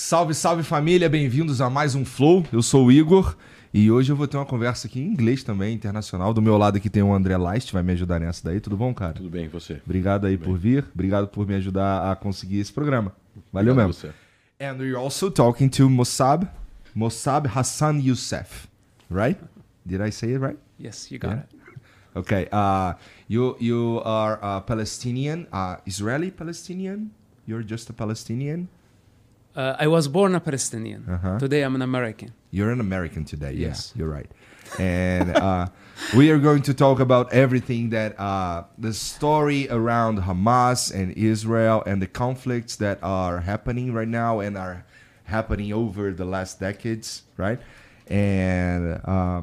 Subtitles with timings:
[0.00, 2.46] Salve, salve família, bem-vindos a mais um Flow.
[2.52, 3.36] Eu sou o Igor
[3.74, 6.32] e hoje eu vou ter uma conversa aqui em inglês também, internacional.
[6.32, 8.60] Do meu lado aqui tem o André Leist, vai me ajudar nessa daí.
[8.60, 9.14] Tudo bom, cara?
[9.14, 9.82] Tudo bem, você?
[9.84, 13.12] Obrigado aí por vir, obrigado por me ajudar a conseguir esse programa.
[13.52, 13.92] Valeu Obrigado mesmo.
[14.00, 14.64] você.
[14.64, 16.46] And we're also talking to Mossab,
[16.94, 18.68] Mossab Hassan Youssef,
[19.10, 19.36] right?
[19.84, 20.58] Did I say it right?
[20.78, 21.42] Yes, you got Yeah.
[21.42, 22.18] it.
[22.18, 22.48] Okay.
[22.52, 22.94] Uh,
[23.28, 27.10] you you are a Palestinian, uh, Israeli Palestinian.
[27.48, 28.68] You're just a Palestinian.
[29.58, 31.04] Uh, I was born a Palestinian.
[31.10, 31.36] Uh-huh.
[31.40, 32.32] Today I'm an American.
[32.52, 33.54] You're an American today.
[33.54, 33.90] Yes.
[33.90, 34.30] Yes, you're right.
[34.78, 35.66] And uh,
[36.16, 41.82] we are going to talk about everything that uh, the story around Hamas and Israel
[41.86, 44.86] and the conflicts that are happening right now and are
[45.24, 47.58] happening over the last decades, right?
[48.06, 49.42] And uh,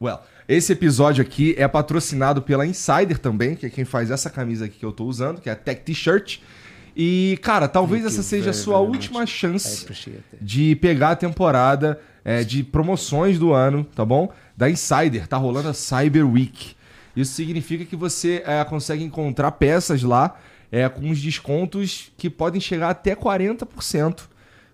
[0.00, 4.64] Well, esse episódio aqui é patrocinado pela Insider também, que é quem faz essa camisa
[4.64, 6.40] aqui que eu tô usando, que é a Tech T-shirt.
[7.00, 9.28] E, cara, talvez Thank essa seja a sua última much.
[9.28, 9.86] Chance
[10.40, 14.32] de pegar a temporada é, de promoções do ano, tá bom?
[14.56, 15.28] Da Insider.
[15.28, 16.74] Tá rolando a Cyber Week.
[17.14, 20.36] Isso significa que você é, consegue encontrar peças lá
[20.72, 24.22] é, com uns descontos que podem chegar até 40%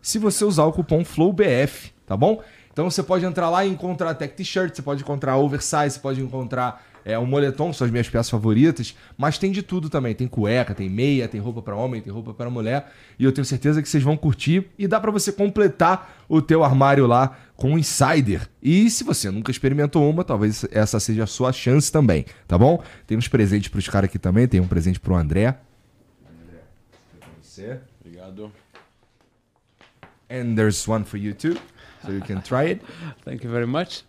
[0.01, 2.43] se você usar o cupom FLOWBF, tá bom?
[2.73, 6.23] Então você pode entrar lá e encontrar tech t-shirt, você pode encontrar oversize, você pode
[6.23, 10.15] encontrar é, um moletom, que são as minhas peças favoritas, mas tem de tudo também.
[10.15, 13.45] Tem cueca, tem meia, tem roupa para homem, tem roupa para mulher, e eu tenho
[13.45, 17.73] certeza que vocês vão curtir e dá para você completar o teu armário lá com
[17.73, 18.49] um Insider.
[18.63, 22.83] E se você nunca experimentou uma, talvez essa seja a sua chance também, tá bom?
[23.07, 25.59] Tem uns presentes pros caras aqui também, tem um presente pro André.
[27.43, 27.79] Você.
[28.01, 28.51] Obrigado.
[30.31, 31.57] And there's one for you too,
[32.03, 32.83] so you can try it.
[33.25, 34.05] Thank you very much.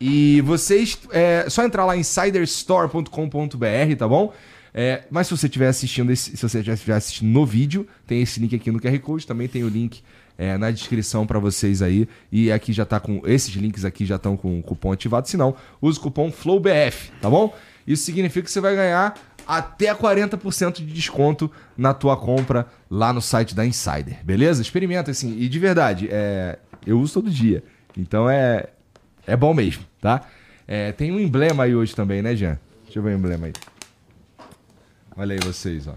[0.00, 4.32] E vocês, é só entrar lá em insiderstore.com.br, tá bom?
[4.76, 8.40] É, mas se você estiver assistindo, esse, se você estiver assistindo no vídeo, tem esse
[8.40, 10.02] link aqui no QR Code, também tem o link
[10.36, 12.08] é, na descrição para vocês aí.
[12.30, 15.36] E aqui já tá com esses links aqui já estão com o cupom ativado, se
[15.36, 17.54] não, use o cupom FLOWBF, tá bom?
[17.86, 19.14] Isso significa que você vai ganhar
[19.46, 24.60] até 40% de desconto na tua compra lá no site da Insider, beleza?
[24.60, 27.62] Experimenta assim, e de verdade, é, eu uso todo dia.
[27.96, 28.70] Então é
[29.26, 30.22] é bom mesmo, tá?
[30.66, 32.58] É, tem um emblema aí hoje também, né, Jean?
[32.84, 33.52] Deixa eu ver o emblema aí.
[35.16, 35.94] Olha aí vocês, ó.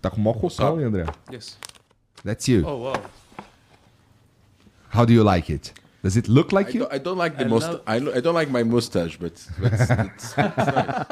[0.00, 1.04] Tá com mó cocão, hein, André?
[1.32, 1.58] Yes.
[2.24, 2.62] That's you.
[2.66, 2.94] Oh wow.
[4.94, 5.72] How do you like it?
[6.02, 6.84] Does it look like I you?
[6.84, 7.66] don't, I don't like the I must.
[7.68, 11.06] love- I, lo- I don't like my mustache, but, but it's, it's, it's nice.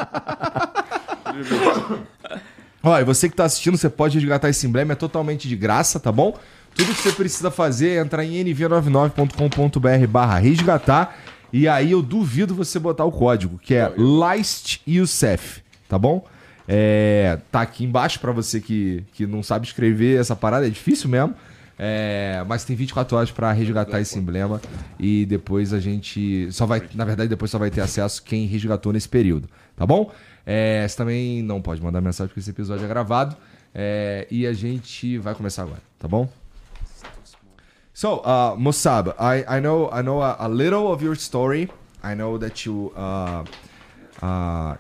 [3.01, 6.13] E você que tá assistindo, você pode resgatar esse emblema, é totalmente de graça, tá
[6.13, 6.39] bom?
[6.75, 11.17] Tudo que você precisa fazer é entrar em nv99.com.br barra resgatar
[11.53, 16.27] e aí eu duvido você botar o código, que é LISTYOUSEF, tá bom?
[16.67, 21.09] É, tá aqui embaixo pra você que, que não sabe escrever essa parada, é difícil
[21.09, 21.35] mesmo.
[21.79, 24.61] É, mas tem 24 horas pra resgatar esse emblema
[24.99, 28.93] e depois a gente só vai, na verdade, depois só vai ter acesso quem resgatou
[28.93, 30.13] nesse período, tá bom?
[30.47, 33.37] É, você também não pode mandar mensagem porque esse episódio é gravado
[33.75, 36.29] é, e a gente vai começar agora, tá bom?
[37.97, 38.57] So, uh,
[39.21, 41.71] I, I know I know a, a little of your story.
[42.03, 43.45] I know that you uh,
[44.21, 44.77] uh,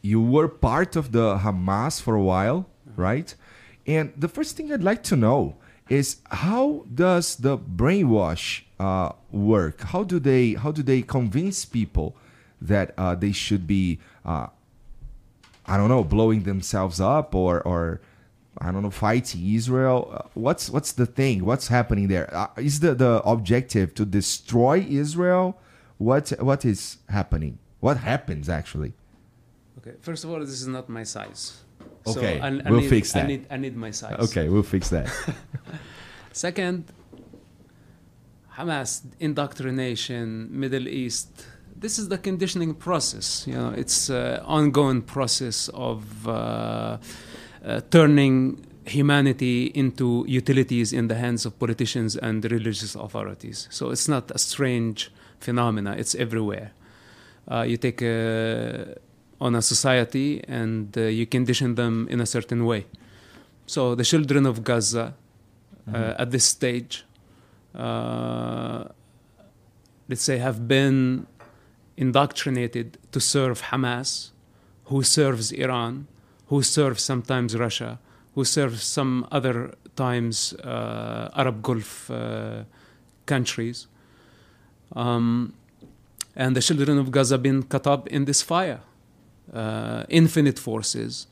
[0.00, 3.34] you were part of the Hamas for a while, right?
[3.84, 5.56] And the first thing I'd like to know
[5.88, 9.80] is how does the brainwash uh, work?
[9.80, 12.14] How do they how do they convince people
[12.60, 14.46] that uh, they should be uh,
[15.66, 18.00] I don't know blowing themselves up or or
[18.60, 20.10] I don't know fighting Israel?
[20.12, 21.44] Uh, what's what's the thing?
[21.44, 22.34] What's happening there?
[22.34, 25.58] Uh, is the the objective to destroy Israel?
[25.98, 27.58] What what is happening?
[27.80, 28.92] What happens actually?
[29.78, 29.96] Okay.
[30.00, 31.58] First of all, this is not my size.
[32.06, 33.26] Okay, I, I we'll need, fix I that.
[33.28, 34.16] need, I need my size.
[34.30, 35.10] Okay, we'll fix that.
[36.32, 36.84] Second,
[38.56, 41.44] Hamas indoctrination, Middle East.
[41.74, 43.44] This is the conditioning process.
[43.46, 46.98] You know, it's an ongoing process of uh,
[47.66, 53.66] uh, turning humanity into utilities in the hands of politicians and religious authorities.
[53.70, 55.10] So it's not a strange
[55.40, 55.96] phenomena.
[55.98, 56.70] It's everywhere.
[57.50, 58.94] Uh, you take a,
[59.40, 62.86] on a society and uh, you condition them in a certain way.
[63.66, 65.14] So the children of Gaza
[65.92, 67.04] uh, at this stage,
[67.74, 68.84] uh,
[70.08, 71.26] let's say, have been
[71.96, 74.30] indoctrinated to serve Hamas,
[74.84, 76.06] who serves Iran,
[76.48, 77.98] who serve sometimes Russia,
[78.34, 82.64] who serve some other times uh, Arab Gulf uh,
[83.26, 83.86] countries.
[84.94, 85.52] Um,
[86.34, 88.80] and the children of Gaza been caught up in this fire.
[89.52, 91.26] Uh, infinite forces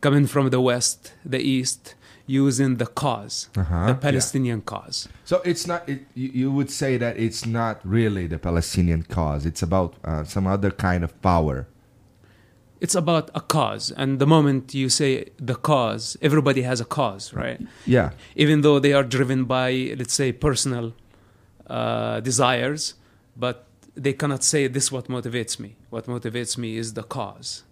[0.00, 1.94] coming from the west, the east,
[2.26, 3.98] using the cause, Uh-huh, the yeah.
[3.98, 5.08] Palestinian cause.
[5.24, 5.88] So it's not.
[5.88, 9.46] It, you, you would say that it's not really the Palestinian cause.
[9.46, 11.66] It's about uh, some other kind of power.
[12.80, 17.32] It's about a cause, and the moment you say the cause, everybody has a cause,
[17.32, 17.60] right?
[17.86, 18.10] Yeah.
[18.36, 20.92] Even though they are driven by, let's say, personal
[21.66, 22.94] uh, desires,
[23.36, 25.76] but they cannot say this what motivates me.
[25.90, 27.62] What motivates me is the cause.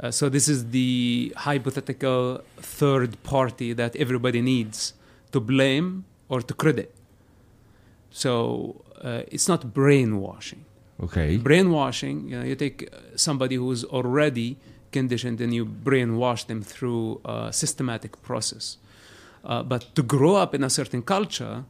[0.00, 4.94] Uh, so this is the hypothetical third party that everybody needs
[5.32, 6.94] to blame or to credit.
[8.10, 10.64] So uh, it's not brainwashing.
[11.02, 11.36] Okay.
[11.36, 14.56] Brainwashing, you know, you take uh, somebody who's already
[14.90, 18.78] conditioned and you brainwash them through a systematic process.
[19.44, 21.64] Uh, but to grow up in a certain culture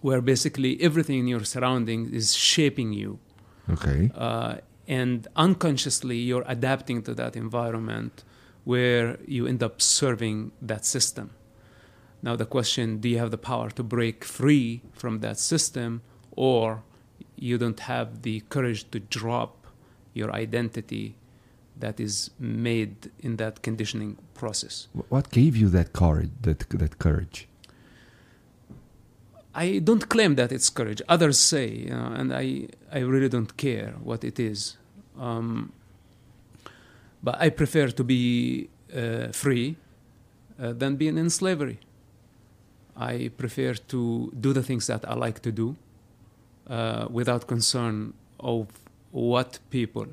[0.00, 3.18] where basically everything in your surroundings is shaping you,
[3.70, 4.10] Okay.
[4.14, 4.56] uh,
[4.86, 8.22] and unconsciously you're adapting to that environment
[8.64, 11.30] where you end up serving that system.
[12.22, 16.00] Now, the question do you have the power to break free from that system,
[16.36, 16.82] or
[17.44, 19.66] you don't have the courage to drop
[20.14, 21.14] your identity
[21.78, 24.88] that is made in that conditioning process?
[25.08, 26.30] What gave you that courage?
[26.42, 27.48] That that courage.
[29.54, 31.00] I don't claim that it's courage.
[31.08, 34.76] Others say, you know, and I, I really don't care what it is.
[35.18, 35.72] Um,
[37.22, 39.76] but I prefer to be uh, free
[40.60, 41.78] uh, than being in slavery.
[42.96, 45.76] I prefer to do the things that I like to do
[46.68, 48.68] uh, without concern of
[49.10, 50.06] what people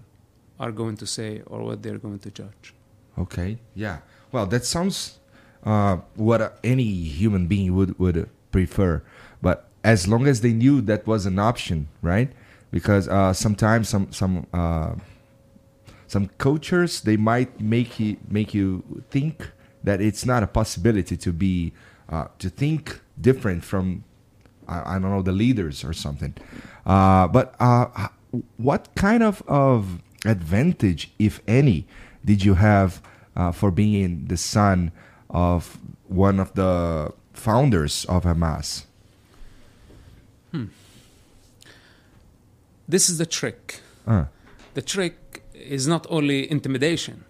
[0.60, 2.74] are going to say or what they're going to judge.
[3.18, 3.58] Okay.
[3.76, 4.00] Yeah.
[4.32, 5.20] Well, that sounds
[5.64, 9.04] uh, what any human being would would prefer.
[9.42, 12.32] But as long as they knew that was an option, right?
[12.72, 14.96] Because uh, sometimes some some uh,
[16.08, 19.52] some cultures they might make you make you think
[19.84, 21.74] that it's not a possibility to be
[22.10, 24.04] uh, to think different from
[24.72, 26.34] I, I don't know the leaders or something.
[26.86, 28.08] Uh, but uh,
[28.58, 31.86] what kind of of advantage, if any,
[32.24, 33.02] did you have
[33.36, 34.92] uh, for being the son
[35.30, 35.78] of
[36.08, 38.86] one of the founders of Hamas?
[42.88, 43.80] This is the trick.
[44.06, 44.26] Uh,
[44.74, 47.24] The trick is not only intimidation,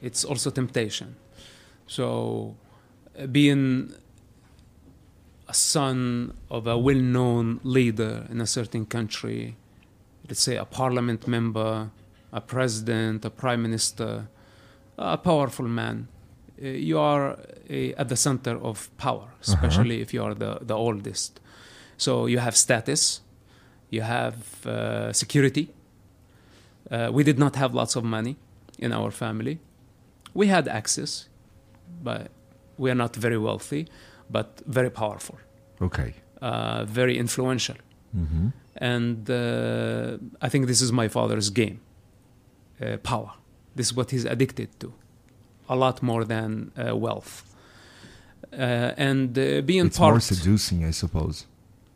[0.00, 1.16] it's also temptation.
[1.86, 2.54] So,
[3.18, 3.92] uh, being
[5.48, 9.56] a son of a well known leader in a certain country,
[10.28, 11.90] let's say a parliament member,
[12.32, 14.28] a president, a prime minister,
[14.98, 16.08] a powerful man,
[16.62, 20.74] uh, you are uh, at the center of power, especially if you are the, the
[20.74, 21.40] oldest.
[21.96, 23.20] So, you have status,
[23.90, 25.70] you have uh, security.
[26.90, 28.36] Uh, we did not have lots of money
[28.78, 29.58] in our family.
[30.32, 31.28] We had access,
[32.02, 32.30] but
[32.76, 33.88] we are not very wealthy,
[34.30, 35.36] but very powerful,
[35.80, 36.14] okay.
[36.42, 37.76] uh, very influential.
[38.76, 41.78] And uh, I think this is my father's game
[42.80, 43.30] uh, power.
[43.76, 44.92] This is what he's addicted to,
[45.68, 47.44] a lot more than uh, wealth.
[48.52, 51.46] Uh, and uh, being It's part more seducing, I suppose.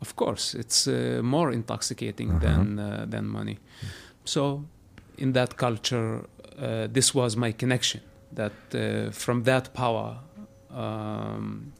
[0.00, 2.40] of course, it's uh, more intoxicating Uh-huh.
[2.47, 3.58] than uh, than money.
[4.25, 4.64] So,
[5.16, 6.20] in that culture,
[6.58, 8.00] uh, this was my connection.
[8.35, 10.18] That uh, from that power,
[10.70, 11.73] um,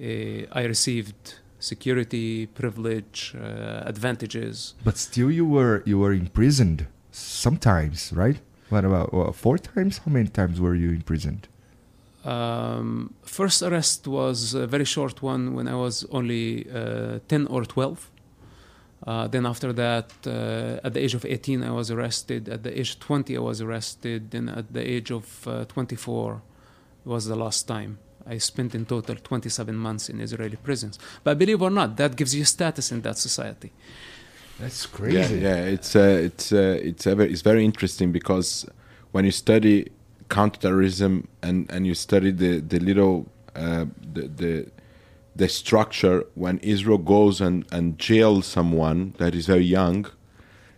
[0.00, 4.74] I received security, privilege, uh, advantages.
[4.84, 8.38] But still, you were you were imprisoned sometimes, right?
[8.68, 9.98] What about uh, four times?
[9.98, 11.48] How many times were you imprisoned?
[12.24, 17.64] Um, first arrest was a very short one when I was only uh, 10 or
[17.64, 18.10] 12.
[19.06, 22.48] Uh, then after that, uh, at the age of 18, I was arrested.
[22.48, 24.32] At the age of 20, I was arrested.
[24.32, 26.42] Then at the age of uh, 24
[27.04, 27.98] was the last time.
[28.28, 30.98] I spent in total 27 months in Israeli prisons.
[31.24, 33.72] But believe or not, that gives you status in that society.
[34.58, 35.38] That's Yeah, crazy.
[35.38, 38.66] yeah, it's uh, it's uh, it's ever, it's very interesting because
[39.12, 39.90] when you study
[40.28, 44.66] counterterrorism and and you study the the little uh, the the
[45.36, 50.06] the structure when Israel goes and and jails someone that is very young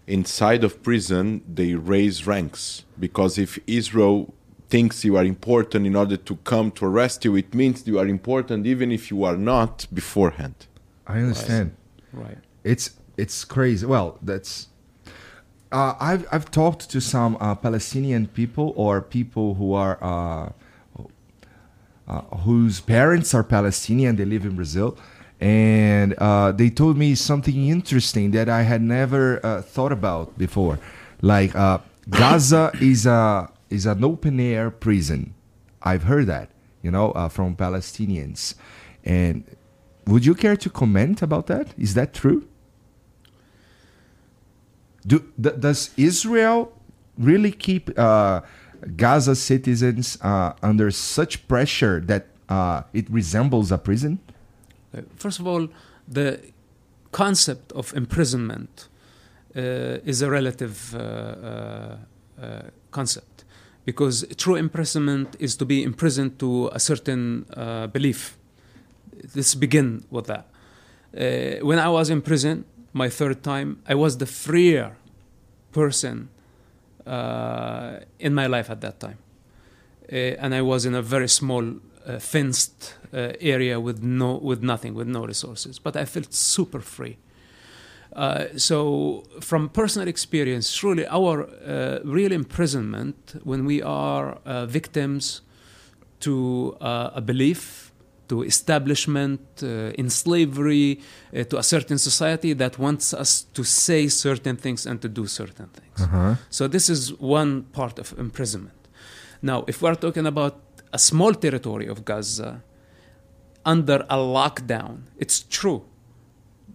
[0.07, 4.35] inside of prison they raise ranks because if Israel
[4.68, 8.06] thinks you are important in order to come to arrest you, it means you are
[8.06, 10.66] important even if you are not beforehand.
[11.06, 11.75] I understand.
[12.12, 12.38] Right.
[12.64, 13.87] It's it's crazy.
[13.87, 14.68] Well, that's.
[15.70, 20.52] Uh, I've I've talked to some uh, Palestinian people or people who are uh,
[22.08, 24.16] uh, whose parents are Palestinian.
[24.16, 24.96] They live in Brazil,
[25.40, 30.78] and uh, they told me something interesting that I had never uh, thought about before.
[31.20, 35.34] Like uh, Gaza is a is an open air prison.
[35.82, 36.50] I've heard that,
[36.82, 38.54] you know, uh, from Palestinians.
[39.04, 39.44] And
[40.06, 41.75] would you care to comment about that?
[41.78, 42.46] Is that true?
[45.06, 46.72] Do, th- does Israel
[47.16, 48.40] really keep uh,
[48.96, 54.18] Gaza citizens uh, under such pressure that uh, it resembles a prison?
[54.96, 55.68] Uh, First of all,
[56.06, 56.40] the
[57.12, 58.88] concept of imprisonment
[59.56, 59.60] uh,
[60.04, 60.94] is a relative
[62.90, 63.38] concept
[63.88, 68.37] because true imprisonment is to be imprisoned to a certain uh, belief.
[69.35, 70.45] Let's begin with that.
[71.16, 74.95] Uh, when I was in prison, my third time, I was the freer
[75.73, 76.28] person
[77.07, 79.16] uh, in my life at that time.
[80.12, 81.64] Uh, and I was in a very small,
[82.07, 85.78] uh, fenced uh, area with no, with nothing, with no resources.
[85.78, 87.16] But I felt super free.
[88.12, 95.43] Uh, so, from personal experience, truly, our uh, real imprisonment when we are uh, victims
[96.21, 97.93] to uh, a belief,
[98.29, 101.00] to establishment, uh, in slavery,
[101.37, 105.27] uh, to a certain society that wants us to say certain things and to do
[105.27, 106.09] certain things.
[106.50, 108.88] So, this is one part of imprisonment.
[109.43, 110.61] Now, if we're talking about
[110.93, 112.62] a small territory of Gaza
[113.65, 115.85] under a lockdown, it's true.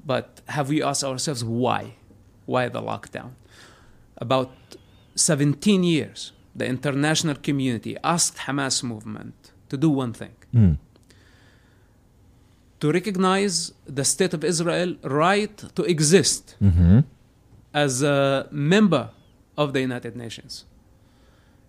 [0.06, 1.96] But have we asked ourselves why?
[2.46, 3.32] Why the lockdown?
[4.18, 4.52] About
[5.16, 10.36] 17 years, the international community asked Hamas movement to do one thing.
[12.82, 16.56] To recognize the state of Israel right to exist
[17.74, 19.10] as a member
[19.58, 20.66] of the United Nations.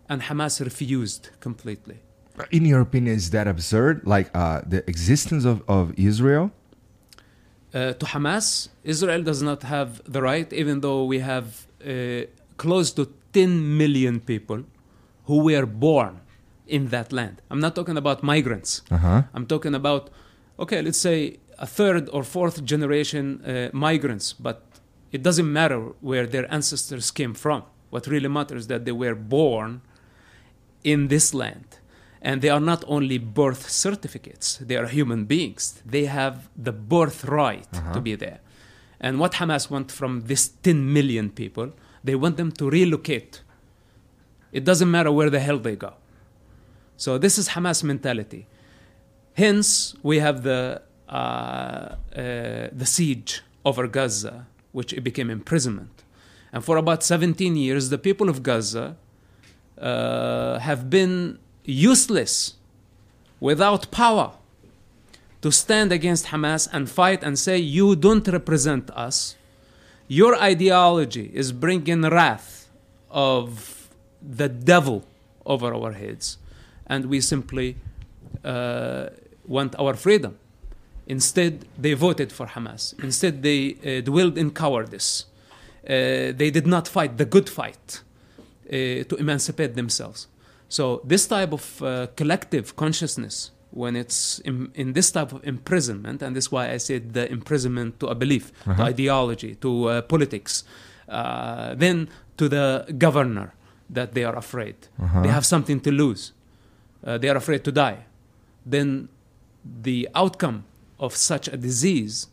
[0.08, 1.98] And Hamas refused completely.
[2.50, 4.02] In your opinion, is that absurd?
[4.04, 6.50] Like uh, the existence of, of Israel?
[7.74, 12.22] Uh, to Hamas, Israel does not have the right, even though we have uh,
[12.56, 14.62] close to 10 million people
[15.24, 16.20] who were born
[16.68, 17.42] in that land.
[17.50, 18.82] I'm not talking about migrants.
[18.90, 19.22] Uh-huh.
[19.34, 20.10] I'm talking about,
[20.58, 24.62] okay, let's say a third or fourth generation uh, migrants, but
[25.10, 27.64] it doesn't matter where their ancestors came from.
[27.90, 29.82] What really matters is that they were born
[30.84, 31.73] in this land.
[32.26, 35.82] And they are not only birth certificates, they are human beings.
[35.84, 38.40] They have the birthright to be there.
[38.98, 43.42] And what Hamas want from this 10 million people, they want them to relocate.
[44.52, 45.92] It doesn't matter where the hell they go.
[46.96, 48.46] So this is Hamas mentality.
[49.34, 51.96] Hence, we have the uh, uh,
[52.72, 56.02] the siege over Gaza, which it became imprisonment.
[56.52, 58.96] And for about 17 years, the people of Gaza
[59.76, 62.54] uh, have been useless,
[63.40, 64.32] without power,
[65.42, 69.36] to stand against Hamas and fight and say, You don't represent us.
[70.08, 72.68] Your ideology is bringing wrath
[73.10, 73.88] of
[74.22, 75.04] the devil
[75.44, 76.38] over our heads.
[76.86, 77.76] And we simply
[78.44, 79.08] uh,
[79.46, 80.38] want our freedom.
[81.06, 82.98] Instead, they voted for Hamas.
[83.02, 85.26] Instead, they uh, dwelled in cowardice.
[85.84, 88.00] Uh, they did not fight the good fight
[88.66, 90.26] uh, to emancipate themselves.
[90.74, 96.20] So, this type of uh, collective consciousness, when it's in, in this type of imprisonment,
[96.20, 100.02] and this is why I said the imprisonment to a belief, to ideology, to uh,
[100.02, 100.64] politics,
[101.08, 103.54] uh, then to the governor,
[103.88, 104.74] that they are afraid.
[105.22, 106.32] They have something to lose.
[107.06, 107.98] Uh, they are afraid to die.
[108.66, 109.08] Then
[109.82, 110.64] the outcome
[110.98, 112.26] of such a disease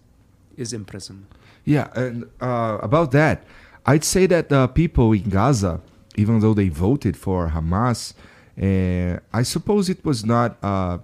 [0.57, 1.31] is imprisonment.
[1.63, 3.43] Yeah, and uh, about that,
[3.85, 5.79] I'd say that the people in Gaza,
[6.15, 8.15] even though they voted for Hamas,
[8.59, 10.99] uh, I suppose it was not uh,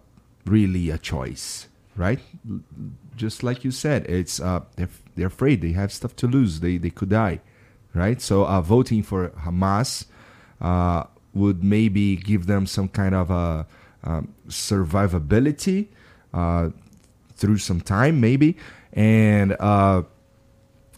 [0.46, 2.20] really a choice, right?
[3.16, 6.60] Just like you said, it's uh, they're, they're afraid they have stuff to lose.
[6.60, 7.42] They they could die,
[7.94, 8.22] right?
[8.22, 10.06] So uh, voting for Hamas
[10.62, 13.66] uh, would maybe give them some kind of a
[14.04, 15.88] um, survivability
[16.34, 16.70] uh,
[17.36, 18.58] through some time, maybe,
[18.94, 19.56] and.
[19.60, 20.04] Uh,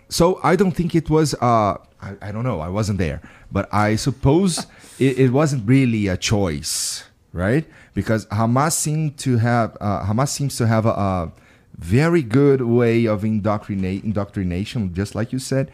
[0.10, 1.36] so I don't think it was.
[1.36, 2.60] Uh, I, I don't know.
[2.60, 4.66] I wasn't there, but I suppose
[5.00, 7.66] it, it wasn't really a choice, right?
[7.94, 9.78] Because Hamas seemed to have.
[9.80, 11.32] Uh, Hamas seems to have a, a
[11.78, 15.72] very good way of indoctrinate indoctrination, just like you said,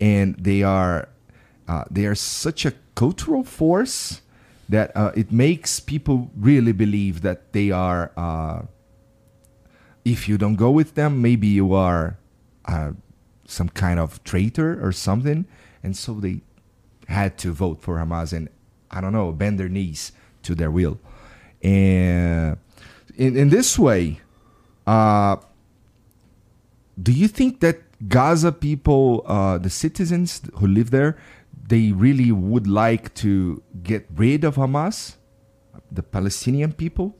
[0.00, 1.08] and they are
[1.66, 4.20] uh, they are such a cultural force
[4.68, 8.12] that uh, it makes people really believe that they are.
[8.16, 8.62] Uh,
[10.04, 12.16] if you don't go with them, maybe you are
[12.66, 12.92] uh,
[13.44, 15.46] some kind of traitor or something,
[15.82, 16.42] and so they
[17.08, 18.48] had to vote for Hamas and
[18.90, 20.12] I don't know bend their knees
[20.42, 20.98] to their will.
[21.62, 22.58] And
[23.16, 24.20] in in this way,
[24.86, 25.36] uh,
[27.00, 31.16] do you think that Gaza people, uh, the citizens who live there,
[31.68, 35.16] they really would like to get rid of Hamas,
[35.90, 37.16] the Palestinian people?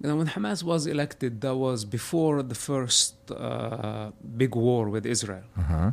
[0.00, 5.06] You know, when Hamas was elected, that was before the first uh, big war with
[5.06, 5.44] Israel.
[5.56, 5.92] Uh-huh.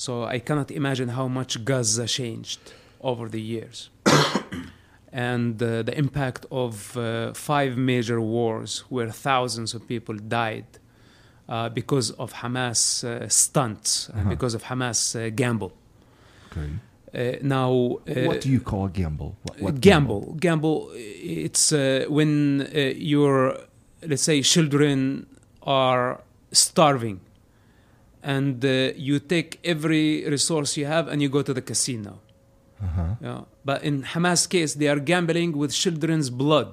[0.00, 2.60] So I cannot imagine how much Gaza changed
[3.02, 3.90] over the years.
[5.12, 10.64] and uh, the impact of uh, five major wars where thousands of people died
[11.50, 14.30] uh, because of Hamas uh, stunts and Uh-huh.
[14.34, 15.72] because of Hamas uh, gamble.
[16.46, 16.70] Okay.
[17.12, 17.70] Uh, now,
[18.08, 19.30] uh, what do you call a gamble?
[19.42, 20.78] What, what gamble gamble
[21.42, 22.30] it's uh, when
[22.62, 22.78] uh,
[23.14, 23.34] your
[24.10, 25.26] let's say children
[25.62, 26.06] are
[26.52, 27.20] starving
[28.22, 32.12] and uh, you take every resource you have and you go to the casino
[32.82, 33.14] Uh-huh.
[33.26, 33.40] yeah.
[33.68, 36.72] but in hamas case they are gambling with children's blood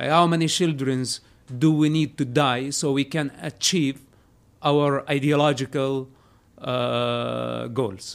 [0.00, 1.10] Uh, how many children's
[1.62, 3.96] do we need to die so we can achieve
[4.70, 5.92] our ideological
[6.72, 8.06] uh, goals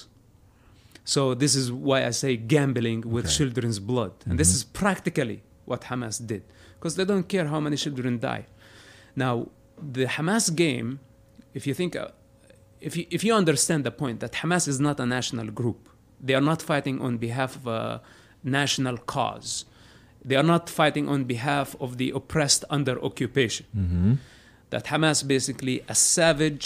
[1.13, 3.35] so this is why I say gambling with Okay.
[3.39, 6.41] children's blood, and this is practically what Hamas did,
[6.75, 8.45] because they don't care how many children die.
[9.15, 9.49] Now,
[9.97, 10.89] the Hamas game,
[11.53, 12.07] if you think, uh,
[12.87, 15.89] if you if you understand the point that Hamas is not a national group,
[16.25, 18.01] they are not fighting on behalf of a
[18.43, 19.65] national cause.
[20.23, 23.65] They are not fighting on behalf of the oppressed under occupation.
[24.69, 26.65] That Hamas basically a savage,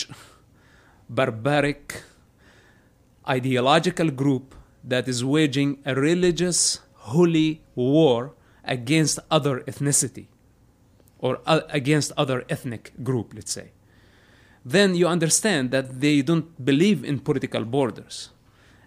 [1.10, 2.04] barbaric,
[3.28, 6.80] ideological group that is waging a religious
[7.12, 8.34] holy war
[8.66, 10.28] against other ethnicity
[11.20, 13.68] or uh, against other ethnic group let's say
[14.66, 18.30] then you understand that they don't believe in political borders.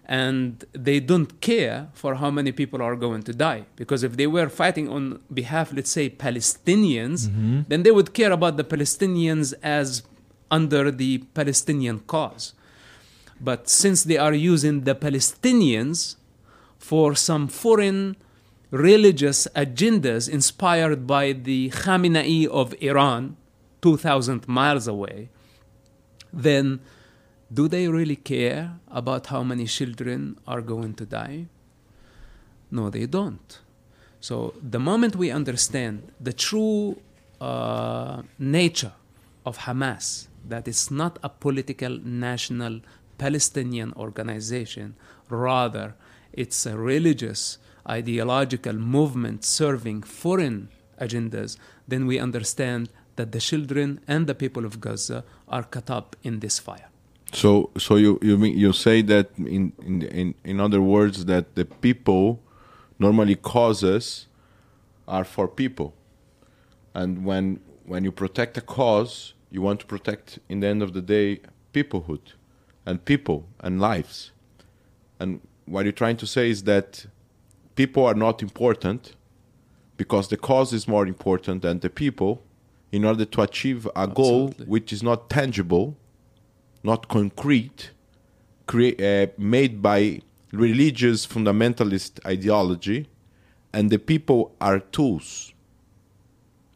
[0.05, 3.65] And they don't care for how many people are going to die.
[3.75, 7.61] Because if they were fighting on behalf let's say palestinians mm-hmm.
[7.69, 10.03] then they would care about the palestinians as
[10.51, 12.53] under the palestinian cause.
[13.43, 16.15] But since they are using the Palestinians
[16.77, 18.15] for some foreign
[18.71, 23.35] religious agendas inspired by the Khamenei of Iran,
[23.81, 25.29] 2,000 miles away,
[26.33, 26.79] then
[27.53, 31.45] do they really care about how many children are going to die?
[32.71, 33.59] No, they don't.
[34.19, 36.97] So the moment we understand the true
[37.39, 38.93] uh, nature
[39.45, 42.81] of Hamas, that it's not a political national
[43.17, 44.95] Palestinian organization,
[45.29, 45.93] rather,
[46.31, 50.69] it's a religious, ideological movement serving foreign
[50.99, 56.15] agendas, then we understand that the children and the people of Gaza are caught up
[56.23, 56.89] in this fire.
[57.31, 61.55] So, so you you mean you say that in in in in other words that
[61.55, 62.39] the people
[62.99, 64.27] normally causes
[65.07, 65.95] are for people,
[66.93, 70.93] and when when you protect a cause, you want to protect in the end of
[70.93, 71.39] the day
[71.73, 72.33] peoplehood,
[72.85, 74.31] and people and lives,
[75.19, 77.07] and what you're trying to say is that
[77.75, 79.15] people are not important
[79.97, 82.41] because the cause is more important than the people
[82.93, 84.65] in order to achieve a goal Absolutely.
[84.67, 85.97] which is not tangible
[86.83, 87.91] not concrete,
[88.67, 93.07] crea- uh, made by religious fundamentalist ideology,
[93.71, 95.53] and the people are tools.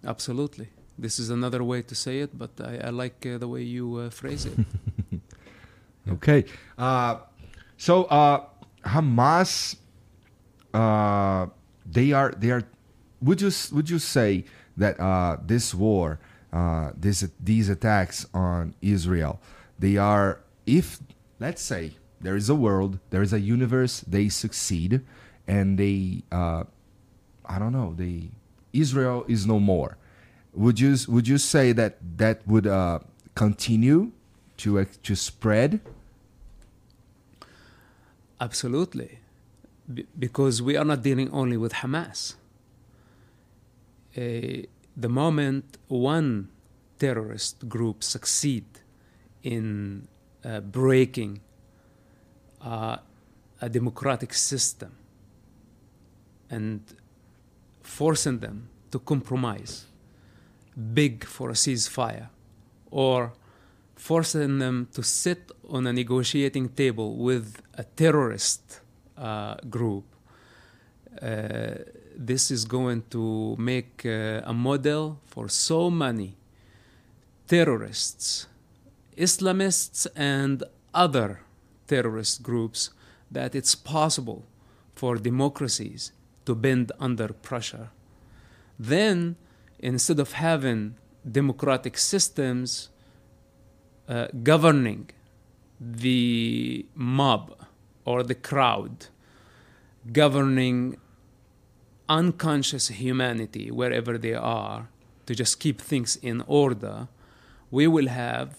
[0.06, 0.69] Absolutely.
[0.97, 3.97] This is another way to say it, but I, I like uh, the way you
[3.97, 4.58] uh, phrase it.
[6.10, 6.45] Okay.
[6.77, 7.17] Uh,
[7.75, 8.45] so uh,
[8.86, 9.75] Hamas,
[10.73, 11.47] uh,
[11.86, 12.63] they are they are.
[13.21, 14.45] Would you would you say
[14.77, 16.19] that uh, this war,
[16.53, 19.41] uh, this these attacks on Israel,
[19.79, 20.99] they are if
[21.39, 25.01] let's say there is a world, there is a universe, they succeed,
[25.47, 26.63] and they, uh,
[27.45, 28.29] I don't know, they
[28.73, 29.97] Israel is no more.
[30.53, 32.99] Would you would you say that that would uh,
[33.35, 34.11] continue
[34.57, 35.79] to ex- to spread?
[38.41, 39.19] Absolutely.
[39.91, 42.35] Be- because we are not dealing only with Hamas.
[44.17, 46.49] The moment one
[46.97, 48.65] terrorist group succeed
[49.43, 50.08] in
[50.43, 51.41] uh, breaking
[52.62, 52.97] uh,
[53.62, 54.95] a democratic system
[56.49, 56.82] and
[57.82, 59.86] forcing them to compromise,
[60.93, 62.30] big for a ceasefire,
[62.89, 63.34] or
[63.95, 68.80] forcing them to sit on a negotiating table with a terrorist
[69.17, 70.06] uh, group,
[71.21, 71.75] uh,
[72.17, 76.36] this is going to make uh, a model for so many
[77.47, 78.47] terrorists,
[79.15, 81.41] Islamists, and other
[81.88, 82.89] terrorist groups
[83.30, 84.45] that it's possible
[84.95, 86.12] for democracies
[86.45, 87.91] to bend under pressure.
[88.80, 89.36] Then,
[89.80, 90.95] instead of having
[91.30, 92.89] democratic systems
[94.08, 95.12] uh, governing
[95.80, 97.53] the mob
[98.06, 99.08] or the crowd,
[100.12, 100.97] governing
[102.10, 104.88] unconscious humanity wherever they are
[105.26, 107.08] to just keep things in order,
[107.70, 108.58] we will have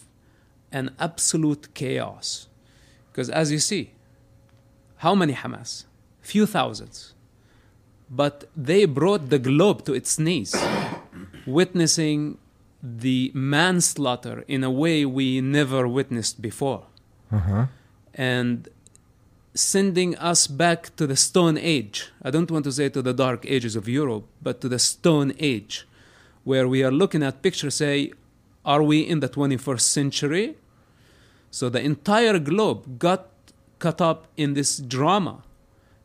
[0.70, 2.48] an absolute chaos.
[3.10, 3.92] Because as you see,
[4.96, 5.84] how many Hamas?
[6.20, 7.14] Few thousands.
[8.10, 10.54] But they brought the globe to its knees,
[11.46, 12.38] witnessing
[12.82, 16.84] the manslaughter in a way we never witnessed before.
[17.32, 17.66] Uh-huh.
[18.14, 18.68] And
[19.54, 22.10] sending us back to the Stone Age.
[22.22, 25.32] I don't want to say to the dark ages of Europe, but to the Stone
[25.38, 25.86] Age,
[26.44, 28.12] where we are looking at pictures, say,
[28.64, 30.56] are we in the 21st century?
[31.50, 33.28] So the entire globe got
[33.78, 35.42] caught up in this drama.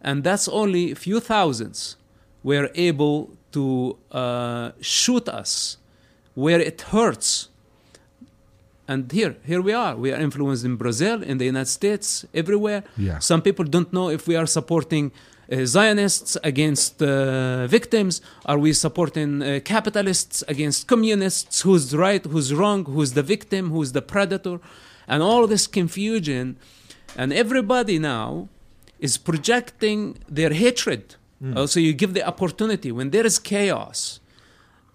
[0.01, 1.95] And that's only a few thousands
[2.43, 5.77] were able to uh, shoot us
[6.33, 7.49] where it hurts.
[8.87, 9.95] And here, here we are.
[9.95, 12.83] We are influenced in Brazil, in the United States, everywhere.
[12.97, 13.19] Yeah.
[13.19, 15.11] Some people don't know if we are supporting
[15.51, 18.21] uh, Zionists against uh, victims.
[18.45, 21.61] Are we supporting uh, capitalists against communists?
[21.61, 22.25] Who's right?
[22.25, 22.85] Who's wrong?
[22.85, 23.69] Who's the victim?
[23.69, 24.59] Who's the predator?
[25.07, 26.57] And all this confusion.
[27.15, 28.49] And everybody now
[28.99, 31.15] is projecting their hatred.
[31.43, 34.21] Uh, so you give the opportunity when there is chaos,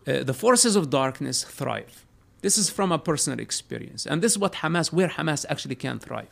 [0.06, 2.06] uh, the forces of darkness thrive.
[2.40, 4.06] This is from a personal experience.
[4.06, 6.28] And this is what Hamas, where Hamas actually can thrive.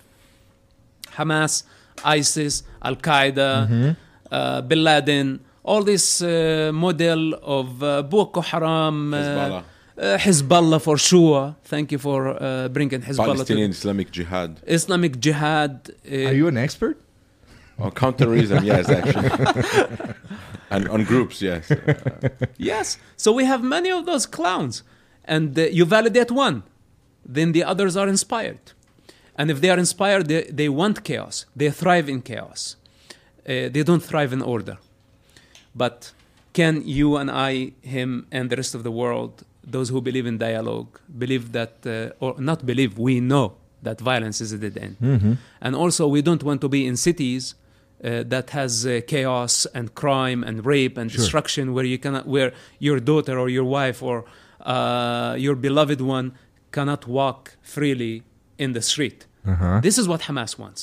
[1.17, 1.65] Hamas,
[2.05, 3.97] ISIS, Al Qaeda,
[4.31, 9.63] uh, Bin Laden, all this uh, model of uh, Boko Haram, uh, Hezbollah.
[9.99, 11.57] uh, Hezbollah for sure.
[11.65, 14.61] Thank you for uh, bringing Hezbollah Palestinian to Islamic Jihad.
[14.67, 15.91] Islamic Jihad.
[16.11, 17.01] uh, Are you an expert?
[17.79, 19.29] On counterterrorism, yes, actually.
[20.71, 21.71] and on groups, yes.
[22.57, 22.97] Yes.
[23.17, 24.83] So we have many of those clowns.
[25.27, 26.63] And you validate one,
[27.25, 28.73] then the others are inspired.
[29.37, 31.47] And if they are inspired, they, they want chaos.
[31.55, 32.77] They thrive in chaos.
[33.47, 34.79] Uh, they don't thrive in order.
[35.75, 36.13] But
[36.53, 40.39] can you and I, him, and the rest of the world, those who believe in
[40.39, 44.97] dialogue, believe that, uh, or not believe, we know that violence is a dead end.
[45.61, 47.55] And also, we don't want to be in cities
[48.03, 52.53] uh, that has uh, chaos and crime and rape and destruction where you cannot where
[52.79, 54.25] your daughter or your wife or
[54.75, 56.27] uh, your beloved one
[56.77, 57.43] cannot walk
[57.75, 58.15] freely
[58.65, 59.21] in the street
[59.87, 60.83] this is what hamas wants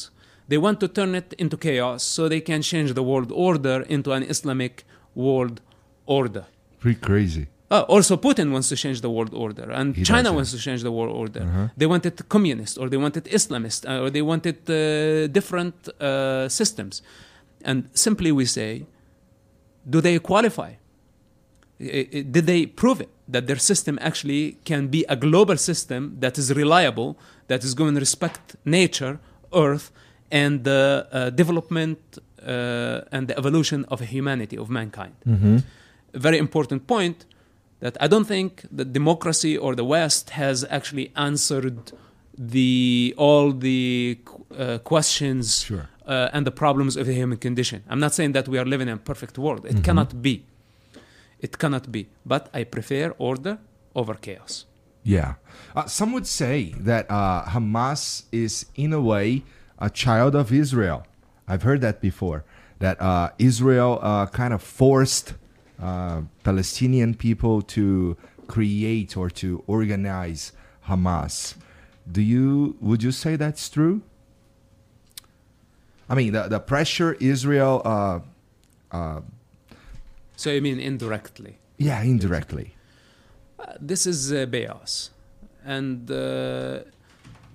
[0.52, 4.10] they want to turn it into chaos so they can change the world order into
[4.18, 4.74] an islamic
[5.26, 5.58] world
[6.06, 6.46] order
[6.84, 7.46] Pretty crazy.
[7.72, 10.82] uh, also, Putin wants to change the world order, and He China wants to change
[10.88, 11.44] the world order.
[11.80, 14.76] They want it communist, or they want it Islamist, uh, or they want it uh,
[15.38, 16.94] different uh, systems.
[17.70, 18.70] And simply we say,
[19.94, 20.72] do they qualify?
[21.84, 26.02] I- I- Did they prove it that their system actually can be a global system
[26.20, 27.18] that is reliable,
[27.48, 29.20] that is going to respect nature,
[29.54, 29.92] Earth,
[30.32, 32.00] and the uh, development
[32.46, 35.14] uh, and the evolution of humanity, of mankind?
[36.16, 37.26] A very important point
[37.80, 41.92] that I don't think that democracy or the West has actually answered
[42.38, 44.18] the all the
[44.58, 45.88] uh, questions Sure.
[46.08, 47.84] uh, and the problems of the human condition.
[47.90, 49.66] I'm not saying that we are living in a perfect world.
[49.66, 50.44] It cannot be.
[51.44, 52.08] It cannot be.
[52.26, 53.60] But I prefer order
[53.94, 54.66] over chaos.
[55.04, 55.36] Yeah.
[55.76, 59.44] Uh, some would say that uh, Hamas is, in a way,
[59.78, 61.06] a child of Israel.
[61.46, 62.46] I've heard that before.
[62.80, 65.34] That uh, Israel uh, kind of forced
[65.82, 68.16] uh, Palestinian people to
[68.48, 70.54] create or to organize
[70.88, 71.56] Hamas.
[72.10, 74.02] Do you would you say that's true?
[76.10, 78.20] I mean, the the pressure Israel, uh,
[80.36, 81.60] So you mean indirectly.
[81.78, 82.76] yeah, indirectly.
[83.60, 85.12] Uh, this is uh, Beas.
[85.66, 86.80] And uh,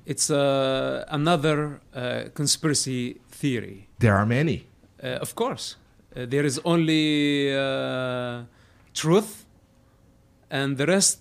[0.06, 3.88] it's uh, another uh, conspiracy theory.
[3.98, 4.66] There are many.
[5.02, 5.76] Uh, of course,
[6.16, 8.42] uh, there is only uh,
[8.94, 9.44] truth,
[10.50, 11.20] and the rest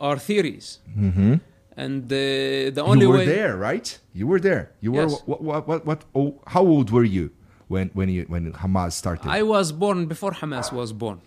[0.00, 0.80] are theories.
[0.96, 1.34] Mm-hmm.
[1.76, 3.98] And uh, the only you were way there, right?
[4.12, 4.72] You were there.
[4.80, 5.02] You were.
[5.02, 5.22] Yes.
[5.24, 5.42] What?
[5.42, 5.68] What?
[5.68, 5.86] What?
[5.86, 7.30] what oh, how old were you
[7.68, 9.28] when when you when Hamas started?
[9.28, 11.20] I was born before Hamas was born.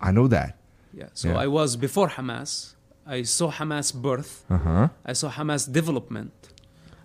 [0.00, 0.58] I know that.
[0.92, 1.38] Yeah, so Yeah.
[1.44, 2.74] I was before Hamas.
[3.06, 4.44] I saw Hamas birth.
[4.50, 4.88] Uh huh.
[5.04, 6.32] I saw Hamas development.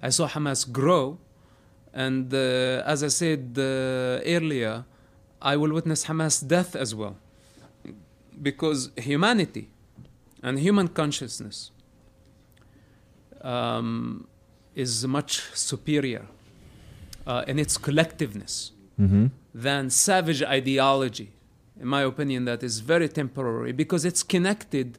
[0.01, 1.17] I saw Hamas grow.
[1.93, 3.63] And uh, as I said uh,
[4.35, 4.83] earlier,
[5.41, 7.15] I will witness Hamas' death as well.
[8.41, 9.69] Because humanity
[10.41, 11.71] and human consciousness
[13.41, 14.27] um,
[14.75, 16.25] is much superior
[17.27, 18.71] uh, in its collectiveness
[19.53, 21.29] than savage ideology.
[21.81, 24.97] In my opinion, that is very temporary because it's connected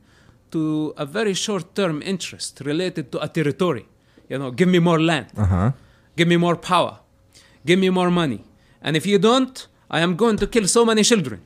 [0.51, 3.87] to a very short term interest related to a territory.
[4.29, 5.73] You know, give me more land, Uh-huh.
[6.17, 6.99] give me more power,
[7.67, 8.41] give me more money.
[8.83, 11.41] And if you don't, I am going to kill so many children.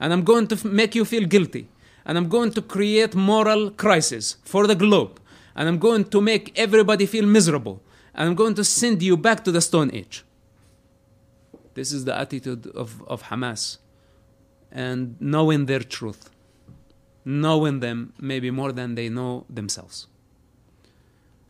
[0.00, 1.68] And I'm going to f- make you feel guilty.
[2.06, 5.20] And I'm going to create moral crisis for the globe.
[5.56, 7.76] And I'm going to make everybody feel miserable.
[8.14, 10.24] And I'm going to send you back to the Stone Age.
[11.74, 13.78] This is the attitude of, of Hamas.
[14.70, 16.30] And knowing their truth,
[17.24, 20.06] knowing them maybe more than they know themselves.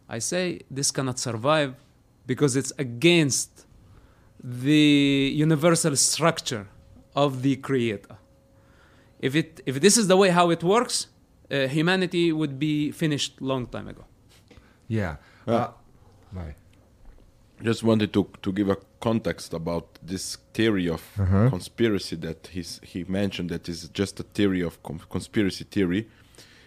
[0.09, 1.74] I say this cannot survive
[2.27, 3.66] because it's against
[4.42, 6.66] the universal structure
[7.14, 8.16] of the Creator.
[9.20, 11.07] If, it, if this is the way how it works,
[11.50, 14.05] uh, humanity would be finished long time ago.
[14.88, 15.16] Yeah.
[15.46, 15.68] Uh,
[16.35, 16.55] Uh.
[17.62, 21.03] Just wanted to, to give a context about this theory of
[21.51, 26.09] conspiracy that he's, he mentioned that is just a theory of com- conspiracy theory.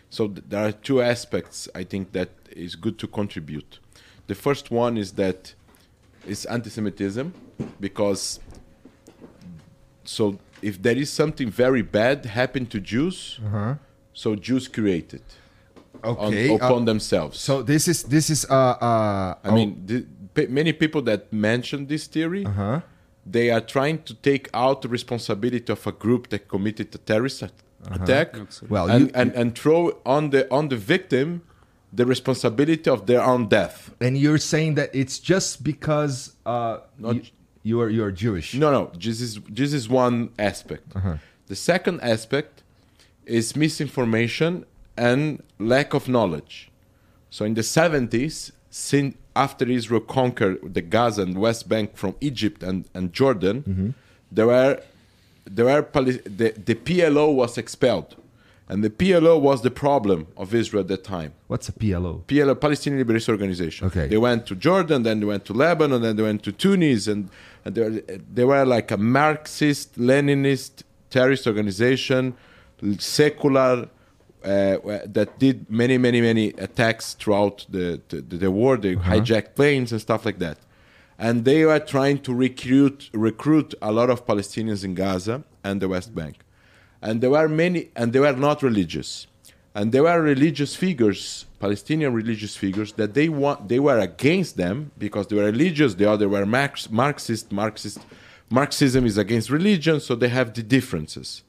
[0.10, 3.80] So th- there are two aspects I think that is good to contribute.
[4.28, 5.54] The first one is that
[6.26, 7.34] it's anti-Semitism
[7.80, 8.40] because
[10.06, 13.40] so if there is something very bad happened to Jews,
[14.14, 15.14] so Jews create
[16.04, 16.56] it on, Okay.
[16.56, 17.40] upon uh, themselves.
[17.40, 18.54] so this is this is uh
[18.90, 20.06] uh I mean, the,
[20.50, 22.82] many people that mention this theory, huh
[23.30, 27.44] they are trying to take out the responsibility of a group that committed a terrorist
[27.44, 27.52] at-
[27.92, 28.28] attack,
[28.70, 31.42] Well, and, you- and and throw on the on the victim
[32.00, 33.78] the responsibility of their own death.
[34.06, 37.22] and you're saying that it's just because uh Not- you,
[37.70, 38.54] you're you're Jewish.
[38.54, 40.88] No, no, this is this is one aspect.
[41.48, 42.64] The second aspect
[43.26, 44.66] is misinformation
[44.98, 46.72] and lack of knowledge.
[47.30, 52.64] So in the 70s, sin, after Israel conquered the Gaza and West Bank from Egypt
[52.64, 53.90] and, and Jordan, mm-hmm.
[54.32, 54.82] there were
[55.46, 58.18] there were the, the PLO was expelled,
[58.68, 61.34] and the PLO was the problem of Israel at that time.
[61.48, 62.24] What's a PLO?
[62.24, 63.88] PLO, Palestinian Liberation Organization.
[63.88, 64.08] Okay.
[64.08, 67.30] They went to Jordan, then they went to Lebanon, then they went to Tunis, and,
[67.64, 72.36] and they, were, they were like a Marxist, Leninist terrorist organization,
[72.98, 73.88] secular,
[74.44, 78.78] uh, that did many, many, many attacks throughout the, the, the war.
[78.78, 80.58] They hijacked planes and stuff like that.
[81.20, 85.88] And they were trying to recruit recruit a lot of Palestinians in Gaza and the
[85.88, 86.38] West Bank.
[87.02, 89.28] And there were many, and they were not religious
[89.78, 94.90] and there were religious figures, Palestinian religious figures, that they want they were against them
[94.98, 95.94] because they were religious.
[95.94, 97.52] The other were Marx, Marxist.
[97.52, 98.00] Marxist
[98.50, 101.44] Marxism is against religion, so they have the differences.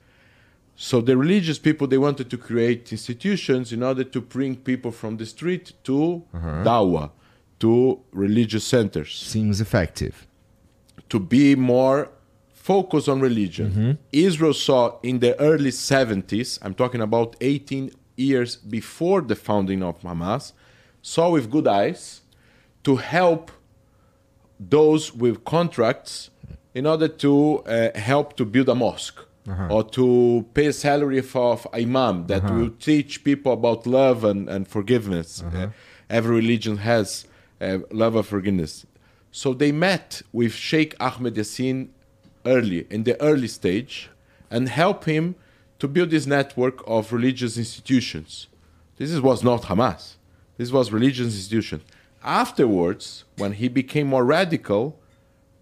[0.80, 5.16] So the religious people they wanted to create institutions in order to bring people from
[5.16, 6.22] the street to
[6.68, 7.10] dawa,
[7.58, 10.14] to religious centers Seems effective.
[11.08, 12.10] to be more
[12.52, 13.98] focused on religion.
[14.12, 20.00] Israel saw in the early 70s, I'm talking about 18 years before the founding of
[20.02, 20.52] Hamas,
[21.02, 22.20] saw with good eyes
[22.84, 23.50] to help
[24.60, 26.30] those with contracts
[26.72, 29.24] in order to uh, help to build a mosque.
[29.70, 34.66] Or to pay salary for of imam that will teach people about love and, and
[34.68, 35.42] forgiveness.
[35.42, 35.68] Uh,
[36.10, 37.26] every religion has
[37.60, 38.86] uh, love and forgiveness.
[39.30, 41.88] So they met with Sheikh Ahmed Yassin
[42.44, 44.10] early, in the early stage,
[44.50, 45.34] and help him
[45.78, 48.48] to build this network of religious institutions.
[48.96, 50.14] This was not Hamas.
[50.56, 51.82] This was religious institution.
[52.22, 54.98] Afterwards, when he became more radical,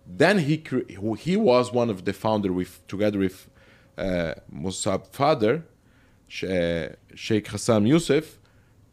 [0.07, 3.49] then he cre- he was one of the founder with together with
[3.99, 5.65] uh, Mosab father,
[6.29, 8.37] Sheikh Hassan Yousef,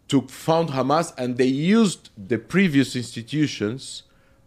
[0.07, 4.03] to found Hamas, and they used the previous institutions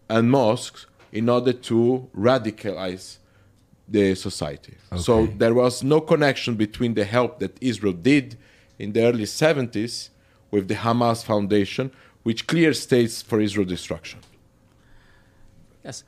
[0.09, 3.19] and mosques in order to radicalize
[3.88, 4.77] the society.
[4.97, 8.37] So there was no connection between the help that Israel did
[8.79, 10.11] in the early 70s
[10.51, 11.92] with the Hamas Foundation,
[12.23, 14.21] which clear states for Israel destruction.
[15.85, 16.03] Yes.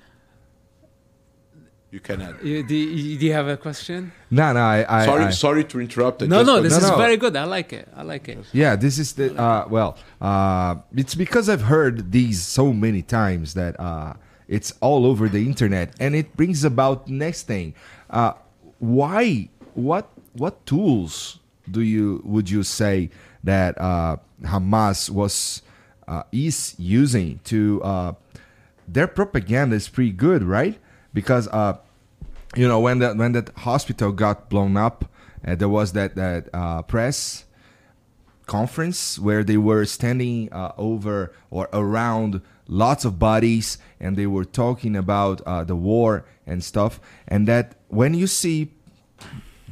[1.90, 2.36] You can add.
[2.42, 4.12] You, do, you, do you have a question?
[4.30, 6.22] No, no, I, I sorry, I- sorry to interrupt.
[6.22, 6.96] I No, no, this No, is no.
[6.98, 7.34] very good.
[7.34, 7.88] I like it.
[7.96, 8.38] I like it.
[8.52, 9.96] Yeah, this is the uh, well.
[10.20, 14.14] Uh, it's because I've heard these so many times that uh,
[14.48, 17.74] it's all over the internet, and it brings about next thing.
[18.10, 18.34] Uh,
[18.80, 19.48] why?
[19.74, 20.10] What?
[20.34, 21.38] What tools
[21.70, 23.08] do you would you say
[23.44, 25.62] that uh, Hamas was
[26.06, 28.12] uh, is using to uh,
[28.86, 30.78] their propaganda is pretty good, right?
[31.12, 31.78] Because uh,
[32.56, 35.04] you know when that when that hospital got blown up,
[35.46, 37.44] uh, there was that that uh, press
[38.48, 44.44] conference where they were standing uh, over or around lots of bodies and they were
[44.44, 46.98] talking about uh, the war and stuff.
[47.28, 48.72] And that when you see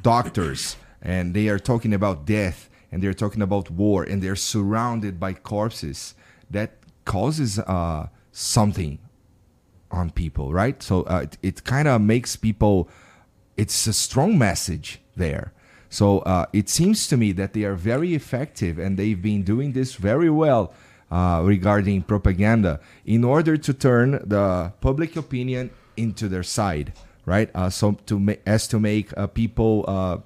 [0.02, 5.18] doctors and they are talking about death and they're talking about war and they're surrounded
[5.18, 6.14] by corpses
[6.50, 8.98] that causes uh, something
[9.96, 12.88] on people right so uh, it, it kind of makes people
[13.56, 15.52] it's a strong message there
[15.88, 19.72] so uh, it seems to me that they are very effective and they've been doing
[19.72, 20.74] this very well
[21.10, 26.92] uh, regarding propaganda in order to turn the public opinion into their side,
[27.24, 27.50] right?
[27.54, 30.18] Uh, so to as to make uh, people uh,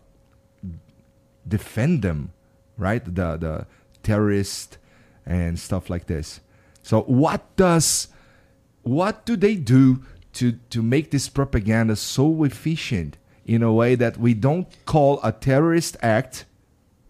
[1.46, 2.32] defend them,
[2.78, 3.04] right?
[3.04, 3.66] The the
[4.02, 4.78] terrorist
[5.26, 6.40] and stuff like this.
[6.82, 8.08] So what does
[8.82, 10.02] what do they do
[10.34, 15.32] to to make this propaganda so efficient in a way that we don't call a
[15.32, 16.44] terrorist act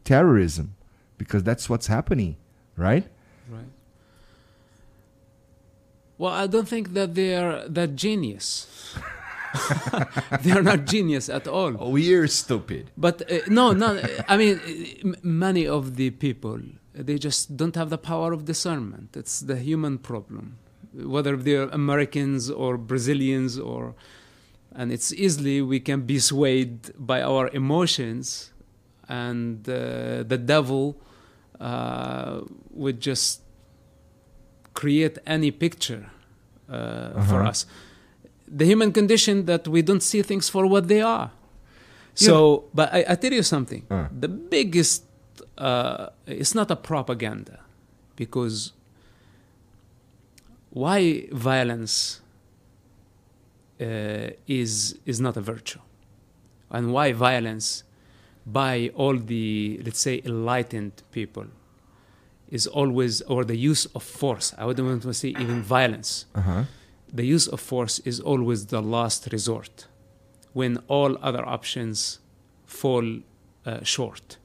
[0.04, 0.74] terrorism
[1.18, 2.36] because that's what's happening,
[2.76, 3.06] right?
[3.48, 3.70] Right.
[6.16, 8.66] Well, I don't think that they are that genius.
[10.42, 11.72] they are not genius at all.
[11.72, 12.90] We're stupid.
[12.96, 14.00] But uh, no, no.
[14.28, 16.60] I mean, many of the people
[16.94, 19.16] they just don't have the power of discernment.
[19.16, 20.58] It's the human problem,
[20.94, 23.94] whether they're Americans or Brazilians or,
[24.74, 28.52] and it's easily we can be swayed by our emotions,
[29.08, 30.96] and uh, the devil
[31.60, 33.42] uh, would just
[34.74, 36.10] create any picture
[36.68, 37.66] uh, for us.
[38.46, 41.30] The human condition that we don't see things for what they are.
[42.14, 43.86] So, but I, I tell you something.
[43.90, 44.08] Uh.
[44.18, 45.04] The biggest,
[45.56, 47.60] uh, it's not a propaganda,
[48.16, 48.72] because
[50.70, 52.20] why violence
[53.80, 55.80] uh, is is not a virtue,
[56.70, 57.84] and why violence
[58.46, 61.46] by all the let's say enlightened people
[62.50, 64.54] is always or the use of force.
[64.58, 66.64] I wouldn't want to say even violence Uh-huh.
[67.12, 69.86] the use of force is always the last resort
[70.52, 72.18] when all other options
[72.66, 73.06] fall
[73.66, 74.36] uh, short.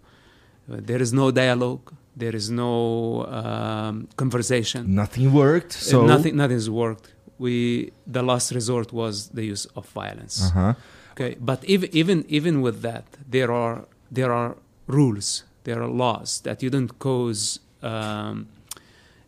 [0.67, 4.95] There is no dialogue, there is no um, conversation.
[4.95, 5.73] Nothing worked.
[5.75, 7.13] Uh, So nothing, nothing's worked.
[7.37, 10.35] We the last resort was the use of violence.
[10.47, 10.73] Uh-huh.
[11.13, 14.55] Okay, but even even even with that, there are there are
[14.87, 18.47] rules, there are laws that you don't cause um,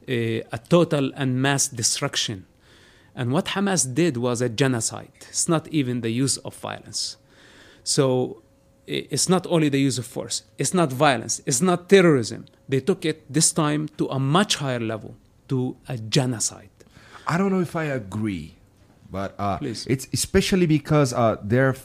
[0.08, 2.46] a, a total and mass destruction.
[3.16, 5.12] And what Hamas did was a genocide.
[5.30, 7.18] It's not even the use of violence.
[7.84, 8.44] So
[8.88, 10.44] it's not only the use of force.
[10.58, 11.42] It's not violence.
[11.46, 12.46] It's not terrorism.
[12.70, 15.16] They took it this time to a much higher level,
[15.50, 16.70] to a genocide.
[17.28, 18.56] I don't know if I agree,
[19.12, 19.86] but uh, Please.
[19.88, 21.76] it's especially because uh, they're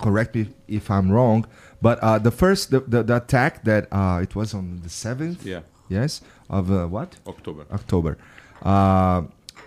[0.00, 1.46] correct me if I'm wrong,
[1.80, 5.46] but uh, the first the, the, the attack that uh, it was on the seventh,
[5.46, 6.20] Yeah, yes,
[6.50, 7.64] of uh, what October.
[7.72, 8.18] October,
[8.62, 9.22] uh,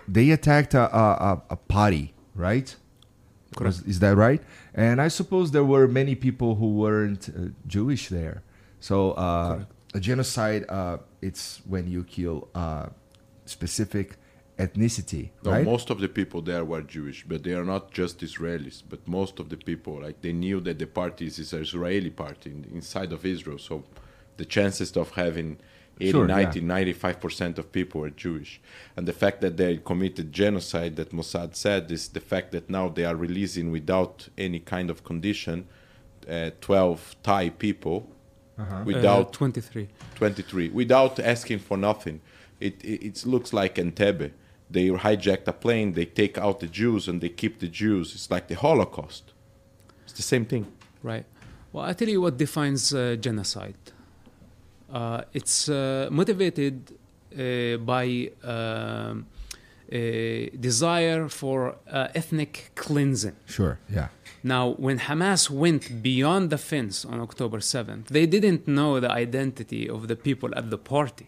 [0.06, 2.76] they attacked a, a, a- a party, right?
[3.66, 4.42] Was- Is that right?
[4.74, 8.42] And I suppose there were many people who weren't uh, Jewish there.
[8.80, 12.86] So uh, a genocide, uh, it's when you kill uh,
[13.44, 14.16] specific
[14.58, 15.64] ethnicity, No, right?
[15.64, 18.82] most of the people there were Jewish, but they are not just Israelis.
[18.88, 22.50] But most of the people, like they knew that the party is an Israeli party
[22.50, 23.84] in, inside of Israel, so
[24.36, 25.58] the chances of having
[26.00, 26.66] 80, Sure, 90, yeah.
[26.66, 28.60] 95 percent of people are Jewish,
[28.96, 32.88] and the fact that they committed genocide, that Mosab said, is the fact that now
[32.88, 35.66] they are releasing without any kind of condition,
[36.28, 37.98] uh, 12 Thai people,
[38.58, 38.82] Uh-huh.
[38.84, 39.88] without Uh, 23.
[40.16, 42.20] 23 without asking for nothing.
[42.60, 44.32] It, it, it looks like Entebbe.
[44.70, 48.14] They hijacked a plane, they take out the Jews, and they keep the Jews.
[48.14, 49.32] It's like the Holocaust.
[50.04, 50.66] It's the same thing.
[51.02, 51.24] Right.
[51.72, 53.76] Well, I tell you what defines uh, genocide.
[54.92, 56.92] Uh, it's uh, motivated
[57.38, 59.26] uh, by um,
[59.90, 63.36] a desire for uh, ethnic cleansing.
[63.46, 64.08] Sure, yeah.
[64.42, 69.88] Now, when Hamas went beyond the fence on October 7th, they didn't know the identity
[69.88, 71.26] of the people at the party.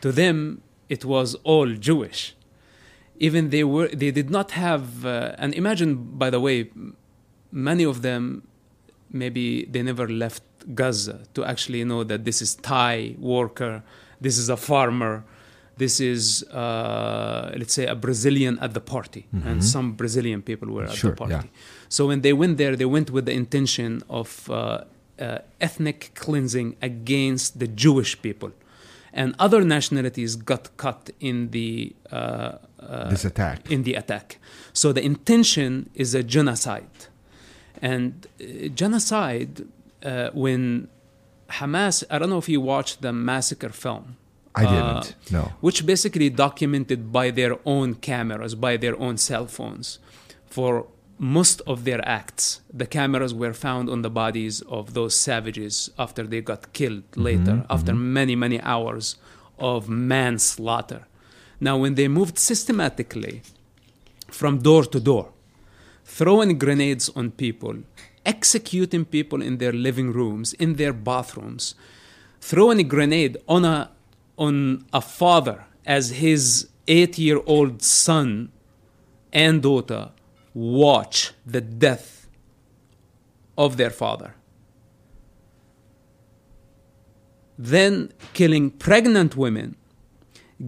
[0.00, 2.34] To them, it was all Jewish.
[3.18, 6.70] Even they were, they did not have, uh, and imagine, by the way,
[7.52, 8.48] many of them,
[9.10, 10.42] maybe they never left
[10.74, 13.82] Gaza to actually know that this is Thai worker,
[14.20, 15.24] this is a farmer,
[15.76, 20.84] this is, uh, let's say, a Brazilian at the party, and some Brazilian people were
[20.84, 21.34] at Sure, the party.
[21.34, 21.42] yeah.
[21.88, 24.54] So when they went there, they went with the intention of uh,
[25.18, 28.50] uh, ethnic cleansing against the Jewish people.
[29.14, 33.58] and other nationalities got cut in the uh, this attack.
[33.74, 34.26] in the attack.
[34.72, 35.70] So the intention
[36.02, 36.96] is a genocide.
[37.90, 39.54] And uh, genocide,
[40.04, 40.88] uh, when
[41.48, 44.16] Hamas, I don't know if you watched the massacre film.
[44.54, 45.32] I uh, didn't.
[45.32, 45.52] no.
[45.60, 49.98] Which basically documented by their own cameras, by their own cell phones.
[50.46, 50.86] For
[51.18, 56.24] most of their acts, the cameras were found on the bodies of those savages after
[56.24, 59.16] they got killed later, after many, many hours
[59.58, 61.06] of manslaughter.
[61.60, 63.42] Now, when they moved systematically
[64.28, 65.32] from door to door,
[66.04, 67.76] throwing grenades on people,
[68.24, 71.74] executing people in their living rooms, in their bathrooms,
[72.40, 73.90] throwing a grenade on a
[74.36, 78.50] on a father as his eight-year-old son
[79.32, 80.10] and daughter
[80.54, 82.26] watch the death
[83.56, 84.34] of their father.
[87.58, 89.76] Then killing pregnant women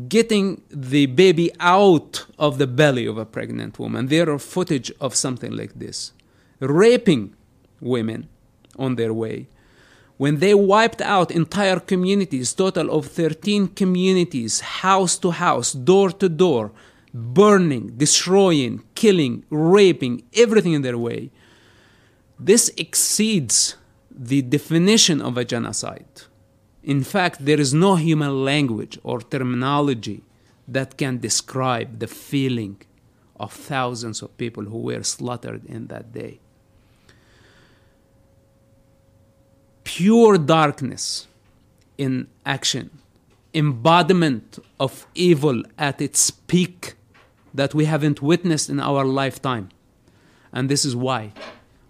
[0.09, 4.09] getting the baby out of the belly of a pregnant woman.
[4.09, 6.12] There are footage of something like this.
[6.61, 7.34] Raping
[7.85, 8.28] women
[8.78, 9.49] on their way.
[10.16, 16.28] When they wiped out entire communities, total of 13 communities, house to house, door to
[16.28, 16.72] door,
[17.12, 21.30] burning, destroying, killing, raping, everything in their way.
[22.39, 23.76] This exceeds
[24.11, 26.22] the definition of a genocide.
[26.82, 30.22] In fact, there is no human language or terminology
[30.68, 32.80] that can describe the feeling
[33.37, 36.41] of thousands of people who were slaughtered in that day.
[39.85, 41.28] Pure darkness
[41.97, 42.91] in action,
[43.55, 46.95] embodiment of evil at its peak
[47.53, 49.68] that we haven't witnessed in our lifetime.
[50.53, 51.32] And this is why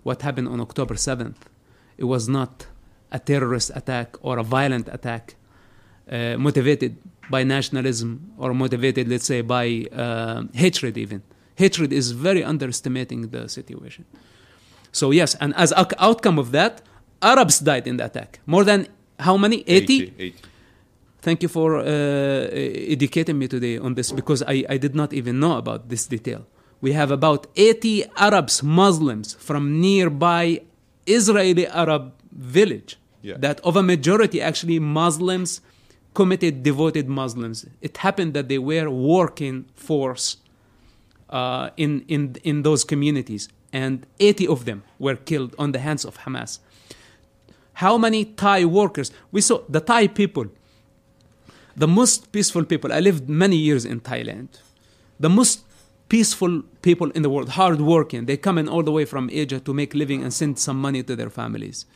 [0.02, 1.36] what happened on October 7th,
[1.96, 2.66] it was not
[3.10, 5.36] a terrorist attack or a violent attack
[6.10, 6.96] uh, motivated
[7.30, 11.22] by nationalism or motivated, let's say, by uh, hatred, even.
[11.56, 14.04] Hatred is very underestimating the situation.
[14.92, 16.82] So, yes, and as outcome of that,
[17.32, 18.40] Arabs died in the attack.
[18.46, 18.86] More than
[19.18, 19.64] how many?
[19.66, 20.34] 80?
[21.22, 21.82] Thank you for uh,
[22.96, 26.42] educating me today on this because I, I did not even know about this detail.
[26.82, 30.60] We have about 80 Arabs, Muslims from nearby
[31.06, 33.38] Israeli Arab village Yeah.
[33.40, 35.62] that of a majority actually Muslims,
[36.12, 37.64] committed, devoted Muslims.
[37.80, 40.26] It happened that they were working force
[41.30, 46.04] uh, in, in, in those communities, and 80 of them were killed on the hands
[46.04, 46.58] of Hamas.
[47.74, 49.10] How many Thai workers?
[49.30, 50.46] We saw the Thai people,
[51.76, 52.92] the most peaceful people.
[52.92, 54.48] I lived many years in Thailand.
[55.18, 55.64] The most
[56.08, 58.26] peaceful people in the world, hardworking.
[58.26, 61.02] They come in all the way from Asia to make living and send some money
[61.02, 61.86] to their families.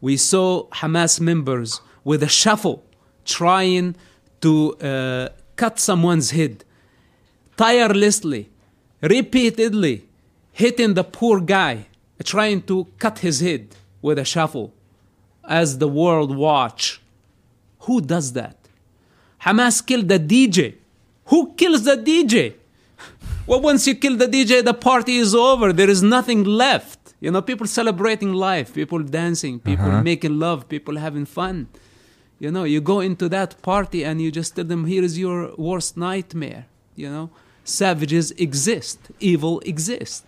[0.00, 2.84] We saw Hamas members with a shovel
[3.24, 3.96] trying
[4.42, 6.64] to uh, cut someone's head
[7.56, 8.50] tirelessly,
[9.00, 10.06] repeatedly
[10.52, 11.86] hitting the poor guy,
[12.22, 14.73] trying to cut his head with a shovel
[15.48, 17.00] as the world watch.
[17.80, 18.56] Who does that?
[19.42, 20.76] Hamas killed the DJ.
[21.26, 22.54] Who kills the DJ?
[23.46, 25.72] Well, once you kill the DJ, the party is over.
[25.72, 27.14] There is nothing left.
[27.20, 30.02] You know, people celebrating life, people dancing, people uh-huh.
[30.02, 31.68] making love, people having fun.
[32.38, 35.54] You know, you go into that party and you just tell them, here is your
[35.56, 36.66] worst nightmare.
[36.94, 37.30] You know,
[37.64, 40.24] savages exist, evil exists.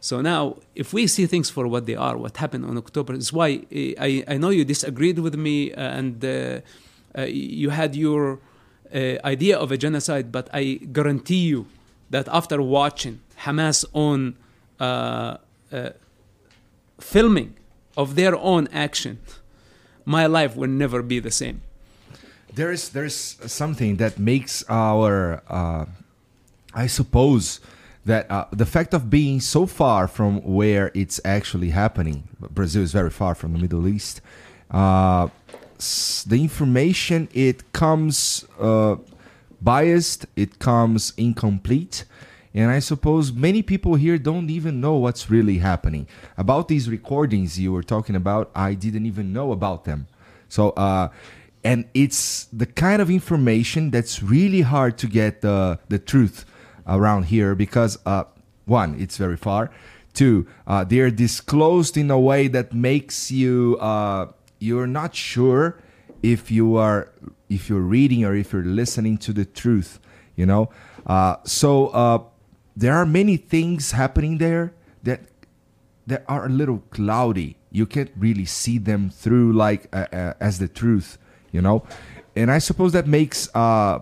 [0.00, 3.32] So now, if we see things for what they are, what happened on October is
[3.32, 6.60] why eh, I, I know you disagreed with me uh, and uh,
[7.16, 8.38] uh, you had your
[8.94, 11.66] uh, idea of a genocide, but I guarantee you
[12.08, 14.36] that after watching Hamas own
[14.78, 15.36] uh,
[16.98, 17.54] filming
[17.96, 19.18] of their own action,
[20.06, 21.60] my life will never be the same.
[22.52, 25.84] There is there's something that makes our, uh,
[26.74, 27.60] I suppose,
[28.10, 32.28] that uh, the fact of being so far from where it's actually happening.
[32.40, 34.20] Brazil is very far from the Middle East.
[34.68, 35.28] Uh,
[36.26, 38.96] the information it comes uh,
[39.62, 42.04] biased, it comes incomplete.
[42.52, 46.08] And I suppose many people here don't even know what's really happening.
[46.36, 50.08] About these recordings you were talking about, I didn't even know about them.
[50.48, 51.10] So, uh,
[51.62, 56.44] and it's the kind of information that's really hard to get the, the truth
[56.90, 58.24] around here because, uh,
[58.66, 59.70] one, it's very far.
[60.12, 64.26] Two, uh, they're disclosed in a way that makes you, uh,
[64.58, 65.80] you're not sure
[66.22, 67.10] if you are
[67.48, 69.98] if you're reading or if you're listening to the truth
[70.40, 70.70] you know?
[71.06, 72.18] Uh, so uh,
[72.74, 74.72] there are many things happening there
[75.02, 75.20] that
[76.06, 77.56] that are a little cloudy.
[77.70, 81.18] You can't really see them through like uh, as the truth
[81.52, 81.84] you know?
[82.36, 84.00] And I suppose that makes uh,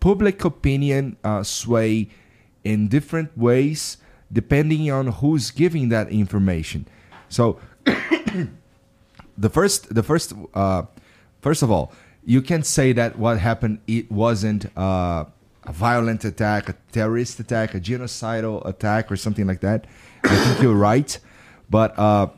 [0.00, 2.08] public opinion uh, sway
[2.64, 3.98] in different ways
[4.32, 6.86] depending on who's giving that information.
[7.28, 7.58] So
[9.38, 10.82] the first the first uh,
[11.40, 11.92] first of all,
[12.24, 15.24] you can say that what happened it wasn't uh,
[15.64, 19.86] a violent attack, a terrorist attack, a genocidal attack, or something like that.
[20.24, 21.18] I think you're right,
[21.70, 22.28] but uh,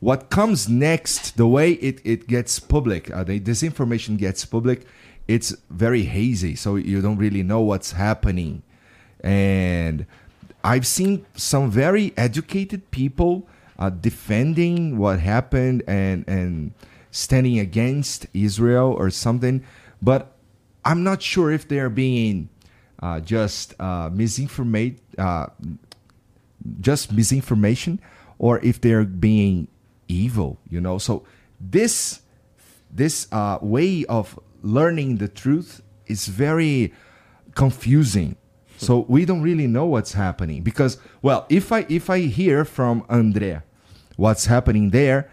[0.00, 4.86] what comes next, the way it, it gets public, uh, the disinformation gets public,
[5.28, 8.62] it's very hazy, so you don't really know what's happening,
[9.20, 10.06] and
[10.62, 13.48] I've seen some very educated people
[13.78, 16.72] uh, defending what happened and and
[17.10, 19.64] standing against Israel or something,
[20.02, 20.36] but
[20.84, 22.48] I'm not sure if they're being
[23.02, 24.10] uh, just uh,
[25.18, 25.46] uh,
[26.80, 28.00] just misinformation,
[28.38, 29.68] or if they're being
[30.08, 30.58] evil.
[30.68, 31.24] You know, so
[31.60, 32.20] this
[32.90, 36.92] this uh, way of learning the truth is very
[37.54, 38.36] confusing.
[38.78, 43.02] So we don't really know what's happening because, well, if I if I hear from
[43.04, 43.62] André
[44.16, 45.30] what's happening there,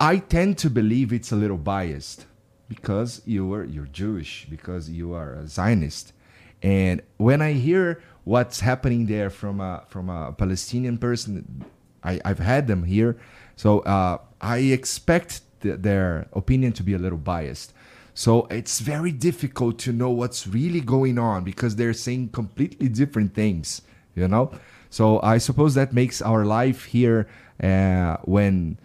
[0.00, 2.26] I tend to believe it's a little biased
[2.68, 6.14] because you are you're Jewish, because you are a Zionist,
[6.62, 11.64] and when I hear what's happening there from a from a Palestinian person,
[12.02, 13.18] I, I've had them here,
[13.56, 17.74] so uh, I expect th- their opinion to be a little biased.
[18.14, 23.34] So it's very difficult to know what's really going on because they're saying completely different
[23.34, 23.82] things,
[24.14, 24.52] you know.
[24.88, 27.26] So I suppose that makes our life here
[27.62, 28.78] uh, when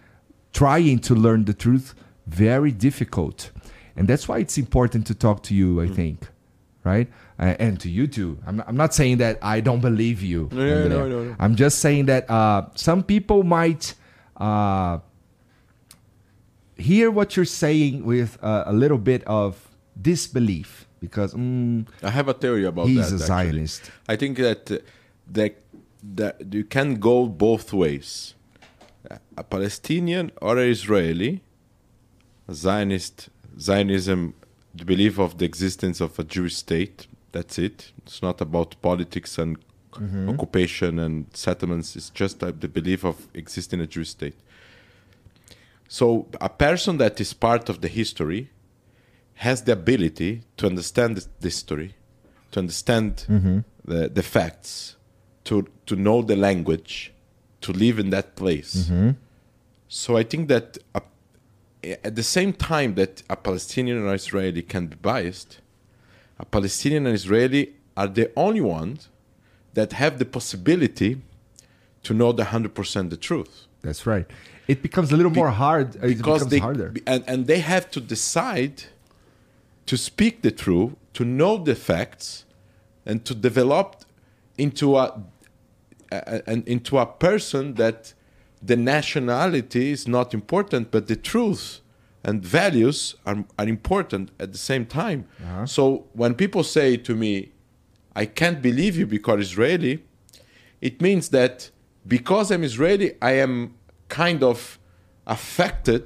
[0.52, 1.94] trying to learn the truth
[2.26, 3.50] very difficult.
[3.96, 6.28] And that's why it's important to talk to you i think
[6.82, 7.08] right?
[7.38, 8.38] Uh, and to you too.
[8.46, 11.36] I'm, I'm not saying that i don't believe you No, no, no, no, no.
[11.38, 13.94] i'm just saying that uh, some people might
[14.38, 14.98] uh,
[16.80, 19.68] hear what you're saying with uh, a little bit of
[20.00, 23.20] disbelief because mm, I have a theory about He's that.
[23.20, 23.26] a actually.
[23.26, 23.90] Zionist.
[24.08, 24.78] I think that uh,
[25.26, 25.56] that
[26.02, 28.34] that you can go both ways.
[29.36, 31.42] A Palestinian or an Israeli,
[32.46, 34.34] a Zionist Zionism,
[34.74, 37.06] the belief of the existence of a Jewish state.
[37.32, 37.92] That's it.
[38.04, 39.56] It's not about politics and
[40.28, 41.96] occupation and settlements.
[41.96, 44.36] It's just uh, the belief of existing a Jewish state.
[45.92, 48.48] So a person that is part of the history
[49.34, 51.96] has the ability to understand the history,
[52.52, 53.58] to understand mm-hmm.
[53.84, 54.94] the, the facts,
[55.46, 57.12] to, to know the language,
[57.62, 58.76] to live in that place.
[58.76, 59.10] Mm-hmm.
[59.88, 61.02] So I think that a,
[62.06, 65.58] at the same time that a Palestinian or Israeli can be biased,
[66.38, 69.08] a Palestinian and Israeli are the only ones
[69.74, 71.20] that have the possibility
[72.04, 73.66] to know the 100% the truth.
[73.82, 74.30] That's right
[74.70, 76.94] it becomes a little more hard it because becomes they harder.
[77.06, 78.76] and, and they have to decide
[79.86, 82.44] to speak the truth to know the facts
[83.04, 83.88] and to develop
[84.56, 85.06] into a,
[86.12, 88.14] a, an into a person that
[88.62, 91.80] the nationality is not important but the truth
[92.22, 95.26] and values are, are important at the same time.
[95.42, 95.64] Uh-huh.
[95.64, 97.32] So when people say to me
[98.22, 99.94] i can't believe you because israeli
[100.80, 101.70] it means that
[102.06, 103.74] because I'm Israeli, I am
[104.10, 104.78] kind of
[105.26, 106.04] affected,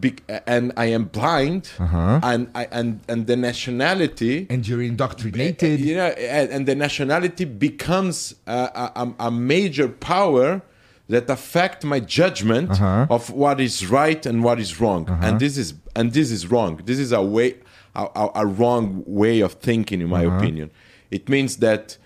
[0.00, 5.94] be- and I am blind, and I, and and the nationality, and you're indoctrinated you
[5.96, 10.62] know, and, and the nationality becomes a, a, a- major power
[11.08, 13.06] that affect my judgment Uh-huh.
[13.16, 16.80] of what is right and what is wrong, and this is and this is wrong.
[16.84, 17.54] This is a way
[17.94, 20.38] a, a, a wrong way of thinking, in my Uh-huh.
[20.38, 20.70] opinion.
[21.10, 21.98] It means that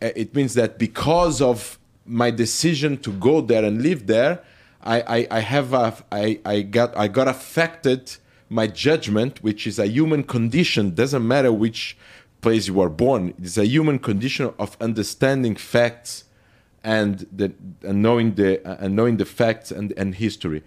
[0.00, 4.42] uh, it means that because of my decision to go there and live there,
[4.82, 8.16] I, I, I have a, I, I got I got affected
[8.48, 10.94] my judgment, which is a human condition.
[10.94, 11.96] Doesn't matter which
[12.40, 13.34] place you are born.
[13.42, 16.24] It's a human condition of understanding facts
[16.84, 17.52] and the
[17.82, 20.62] and knowing the and knowing the facts and, and history.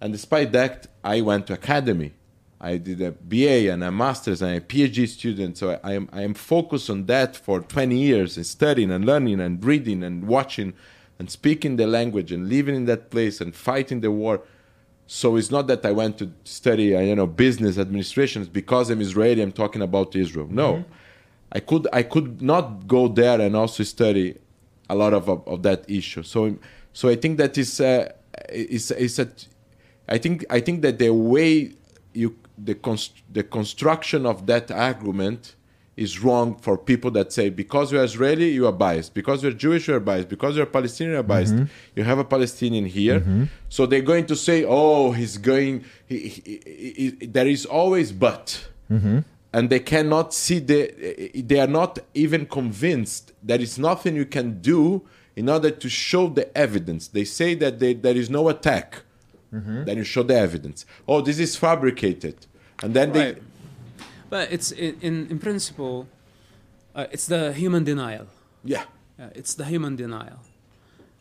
[0.00, 2.12] And despite that, I went to academy.
[2.60, 5.56] I did a BA and a master's and a PhD student.
[5.56, 9.04] So I, I am I am focused on that for 20 years and studying and
[9.06, 10.74] learning and reading and watching
[11.18, 14.42] and speaking the language and living in that place and fighting the war.
[15.06, 18.44] So it's not that I went to study, uh, you know, business administration.
[18.44, 19.40] Because I'm Israeli.
[19.40, 20.48] I'm talking about Israel.
[20.50, 20.84] No,
[21.52, 24.38] I could I could not go there and also study
[24.90, 26.22] a lot of of, of that issue.
[26.22, 26.56] So
[26.92, 28.12] so I think that is uh,
[28.50, 29.28] is is a
[30.08, 31.72] I think I think that the way
[32.12, 35.56] you the const, the construction of that argument
[35.96, 39.88] is wrong for people that say because you're Israeli you are biased, because you're Jewish
[39.88, 41.54] you are biased, because you're Palestinian you are biased.
[41.54, 41.64] Mm-hmm.
[41.96, 43.44] You have a Palestinian here, mm-hmm.
[43.68, 45.84] so they're going to say, oh, he's going.
[46.06, 49.18] He, he, he- he- there is always but, mm-hmm.
[49.52, 51.32] and they cannot see the.
[51.34, 55.02] They are not even convinced that it's nothing you can do
[55.36, 57.08] in order to show the evidence.
[57.08, 59.02] They say that they, there is no attack.
[59.52, 60.86] Then you show the evidence.
[61.08, 62.46] Oh, this is fabricated,
[62.82, 63.36] and then they.
[64.28, 66.06] But it's in, in, in principle,
[66.94, 68.26] uh, it's the human denial.
[68.64, 68.84] Yeah.
[69.18, 70.38] Uh, it's the human denial.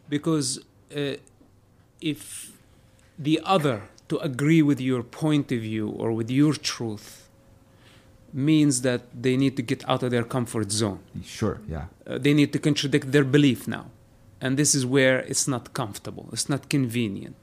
[0.10, 0.60] Because
[0.96, 1.16] uh,
[2.02, 2.52] if
[3.18, 7.28] the other to agree with your point of view or with your truth
[8.34, 11.86] means that they need to get out of their comfort zone, Sure, yeah.
[12.08, 13.86] uh, they need to contradict their belief now.
[14.42, 17.36] And this is where it's not comfortable, it's not convenient.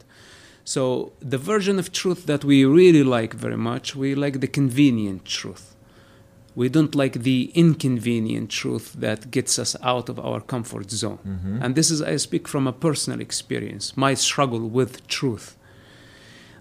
[0.68, 5.24] So, the version of truth that we really like very much, we like the convenient
[5.24, 5.76] truth.
[6.56, 11.20] We don't like the inconvenient truth that gets us out of our comfort zone.
[11.62, 15.56] And this is, I speak from a personal experience, my struggle with truth.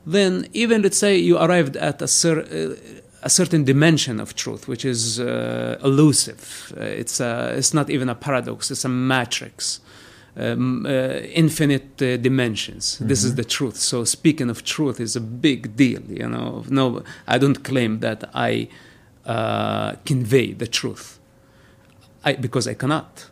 [0.05, 2.75] Then, even let's say you arrived at a, cer- uh,
[3.23, 6.73] a certain dimension of truth, which is uh, elusive.
[6.77, 9.79] Uh, it's, a, it's not even a paradox, it's a matrix.
[10.37, 10.89] Um, uh,
[11.33, 12.97] infinite uh, dimensions.
[12.99, 13.77] This is the truth.
[13.77, 16.01] So speaking of truth is a big deal.
[16.09, 18.67] You know, no, I don't claim that I
[19.25, 21.19] uh, convey the truth,
[22.25, 23.29] I, because I cannot.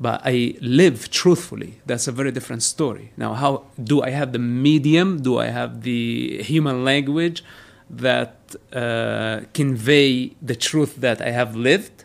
[0.00, 1.80] But I live truthfully.
[1.86, 3.12] That's a very different story.
[3.16, 5.22] Now, how do I have the medium?
[5.22, 7.44] Do I have the human language
[7.88, 12.04] that uh, convey the truth that I have lived?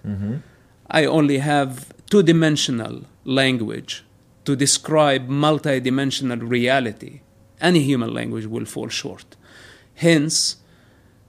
[0.91, 4.03] I only have two-dimensional language
[4.45, 7.21] to describe multi-dimensional reality.
[7.59, 9.35] Any human language will fall short.
[9.95, 10.57] Hence,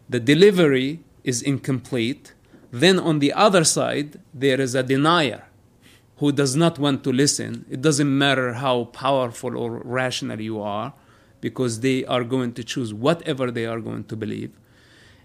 [0.09, 2.33] the delivery is incomplete.
[2.71, 5.45] Then on the other side, there is a denier
[6.17, 7.67] who does not want to listen.
[7.71, 10.95] It doesn't matter how powerful or rational you are,
[11.41, 14.53] because they are going to choose whatever they are going to believe.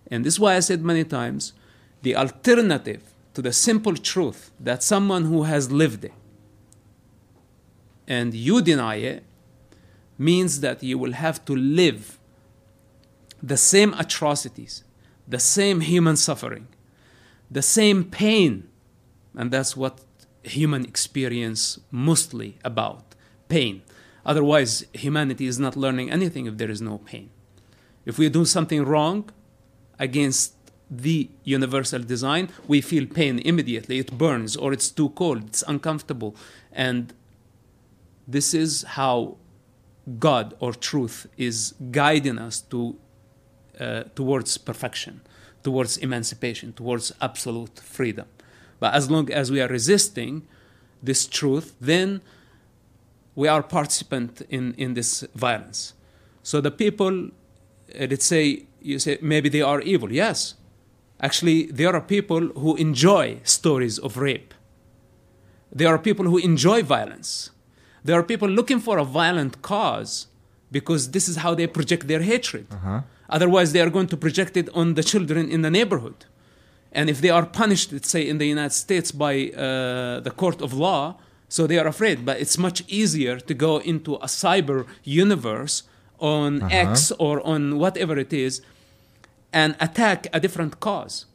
[0.09, 1.53] And this is why I said many times
[2.01, 6.13] the alternative to the simple truth that someone who has lived it
[8.07, 9.23] and you deny it
[10.17, 12.17] means that you will have to live
[13.41, 14.83] the same atrocities,
[15.27, 16.67] the same human suffering,
[17.51, 18.67] the same pain.
[19.35, 20.01] And that's what
[20.43, 23.15] human experience mostly about
[23.49, 23.83] pain.
[24.25, 27.29] Otherwise, humanity is not learning anything if there is no pain.
[28.05, 29.29] If we do something wrong
[29.99, 30.53] against
[30.89, 33.99] the universal design, we feel pain immediately.
[33.99, 36.35] It burns or it's too cold, it's uncomfortable.
[36.71, 37.13] And
[38.27, 39.37] this is how
[40.19, 42.97] God or truth is guiding us to,
[43.79, 45.21] uh, towards perfection,
[45.63, 48.27] towards emancipation, towards absolute freedom.
[48.79, 50.47] But as long as we are resisting
[51.01, 52.21] this truth, then
[53.35, 55.93] we are participant in, in this violence.
[56.43, 60.11] So the people, uh, let's say, you say maybe they are evil.
[60.11, 60.55] Yes,
[61.21, 64.53] actually, there are people who enjoy stories of rape.
[65.71, 67.51] There are people who enjoy violence.
[68.03, 70.27] There are people looking for a violent cause
[70.71, 72.67] because this is how they project their hatred.
[73.29, 76.25] Otherwise, they are going to project it on the children in the neighborhood.
[76.93, 80.61] And if they are punished, let's say in the United States by uh, the court
[80.61, 81.17] of law,
[81.49, 82.25] so they are afraid.
[82.25, 85.83] But it's much easier to go into a cyber universe
[86.19, 88.61] on X or on whatever it is
[89.53, 91.25] and attack a different cause.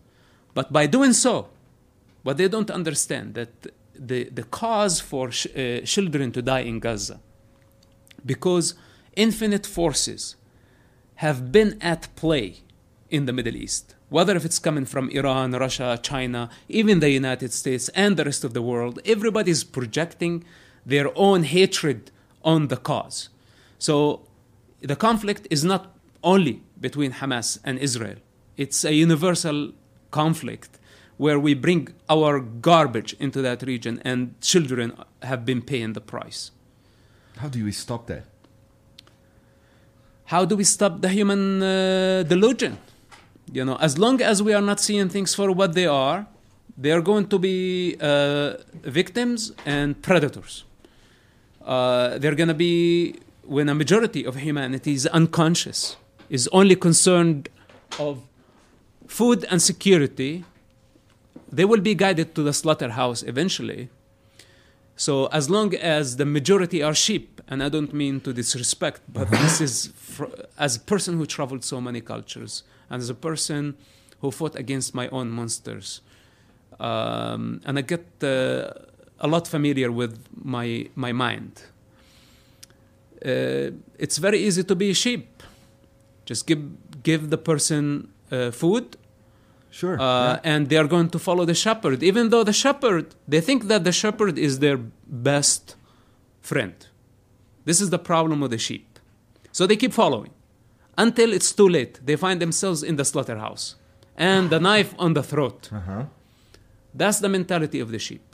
[0.55, 1.49] But by doing so,
[2.23, 3.51] what they don't understand that
[3.95, 7.21] the, the cause for sh- uh, children to die in Gaza,
[8.25, 8.75] because
[9.17, 10.37] infinite forces
[11.17, 12.59] have been at play
[13.11, 17.53] in the Middle East, whether if it's coming from Iran, Russia, China, even the United
[17.53, 20.45] States and the rest of the world, everybody's projecting
[20.85, 22.11] their own hatred
[22.43, 23.29] on the cause.
[23.79, 24.27] So
[24.81, 28.17] the conflict is not only between Hamas and Israel,
[28.57, 29.73] it's a universal
[30.11, 30.79] conflict
[31.17, 34.93] where we bring our garbage into that region and children
[35.23, 36.51] have been paying the price.
[37.37, 38.25] How do we stop that?
[40.25, 42.79] How do we stop the human uh, delusion?
[43.53, 46.27] You know, as long as we are not seeing things for what they are,
[46.77, 50.65] they are going to be uh, victims and predators.
[51.65, 55.97] Uh, they're going to be when a majority of humanity is unconscious,
[56.31, 57.49] is only concerned
[57.99, 58.23] of
[59.07, 60.45] food and security,
[61.53, 63.91] they will be guided to the slaughterhouse eventually.
[64.97, 69.31] So as long as the majority are sheep, and I don't mean to disrespect, but
[69.31, 73.77] this is fr- as a person who traveled so many cultures, and as a person
[74.21, 76.01] who fought against my own monsters,
[76.81, 78.73] um, and I get uh,
[79.21, 81.63] a lot familiar with my my mind.
[83.25, 85.43] Uh, it's very easy to be a sheep.
[86.25, 86.63] Just give
[87.03, 88.97] give the person uh, food,
[89.81, 89.97] Sure.
[89.99, 93.61] uh, and they are going to follow the shepherd, even though the shepherd they think
[93.73, 94.79] that the shepherd is their
[95.31, 95.63] best
[96.51, 96.75] friend.
[97.69, 98.99] This is the problem with the sheep.
[99.57, 100.33] So they keep following
[100.99, 101.95] until it's too late.
[102.05, 103.65] They find themselves in the slaughterhouse
[104.31, 105.71] and the knife on the throat.
[105.73, 106.05] Uh-huh.
[107.01, 108.25] That's the mentality of the sheep.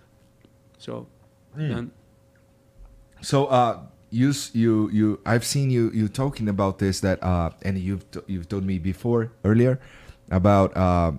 [0.79, 1.07] So,
[1.57, 1.91] and
[3.21, 3.81] So uh,
[4.11, 8.27] you you you I've seen you you talking about this that uh, and you've t-
[8.27, 9.79] you've told me before earlier
[10.31, 11.13] about uh,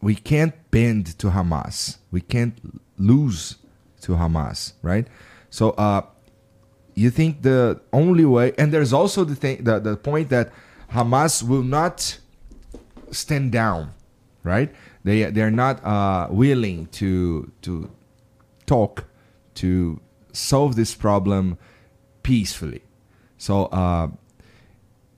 [0.00, 1.98] we can't bend to Hamas.
[2.10, 2.58] We can't
[2.98, 3.56] lose
[4.02, 5.06] to Hamas, right?
[5.50, 6.02] So uh,
[6.94, 10.52] you think the only way and there's also the thing the, the point that
[10.92, 12.18] Hamas will not
[13.10, 13.92] stand down,
[14.42, 14.74] right?
[15.04, 17.90] They they're not uh, willing to to
[18.66, 19.04] talk
[19.56, 20.00] to
[20.32, 21.58] solve this problem
[22.22, 22.82] peacefully.
[23.38, 24.08] So uh,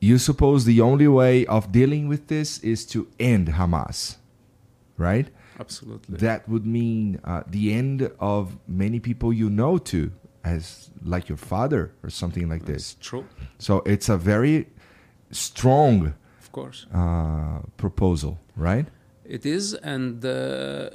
[0.00, 4.16] you suppose the only way of dealing with this is to end Hamas,
[4.98, 5.28] right?
[5.60, 6.16] absolutely.
[6.18, 10.10] That would mean uh, the end of many people you know too,
[10.44, 12.96] as like your father or something like It's this.
[13.00, 13.24] true,
[13.58, 14.66] So it's a very
[15.30, 16.86] strong of course.
[16.94, 18.86] uh, proposal, right?
[19.24, 20.90] It is, and uh,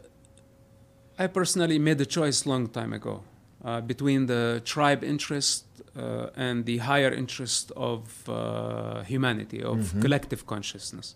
[1.20, 3.24] I personally made a choice long time ago
[3.64, 10.46] uh, between the tribe interest uh, and the higher interest of uh, humanity, of collective
[10.48, 11.16] consciousness.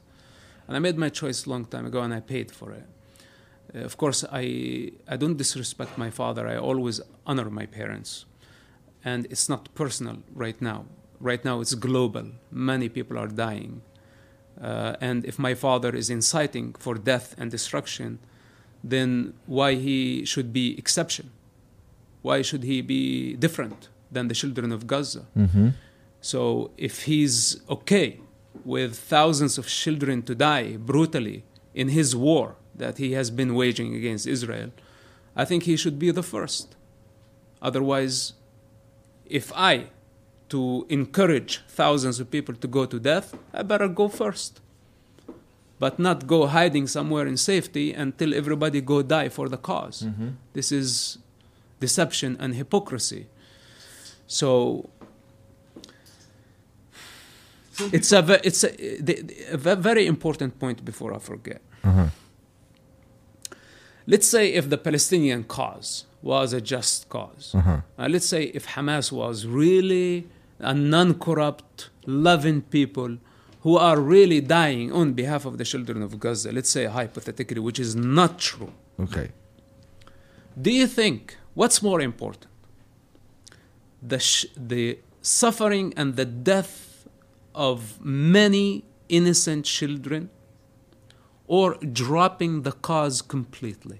[0.67, 2.85] And I made my choice a long time ago, and I paid for it.
[3.73, 6.47] Uh, of course, I I don't disrespect my father.
[6.47, 8.25] I always honor my parents,
[9.03, 10.85] and it's not personal right now.
[11.19, 12.25] Right now, it's global.
[12.51, 13.81] Many people are dying.
[14.61, 18.19] Uh, and if my father is inciting for death and destruction,
[18.83, 21.29] then why he should be exception?
[22.21, 25.25] Why should he be different than the children of Gaza?
[25.37, 25.69] Mm-hmm.
[26.21, 28.19] So if he's okay
[28.65, 31.43] with thousands of children to die brutally
[31.73, 34.71] in his war that he has been waging against Israel,
[35.35, 36.75] I think he should be the first.
[37.61, 38.33] Otherwise,
[39.25, 39.87] if I
[40.49, 44.61] to encourage thousands of people to go to death, I better go first.
[45.79, 50.29] But not go hiding somewhere in safety until everybody go die for the because mm-hmm.
[50.53, 51.19] This is
[51.79, 53.27] deception and hypocrisy.
[54.25, 54.89] So
[57.91, 58.69] it's a it's a,
[59.53, 61.61] a very important point before I forget.
[64.05, 69.11] Let's say if the Palestinian cause was a just because Uh, let's say if Hamas
[69.11, 70.27] was really
[70.59, 73.17] a non-corrupt, loving people
[73.61, 76.51] who are really dying on behalf of the children of Gaza.
[76.51, 78.71] Let's say hypothetically, which is not true.
[78.99, 79.31] Okay.
[80.59, 82.47] Do you think what's more important?
[84.01, 86.86] The, sh- the suffering and the death
[87.57, 90.29] of many innocent children
[91.47, 93.99] or dropping the cause completely?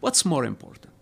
[0.00, 0.92] What's more important?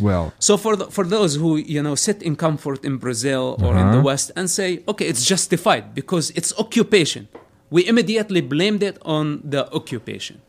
[0.00, 3.72] Well, So for the, for those who you know sit in comfort in Brazil or
[3.76, 4.02] in the uh-huh.
[4.02, 7.28] West and say, okay, it's justified because it's occupation.
[7.70, 10.42] We immediately blamed it on the occupation.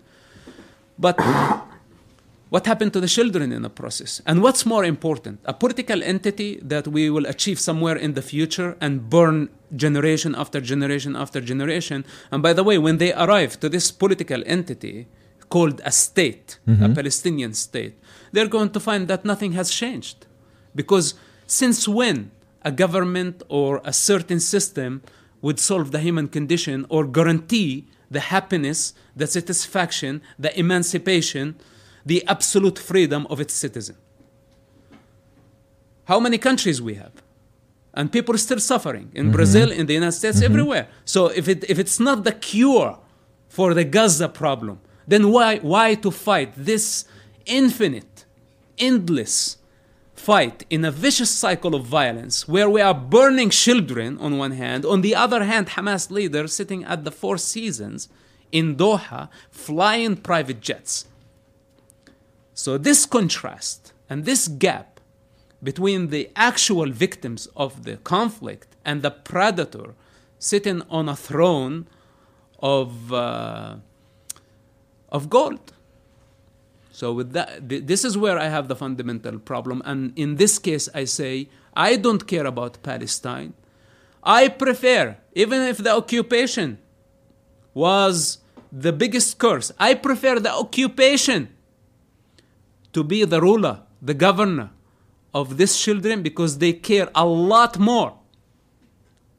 [1.00, 1.18] But
[2.50, 4.22] what happened to the children in the process?
[4.26, 8.78] And what's more important, a political entity that we will achieve somewhere in the future
[8.80, 12.06] and burn generation after generation after generation.
[12.32, 15.08] And by the way, when they arrive to this political entity
[15.50, 16.94] called a state, a mm-hmm.
[16.94, 17.98] Palestinian state,
[18.32, 20.26] they're going to find that nothing has changed.
[20.74, 22.32] Because since when
[22.64, 25.02] a government or a certain system
[25.42, 31.56] would solve the human condition or guarantee the happiness, the satisfaction, the emancipation,
[32.08, 33.98] the absolute freedom of its citizen?
[36.06, 37.16] How many countries we have?
[37.94, 39.36] And people are still suffering in mm-hmm.
[39.38, 40.52] Brazil, in the United States, mm-hmm.
[40.52, 40.88] everywhere.
[41.04, 42.98] So if, it, if it's not the cure
[43.50, 47.06] for the Gaza problem, then why, why to fight this
[47.46, 48.26] infinite,
[48.78, 49.58] endless
[50.14, 54.86] fight in a vicious cycle of violence where we are burning children on one hand,
[54.86, 58.10] on the other hand, Hamas leaders sitting at the Four Seasons
[58.52, 61.06] in Doha flying private jets.
[62.58, 65.00] So this contrast and this gap
[65.62, 69.94] between the actual victims of the conflict and the predator
[70.40, 71.86] sitting on a throne
[72.58, 73.76] of uh,
[75.10, 75.72] of gold.
[76.92, 80.58] So with that, th- this is where I have the fundamental problem, and in this
[80.58, 83.54] case, I say I don't care about Palestine.
[84.24, 86.80] I prefer, even if the occupation
[87.76, 88.40] was
[88.72, 91.54] the biggest curse, I prefer the occupation
[92.98, 94.72] to be the ruler, the governor
[95.32, 98.12] of these children because they care a lot more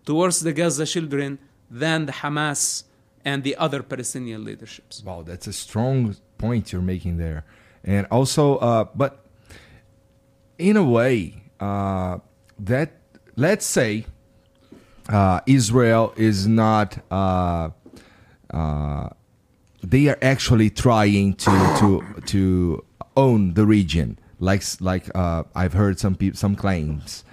[0.07, 2.85] towards the Gaza children than the Hamas
[3.25, 5.03] and the other Palestinian leaderships.
[5.03, 7.45] Wow, that's a strong point you're making there.
[7.83, 9.27] And also, uh, but
[10.57, 12.19] in a way, uh,
[12.61, 12.91] that
[13.35, 14.07] let's say
[15.09, 16.89] uh, Israel is not.
[17.11, 17.71] Uh,
[18.51, 19.09] uh,
[19.83, 21.51] they are actually trying to
[21.81, 21.89] to
[22.27, 22.85] to
[23.25, 24.09] own the region,
[24.39, 27.25] like like uh, I've heard some people some claims,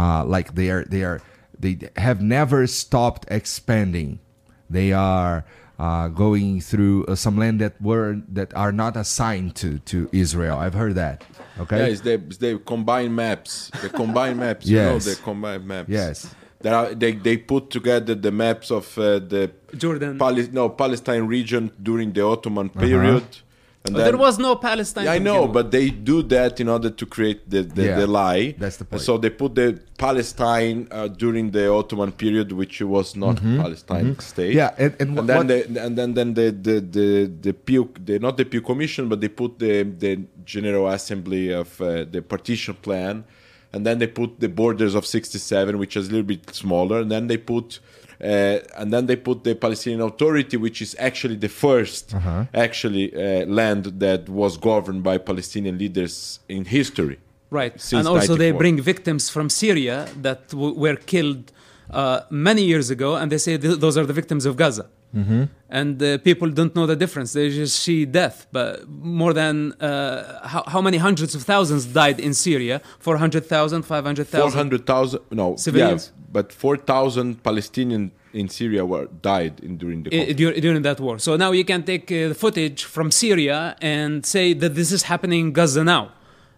[0.00, 1.18] uh, like they are they are
[1.62, 4.10] they have never stopped expanding.
[4.70, 5.44] They are
[5.78, 10.56] uh, going through uh, some land that were that are not assigned to to Israel.
[10.64, 11.16] I've heard that.
[11.62, 11.78] Okay.
[11.78, 13.70] Yeah, it's the, it's the combined maps.
[13.82, 14.66] The combined maps.
[14.66, 15.04] You know, Yes.
[15.10, 15.88] the combined maps.
[16.00, 16.16] Yes.
[16.64, 19.42] There are, they, they put together the maps of uh, the
[19.76, 20.16] Jordan.
[20.18, 23.26] Pali- no, Palestine region during the Ottoman period.
[23.86, 25.04] And But there was no Palestine.
[25.04, 28.06] Yeah, I know, but they do that in order to create the, the, Yeah, the
[28.06, 28.54] lie.
[28.56, 29.02] that's the point.
[29.02, 34.56] So they put the Palestine uh, during the Ottoman period, which was not Palestine state.
[34.56, 34.58] Mm-hmm.
[34.58, 37.90] Yeah, and- and and what- then the, and then then the the the, the Peel,
[38.02, 40.12] the not the Peel Commission, but they put the the
[40.46, 43.24] General Assembly of uh, the partition plan,
[43.74, 47.10] and then they put the borders of '67, which is a little bit smaller, and
[47.10, 47.80] then they put.
[48.24, 52.44] Uh, and then they put the Palestinian Authority, which is actually the 1st Uh-huh.
[52.66, 53.20] actually uh,
[53.60, 56.14] land that was governed by Palestinian leaders
[56.56, 57.18] in history.
[57.60, 57.74] Right.
[57.80, 59.96] Since and also, they bring victims from Syria
[60.26, 61.44] that w- were killed
[61.90, 64.86] uh, many years ago, and they say th- those are the victims of Gaza.
[65.14, 65.42] Mm-hmm.
[65.70, 67.32] And uh, people don't know the difference.
[67.32, 68.46] They just see death.
[68.52, 72.80] But more than uh, how, how many hundreds of thousands died in Syria?
[72.98, 74.50] 400,000, 500,000?
[74.50, 76.12] 400,000 no Civilians?
[76.14, 81.18] yeah, but 4,000 Palestinian in Syria were died in during the i- during that war.
[81.18, 85.02] So now you can take uh, the footage from Syria and say that this is
[85.04, 86.10] happening in Gaza now.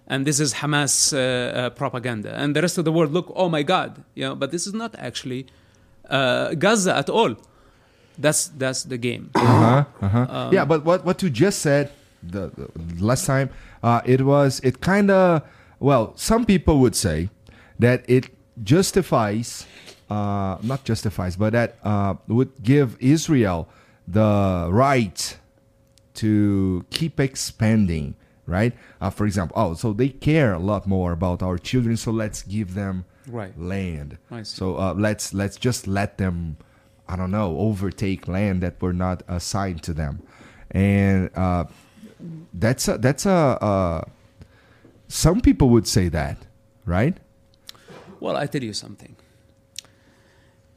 [0.08, 2.30] And this is Hamas uh, uh, propaganda.
[2.40, 3.90] And the rest of the world look, oh my God.
[4.14, 5.46] You know, but this is not actually
[6.08, 7.34] uh, Gaza at all.
[8.18, 9.30] That's, that's the game.
[9.34, 10.50] Uh-huh, uh-huh.
[10.52, 11.90] yeah, but what what you just said
[12.22, 12.68] the, the
[13.04, 13.50] last time,
[13.82, 15.42] uh, it was it kind of
[15.78, 17.28] well, some people would say
[17.78, 18.30] that it
[18.62, 19.66] justifies,
[20.08, 23.68] uh, not justifies, but that uh, would give Israel
[24.08, 25.36] the right
[26.14, 28.14] to keep expanding,
[28.46, 28.72] right?
[29.00, 32.42] Uh, for example, oh, so they care a lot more about our children, so let's
[32.42, 33.52] give them Right.
[33.58, 34.18] land.
[34.30, 34.56] I see.
[34.56, 36.56] So uh, let's let's just let them,
[37.08, 40.22] I don't know, overtake land that were not assigned to them,
[40.70, 41.64] and uh,
[42.52, 44.02] that's a, that's a uh,
[45.08, 46.38] some people would say that,
[46.84, 47.16] right?
[48.20, 49.16] Well, I tell you something.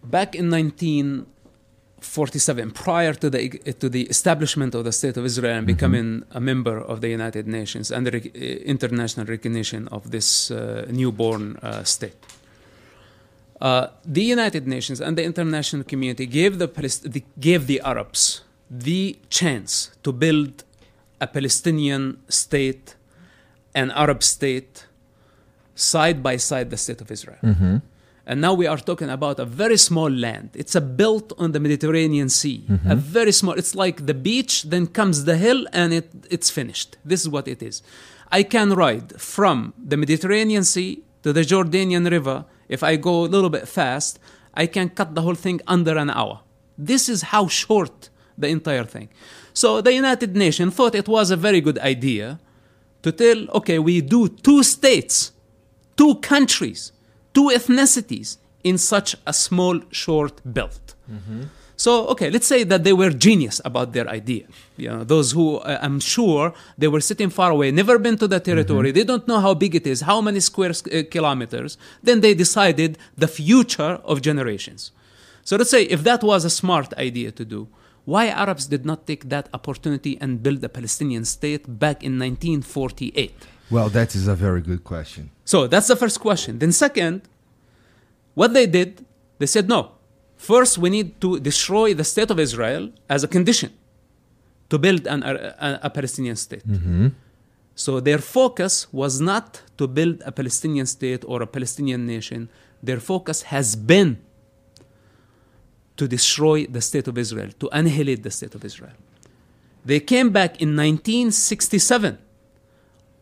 [0.03, 3.49] Back in 1947, prior to the
[3.79, 7.47] to the establishment of the State of Israel and becoming a member of the United
[7.47, 12.15] Nations and the international recognition of this uh, newborn uh, state,
[13.61, 18.41] uh, the United Nations and the international community gave the, Palest- the gave the Arabs
[18.69, 20.63] the chance to build
[21.19, 22.95] a Palestinian state,
[23.75, 24.85] an Arab state,
[25.75, 27.37] side by side the state of Israel.
[28.25, 30.51] And now we are talking about a very small land.
[30.53, 32.63] It's a built on the Mediterranean Sea.
[32.85, 33.55] A very small.
[33.55, 36.97] It's like the beach, then comes the hill, and it, it's finished.
[37.03, 37.81] This is what it is.
[38.31, 42.45] I can ride from the Mediterranean Sea to the Jordanian River.
[42.69, 44.19] If I go a little bit fast,
[44.53, 46.41] I can cut the whole thing under an hour.
[46.77, 49.09] This is how short the entire thing.
[49.53, 52.39] So the United Nations thought it was a very good idea
[53.01, 55.33] to tell, okay, we do two states,
[55.97, 56.91] two countries,
[57.33, 60.95] two ethnicities in such a small, short belt.
[61.11, 61.43] Mm-hmm.
[61.85, 64.43] So, okay, let's say that they were genius about their idea.
[64.75, 68.27] You know, those who uh, I'm sure they were sitting far away, never been to
[68.27, 71.77] the territory, they don't know how big it is, how many square uh, kilometers.
[72.03, 74.91] Then they decided the future of generations.
[75.45, 77.69] So let's say if that was a smart idea to do,
[78.03, 83.33] why Arabs did not take that opportunity and build a Palestinian state back in 1948?
[83.71, 85.31] Well, that is a very good question.
[85.45, 86.59] So that's the first question.
[86.59, 87.21] Then, second,
[88.33, 89.05] what they did,
[89.37, 89.93] they said, no,
[90.39, 93.71] first we need to destroy the state of Israel as a condition
[94.69, 96.65] to build an, a, a Palestinian state.
[96.67, 97.07] Mm-hmm.
[97.75, 102.49] So their focus was not to build a Palestinian state or a Palestinian nation.
[102.81, 104.17] Their focus has been
[105.97, 108.97] to destroy the state of Israel, to annihilate the state of Israel.
[109.85, 112.17] They came back in 1967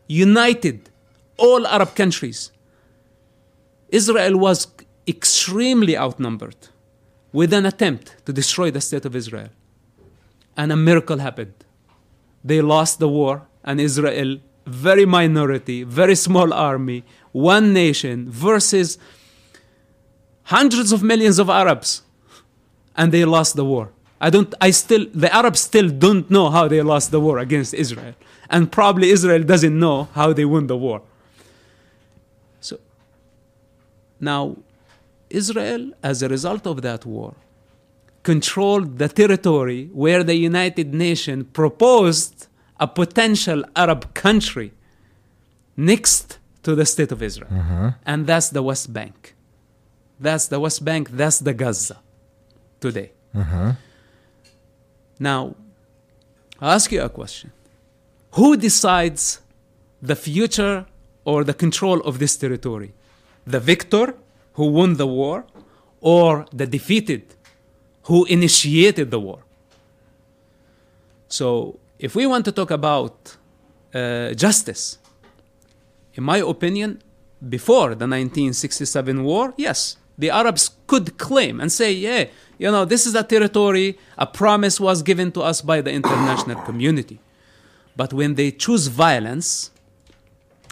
[0.07, 0.89] united
[1.37, 2.51] all Arab countries.
[3.89, 4.67] Israel was
[5.07, 6.55] extremely outnumbered
[7.39, 9.49] with an attempt to destroy the state of Israel.
[10.59, 11.57] And a miracle happened.
[12.49, 14.29] They lost the war, and Israel
[14.65, 18.97] very minority, very small army, one nation versus
[20.55, 22.01] hundreds of millions of Arabs,
[22.95, 23.85] and they lost the war.
[24.19, 24.53] I don't.
[24.59, 25.05] I still.
[25.23, 28.15] The Arabs still don't know how they lost the war against Israel,
[28.49, 30.99] and probably Israel doesn't know how they won the war.
[32.67, 32.79] So
[34.19, 34.57] now,
[35.29, 37.35] Israel, as a result of that war,
[38.23, 42.47] controlled the territory where the United Nations proposed
[42.79, 44.73] a potential Arab country
[45.75, 47.89] next to the state of Israel, mm-hmm.
[48.05, 49.35] and that's the West Bank.
[50.19, 51.09] That's the West Bank.
[51.11, 51.97] That's the Gaza
[52.79, 53.11] today.
[53.35, 53.71] Mm-hmm.
[55.19, 55.55] Now,
[56.59, 57.51] I'll ask you a question.
[58.31, 59.39] Who decides
[60.01, 60.85] the future
[61.23, 62.93] or the control of this territory?
[63.45, 64.15] The victor
[64.57, 65.45] who won the war
[66.01, 67.23] or the defeated
[68.03, 69.39] who initiated the war?
[71.27, 73.37] So, if we want to talk about
[73.93, 74.97] uh, justice,
[76.13, 77.01] in my opinion,
[77.47, 82.25] before the 1967 war, yes, the Arabs could claim and say, yeah,
[82.57, 86.59] you know, this is a territory, a promise was given to us by the international
[86.63, 87.19] community.
[87.95, 89.71] But when they choose violence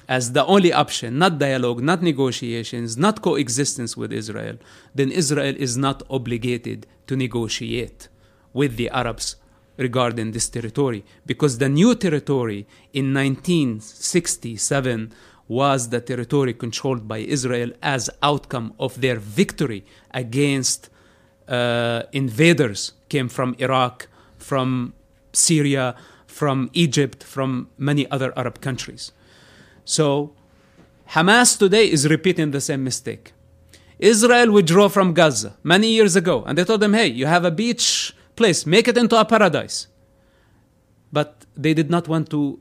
[0.08, 4.58] as the only option, not dialogue, not negotiations, not coexistence with Israel,
[4.94, 8.08] then Israel is not obligated to negotiate
[8.54, 9.36] with the Arabs
[9.78, 15.12] regarding this territory because the new territory in 1967
[15.48, 20.90] was the territory controlled by Israel as outcome of their victory against
[21.48, 24.94] uh, invaders came from Iraq, from
[25.34, 25.96] Syria,
[26.26, 29.12] from Egypt, from many other Arab countries.
[29.86, 30.34] So
[31.12, 33.34] Hamas today is repeating the same mistake.
[34.00, 37.52] Israel withdrew from Gaza many years ago, and they told them, hey, you have a
[37.52, 39.88] beach place, make it into a paradise.
[41.14, 42.60] But they did not want to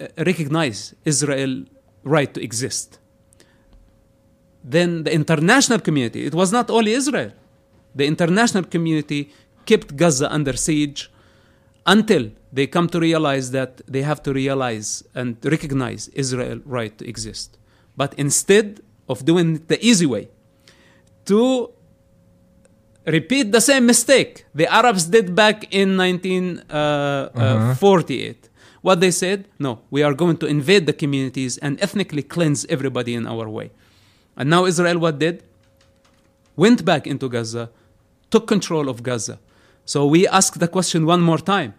[0.00, 1.64] uh, recognize Israel
[2.02, 2.98] right to exist.
[4.64, 7.32] Then the international community, it was not only Israel,
[7.94, 9.32] the international community
[9.66, 11.10] kept Gaza under siege
[11.88, 17.08] until they come to realize that they have to realize and recognize Israel's right to
[17.08, 17.58] exist.
[17.96, 20.28] But instead of doing it the easy way,
[21.24, 21.70] to
[23.06, 26.70] repeat the same mistake the Arabs did back in 1948.
[26.70, 28.34] Uh, uh, uh-huh.
[28.80, 33.14] What they said, no, we are going to invade the communities and ethnically cleanse everybody
[33.14, 33.70] in our way.
[34.36, 35.42] And now Israel what did?
[36.54, 37.70] Went back into Gaza,
[38.30, 39.40] took control of Gaza.
[39.88, 41.72] So we ask the question one more time.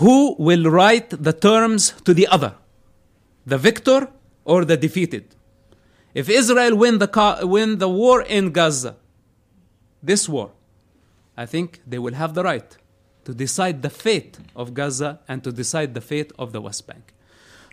[0.00, 2.54] Who will write the terms to the other?
[3.44, 4.08] The victor
[4.46, 5.26] or the defeated?
[6.14, 7.10] If Israel win the,
[7.42, 8.96] win the war in Gaza,
[10.02, 10.52] this war,
[11.36, 12.70] I think they will have the right
[13.26, 17.12] to decide the fate of Gaza and to decide the fate of the West Bank.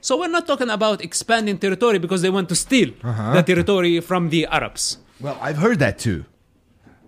[0.01, 4.31] So we're not talking about expanding territory because they want to steal the territory from
[4.31, 4.97] the Arabs.
[5.21, 6.25] Well, I've heard that too.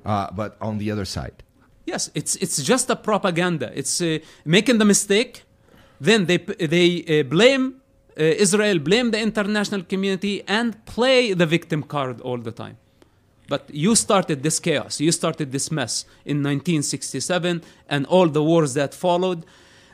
[0.06, 1.44] Uh, but on the other side.
[1.86, 3.72] Yes, it's it's just a propaganda.
[3.76, 5.44] It's uh, making the mistake,
[6.00, 7.82] then they they uh, blame
[8.18, 12.78] uh, Israel, blame the international community, and play the victim card all the time.
[13.50, 15.00] But you started this chaos.
[15.00, 19.46] You started this mess in 1967 and all the wars that followed.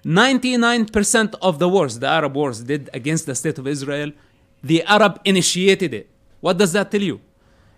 [0.05, 4.11] 99% of the wars, the Arab wars, did against the state of Israel,
[4.63, 6.09] the Arab initiated it.
[6.39, 7.19] What does that tell you?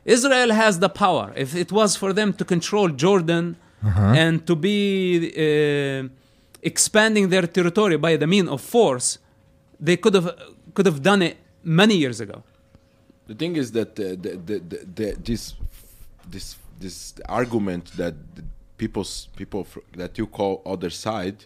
[0.06, 1.34] Israel has the power.
[1.36, 4.76] If it was for them to control Jordan and to be
[5.36, 6.08] uh,
[6.62, 9.18] expanding their territory by the mean of force,
[9.80, 10.30] they could have
[10.74, 12.44] could have done it many years ago.
[13.28, 15.56] The thing is that uh, the, the, the, the, this
[16.30, 18.44] this this argument that the
[18.78, 21.38] people's people fr- that you call other side,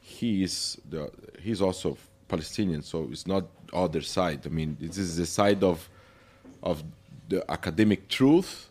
[0.00, 1.10] he is the
[1.42, 1.96] he's also
[2.28, 4.40] Palestinian, so it's not other side.
[4.46, 5.88] I mean, this is the side of
[6.62, 6.82] of
[7.28, 8.70] the academic truth,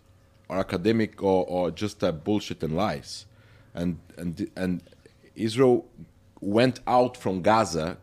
[0.50, 3.26] or academic, or, or just a bullshit and lies,
[3.74, 4.82] and and and
[5.36, 5.86] Israel
[6.42, 7.98] went out from Gaza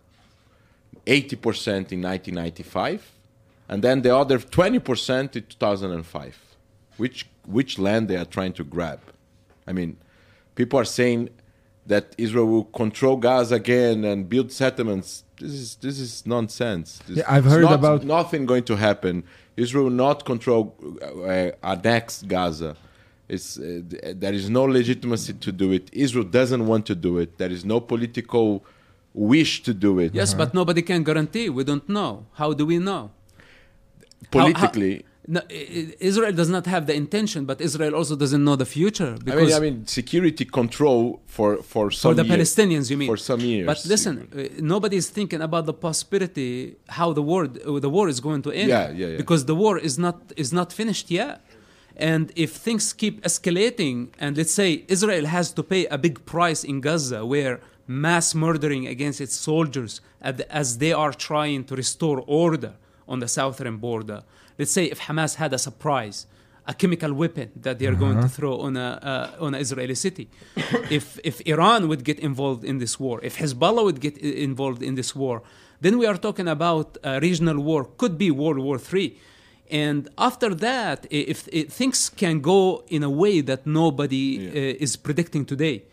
[1.06, 3.12] 80% in 1995
[3.68, 6.38] and then the other 20% in 2005
[6.96, 9.00] which which land they are trying to grab?
[9.66, 9.96] I mean
[10.54, 11.28] people are saying
[11.86, 15.24] that israel will control gaza again and build settlements.
[15.38, 17.00] This is this is nonsense.
[17.06, 19.24] This- Yeah, I've heard not- about- nothing going to happen
[19.56, 22.76] israel will not control uh, annex gaza
[23.28, 23.80] it's, uh,
[24.22, 27.64] there is no legitimacy to do it israel doesn't want to do it there is
[27.64, 28.64] no political
[29.14, 31.48] wish to do it Yes, but nobody can guarantee.
[31.48, 32.26] We don't know.
[32.40, 33.02] How do we know?
[34.32, 38.56] How- how- politically No, Israel does not have the intention, but Israel also doesn't know
[38.56, 42.34] the future I because mean, I mean, security control for for some for the years-
[42.36, 43.08] Palestinians, you mean?
[43.08, 43.66] for some years.
[43.66, 44.42] But listen, uh,
[44.74, 48.50] nobody is thinking about the possibility how the war uh, the war is going to
[48.62, 48.68] end.
[48.68, 49.16] Yeah, yeah, yeah.
[49.16, 51.40] Because the war is not is not finished yet.
[51.96, 56.60] And if things keep escalating, and let's say Israel has to pay a big price
[56.70, 57.54] in Gaza, where
[57.86, 59.92] mass murdering against its soldiers
[60.60, 62.72] as they are trying to restore order
[63.06, 64.22] on the southern border.
[64.58, 66.26] Let's say if Hamas had a surprise,
[66.66, 68.88] a chemical weapon that they are going to throw on a
[69.38, 70.28] uh, on an Israeli city.
[70.90, 74.94] if if Iran would get involved in this war, if Hezbollah would get involved in
[74.94, 75.42] this war,
[75.80, 77.80] then we are talking about a regional war.
[78.00, 79.10] Could be World War Three.
[79.70, 84.94] And after that, if, if things can go in a way that nobody uh, is
[84.96, 85.84] predicting today,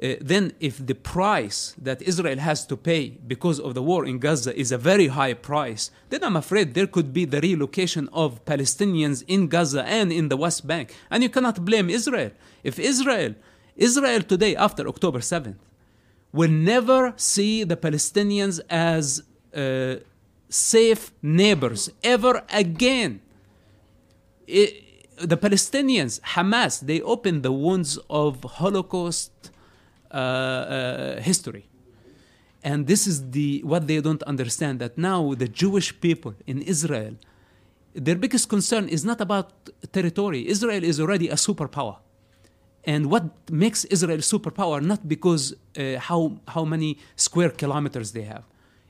[0.00, 4.18] uh, then if the price that Israel has to pay because of the war in
[4.20, 8.44] Gaza is a very high price, then I'm afraid there could be the relocation of
[8.44, 10.94] Palestinians in Gaza and in the West Bank.
[11.10, 12.30] And you cannot blame Israel.
[12.62, 13.34] If Israel,
[13.76, 15.56] Israel today, after October 7th,
[16.32, 19.22] will never see the Palestinians as
[19.54, 19.96] uh,
[20.48, 23.20] safe neighbors ever again.
[24.48, 24.84] I-
[25.20, 29.50] the Palestinians, Hamas, they opened the wounds of Holocaust
[31.22, 31.66] history.
[32.62, 37.14] And this is the what they don't understand that now the Jewish people in Israel,
[37.94, 39.52] their biggest concern is not about
[39.92, 40.48] territory.
[40.48, 41.96] Israel is already a superpower.
[42.84, 48.44] And what makes Israel superpower not because uh, how how many square kilometers they have.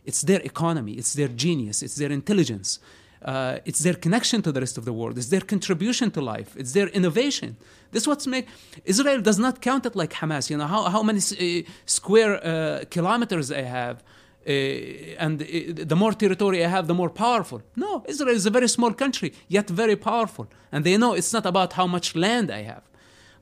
[0.04, 2.78] It's their economy, it's their genius, it's their intelligence,
[3.22, 6.56] uh, it's their connection to the rest of the world, it's their contribution to life,
[6.56, 7.56] it's their innovation.
[7.90, 8.46] This what's make
[8.84, 10.50] Israel does not count it like Hamas.
[10.50, 14.02] You know how how many uh, square uh, kilometers I have.
[14.46, 17.60] Uh, and the more territory I have, the more powerful.
[17.76, 20.46] No, Israel is a very small country, yet very powerful.
[20.72, 22.84] And they know it's not about how much land I have.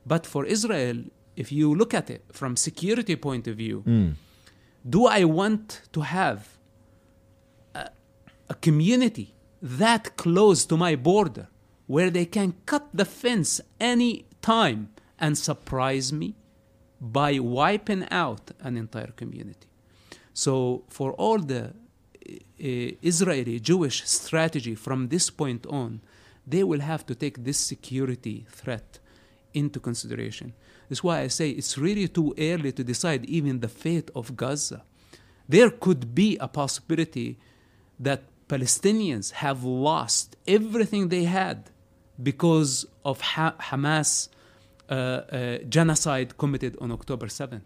[0.05, 1.05] But for Israel,
[1.37, 3.85] if you look at it from security point of view,
[4.89, 6.41] do I want to have
[7.75, 7.91] a,
[8.49, 11.47] a community that close to my border
[11.87, 16.35] where they can cut the fence any time and surprise me
[17.01, 19.69] by wiping out an entire community?
[20.33, 21.71] So for all the uh,
[23.13, 26.01] Israeli Jewish strategy from this point on,
[26.47, 29.01] they will have to take this security threat
[29.53, 30.53] into consideration.
[30.89, 34.85] That's why I say it's really too early to decide even the fate of Gaza.
[35.49, 37.39] There could be a possibility
[37.99, 41.71] that Palestinians have lost everything they had
[42.23, 44.29] because of ha- Hamas
[44.89, 47.63] uh, uh, genocide committed on October 7th.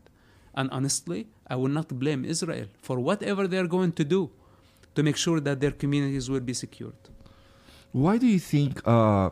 [0.54, 4.30] And honestly, I will not blame Israel for whatever they're going to do
[4.94, 6.94] to make sure that their communities will be secured.
[7.92, 9.30] Why do you think uh,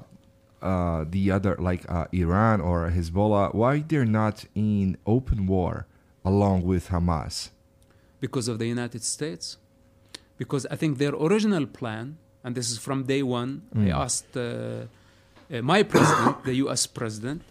[0.63, 5.87] uh, the other, like uh, Iran or Hezbollah, why they're not in open war
[6.25, 7.51] along with Hamas?
[8.21, 9.57] because of the United States.
[10.37, 14.37] Because I think their original plan, and this is from day one, I asked
[15.51, 17.43] uh, my president, the US president,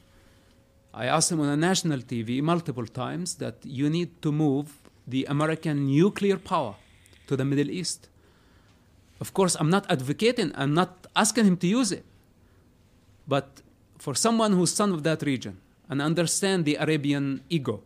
[0.94, 4.74] I asked him on a national TV multiple times that you need to move
[5.06, 6.76] the American nuclear power
[7.28, 8.10] to the Middle East.
[9.20, 12.06] Of course, I'm not advocating, I'm not asking him to use it.
[13.28, 13.62] But
[13.98, 15.60] for someone who's son of that region
[15.90, 17.84] and understand the Arabian ego,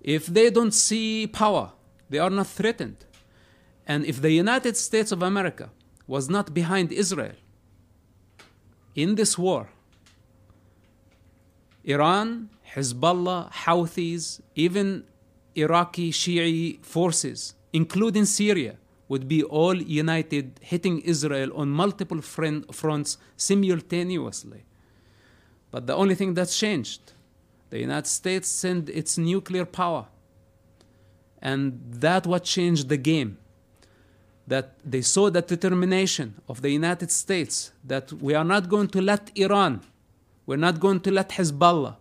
[0.00, 1.72] if they don't see power,
[2.10, 3.04] they are not threatened.
[3.86, 5.70] And if the United States of America
[6.06, 7.34] was not behind Israel
[8.94, 9.68] in this war,
[11.84, 15.04] Iran, Hezbollah, Houthis, even
[15.54, 18.76] Iraqi Shi'i forces, including Syria,
[19.08, 24.64] would be all united, hitting Israel on multiple fronts simultaneously.
[25.70, 27.12] But the only thing that's changed,
[27.70, 30.06] the United States sent its nuclear power.
[31.40, 33.38] And that what changed the game.
[34.46, 39.00] That they saw the determination of the United States that we are not going to
[39.00, 39.80] let Iran,
[40.46, 41.96] we're not going to let Hezbollah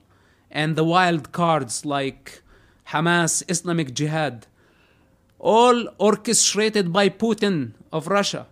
[0.50, 2.42] and the wild cards like
[2.88, 4.48] Hamas, Islamic Jihad,
[5.40, 8.48] all orchestrated by Putin of Russia.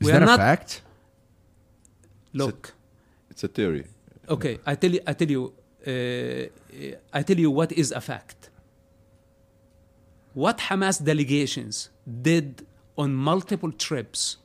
[0.00, 0.82] Is We that are a not- fact?
[2.32, 2.74] Look,
[3.30, 3.84] It's a theory.
[4.28, 5.52] okay, I tell you, I tell you,
[5.86, 8.50] uh, I tell you what is a fact.
[10.34, 11.90] What Hamas delegations
[12.22, 12.66] did
[12.96, 14.38] on multiple trips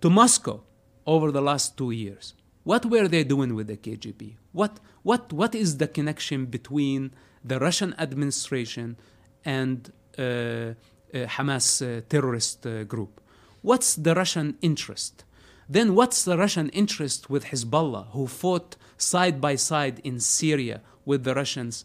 [0.00, 0.62] to Moscow
[1.06, 2.34] over the last two years.
[2.64, 4.36] What were they doing with the KGB?
[4.52, 7.12] What, what, what is the connection between
[7.44, 8.96] the Russian administration
[9.44, 10.74] and uh, uh,
[11.12, 13.20] Hamas uh, terrorist uh, group?
[13.62, 15.24] What's the Russian interest?
[15.68, 21.24] then what's the Russian interest with Hezbollah, who fought side by side in Syria with
[21.24, 21.84] the Russians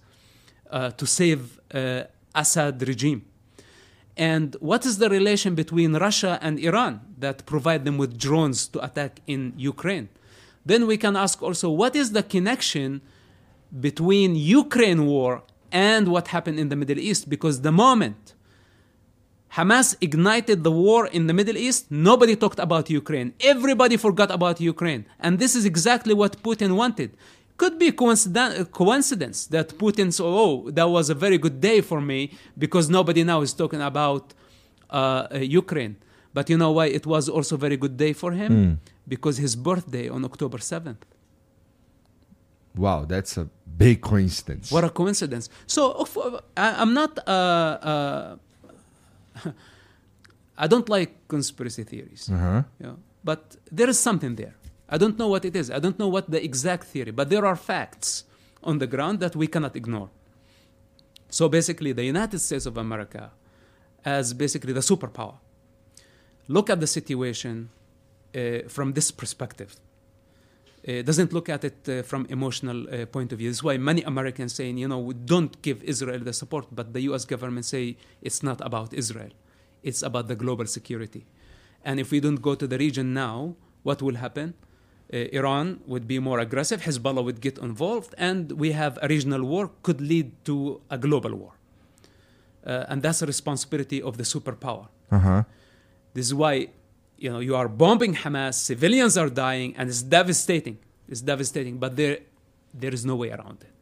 [0.69, 2.03] uh, to save uh,
[2.35, 3.26] Assad regime?
[4.18, 8.84] And what is the relation between Russia and Iran that provide them with drones to
[8.84, 10.10] attack in Ukraine?
[10.66, 13.02] Then we can ask also what is the connection
[13.80, 17.30] between Ukraine war and what happened in the Middle East?
[17.30, 18.36] Because the moment
[19.54, 23.34] Hamas ignited the war in the Middle East, nobody talked about Ukraine.
[23.42, 25.06] Everybody forgot about Ukraine.
[25.20, 27.12] And this is exactly what Putin wanted.
[27.62, 32.20] Could be coincidence, coincidence that Putin oh, that was a very good day for me
[32.64, 34.24] because nobody now is talking about
[34.90, 35.96] uh, uh, Ukraine.
[36.34, 38.80] But you know why it was also a very good day for him?
[39.14, 41.02] Because his birthday on October 7th.
[42.84, 43.46] Wow, that's a
[43.86, 44.72] big coincidence.
[44.72, 45.46] What a coincidence.
[45.68, 45.82] So
[46.58, 47.12] I- I'm not.
[47.28, 47.32] Uh,
[47.92, 48.36] uh,
[50.64, 52.24] I don't like conspiracy theories.
[52.32, 52.64] Uh-huh.
[52.80, 54.56] you know, but there is something there.
[54.91, 55.72] I don't know what it is.
[55.72, 58.26] I don't know what the exact theory, but there are facts
[58.61, 60.09] on the ground that we cannot ignore.
[61.30, 63.31] So basically, the United States of America,
[64.03, 65.35] as basically the superpower,
[66.49, 67.69] look at the situation
[68.35, 69.77] uh, from this perspective.
[70.85, 73.49] Uh, doesn't look at it uh, from emotional uh, point of view.
[73.49, 76.91] This is why many Americans saying, you know, we don't give Israel the support, but
[76.91, 77.23] the U.S.
[77.23, 79.30] government say it's not about Israel,
[79.84, 81.26] it's about the global security.
[81.85, 84.55] And if we don't go to the region now, what will happen?
[85.14, 89.44] Uh, Iran would be more aggressive, Hezbollah would get involved, and we have a regional
[89.44, 91.52] war could lead to a global war.
[92.66, 94.88] Uh, and that's a responsibility of the superpower.
[95.12, 95.44] Uh-huh.
[96.14, 96.68] This is why
[97.18, 100.78] you know you are bombing Hamas, civilians are dying, and it's devastating.
[101.10, 102.20] It's devastating, but there
[102.74, 103.74] there is no way around it.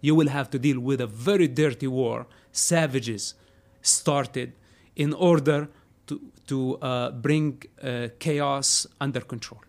[0.00, 3.34] You will have to deal with a very dirty war, savages
[3.82, 4.52] started
[4.96, 5.68] in order
[6.06, 9.60] to to uh, bring uh, chaos under control.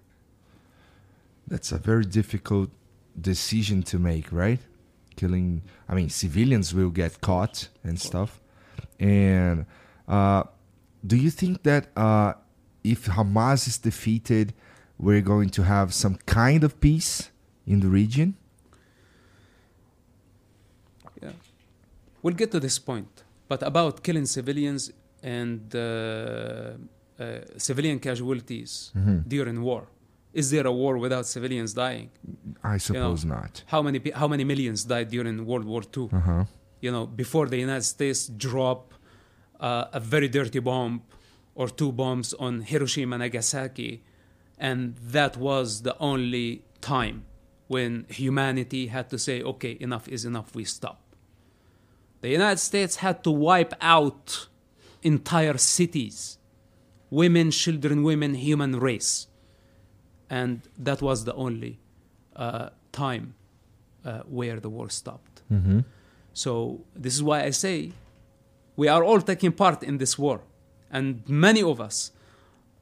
[1.51, 2.69] That's a very difficult
[3.19, 4.61] decision to make, right?
[5.17, 8.39] Killing, I mean, civilians will get caught and stuff.
[8.97, 9.65] And
[10.07, 10.43] uh,
[11.05, 12.35] do you think that uh,
[12.85, 14.53] if Hamas is defeated,
[14.97, 17.31] we're going to have some kind of peace
[17.67, 18.37] in the region?
[21.21, 21.31] Yeah.
[22.21, 23.25] We'll get to this point.
[23.49, 25.79] But about killing civilians and uh,
[27.19, 28.93] uh, civilian casualties
[29.27, 29.89] during war,
[30.33, 32.09] is there a war without civilians dying?
[32.63, 33.63] I suppose not.
[33.67, 36.09] How many how many millions died during World War II?
[36.11, 36.45] Uh-huh.
[36.79, 38.93] You know, before the United States drop
[39.59, 41.03] uh, a very dirty bomb
[41.53, 44.03] or two bombs on Hiroshima and Nagasaki,
[44.57, 47.25] and that was the only time
[47.67, 50.55] when humanity had to say, "Okay, enough is enough.
[50.55, 51.01] We stop."
[52.21, 54.47] The United States had to wipe out
[55.03, 56.37] entire cities,
[57.09, 59.27] women, children, women, human race,
[60.39, 60.51] and
[60.87, 61.73] that was the only
[62.35, 62.69] uh,
[63.03, 63.25] time
[64.05, 65.35] uh, where the war stopped.
[66.33, 66.51] So
[67.03, 67.75] this is why I say
[68.81, 70.37] we are all taking part in this war,
[70.97, 71.05] and
[71.47, 71.95] many of us,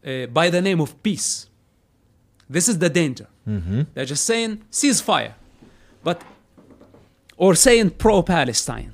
[0.06, 1.30] uh, by the name of peace.
[2.56, 3.28] This is the danger.
[3.94, 5.34] They're just saying ceasefire,
[6.08, 6.18] but
[7.38, 8.92] or saying pro-Palestine.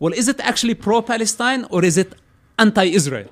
[0.00, 2.10] Well, is it actually pro-Palestine or is it
[2.58, 3.28] anti-Israel?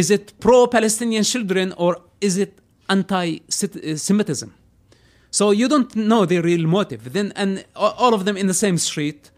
[0.00, 2.52] Is it pro-Palestinian children or is it
[2.88, 4.54] anti-Semitism?
[5.30, 7.12] So you don't know the real motive.
[7.12, 9.30] Then and all of them in the same street,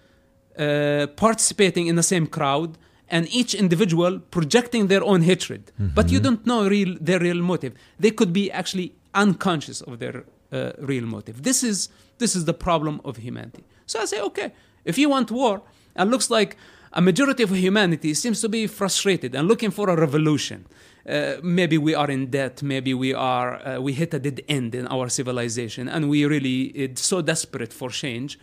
[0.59, 2.79] uh, participating in the same crowd,
[3.09, 5.73] and each individual projecting their own hatred.
[5.95, 7.73] But you don't know real their real motive.
[7.99, 11.43] They could be actually unconscious of their uh, real motive.
[11.43, 13.65] This is this is the problem of humanity.
[13.87, 14.53] So I say, okay,
[14.85, 15.63] if you want war,
[15.97, 16.57] and looks like
[16.93, 20.67] a majority of humanity seems to be frustrated and looking for a revolution.
[21.09, 22.63] Uh, maybe we are in debt.
[22.63, 26.65] Maybe we are uh, we hit a dead end in our civilization, and we really
[26.75, 28.39] it's so desperate for change.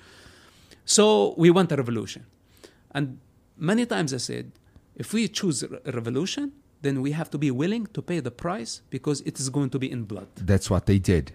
[0.85, 2.25] So we want a revolution.
[2.91, 3.19] And
[3.57, 4.51] many times I said,
[4.95, 8.81] if we choose a revolution, then we have to be willing to pay the price
[8.89, 10.27] because it is going to be in blood.
[10.35, 11.33] That's what they did.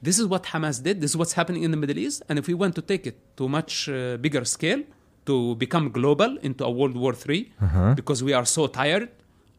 [0.00, 1.00] This is what Hamas did.
[1.00, 2.22] This is what's happening in the Middle East.
[2.28, 4.82] And if we want to take it to a much uh, bigger scale,
[5.26, 7.50] to become global into a World War III,
[7.94, 9.08] because we are so tired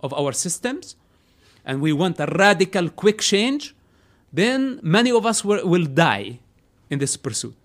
[0.05, 0.95] of our systems
[1.67, 3.63] and we want a radical, quick change,
[4.31, 6.39] then many of us will, will die
[6.89, 7.61] in this pursuit.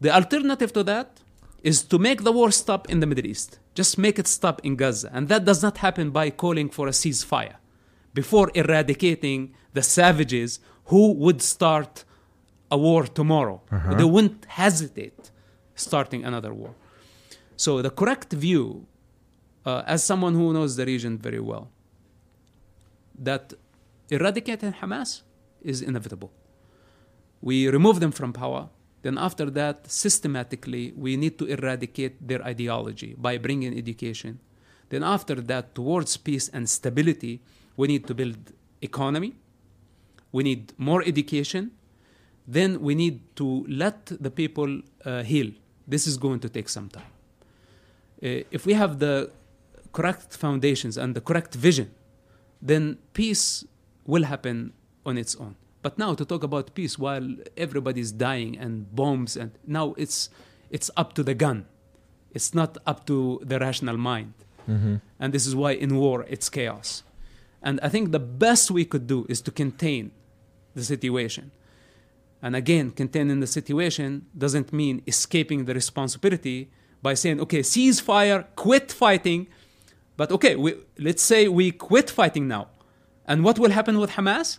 [0.00, 1.08] The alternative to that
[1.62, 3.58] is to make the war stop in the Middle East.
[3.74, 5.10] Just make it stop in Gaza.
[5.12, 7.56] And that does not happen by calling for a ceasefire
[8.12, 12.04] before eradicating the savages who would start
[12.70, 13.62] a war tomorrow.
[13.72, 13.94] Uh-huh.
[13.94, 15.30] They wouldn't hesitate
[15.74, 16.74] starting another war.
[17.56, 18.86] So the correct view,
[19.64, 21.70] uh, as someone who knows the region very well,
[23.18, 23.54] that
[24.10, 25.22] eradicating Hamas
[25.62, 26.30] is inevitable.
[27.40, 28.68] We remove them from power.
[29.02, 34.40] Then, after that, systematically, we need to eradicate their ideology by bringing education.
[34.88, 37.42] Then, after that, towards peace and stability,
[37.76, 38.38] we need to build
[38.80, 39.34] economy.
[40.32, 41.72] We need more education.
[42.46, 45.50] Then, we need to let the people uh, heal.
[45.86, 47.12] This is going to take some time.
[48.22, 49.30] Uh, if we have the
[49.94, 51.88] correct foundations and the correct vision,
[52.60, 53.64] then peace
[54.04, 54.74] will happen
[55.06, 55.54] on its own.
[55.82, 57.26] But now to talk about peace while
[57.56, 60.30] everybody's dying and bombs and now it's
[60.70, 61.66] it's up to the gun.
[62.36, 64.34] It's not up to the rational mind.
[64.68, 64.96] Mm-hmm.
[65.20, 67.02] And this is why in war it's chaos.
[67.62, 70.10] And I think the best we could do is to contain
[70.74, 71.50] the situation.
[72.42, 78.92] And again, containing the situation doesn't mean escaping the responsibility by saying, okay, ceasefire, quit
[78.92, 79.46] fighting.
[80.16, 82.68] But okay, we, let's say we quit fighting now.
[83.26, 84.58] And what will happen with Hamas?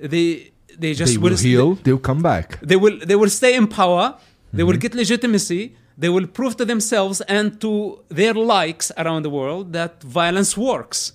[0.00, 1.74] They, they just they will heal.
[1.84, 2.60] They'll come back.
[2.60, 4.66] they will they will stay in power they Mm-hmm.
[4.68, 5.62] will get legitimacy
[6.02, 7.72] they will prove to themselves and to
[8.08, 11.12] their likes around the world that violence works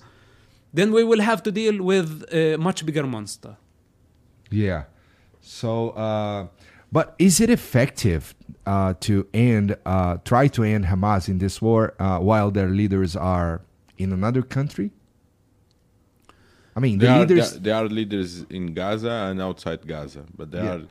[0.72, 2.08] then we will have to deal with
[2.40, 3.56] a much bigger monster
[4.50, 4.82] Yeah.
[5.40, 5.70] So,
[6.06, 6.46] uh,
[6.92, 8.22] but is it effective
[8.66, 13.14] uh, to end, uh, try to end Hamas in this war uh, while their leaders
[13.16, 13.60] are
[13.98, 14.90] in another country?
[16.76, 17.52] I mean, the There are, leaders.
[17.52, 20.74] there, there are leaders in Gaza and outside Gaza, but there Yeah.
[20.74, 20.82] are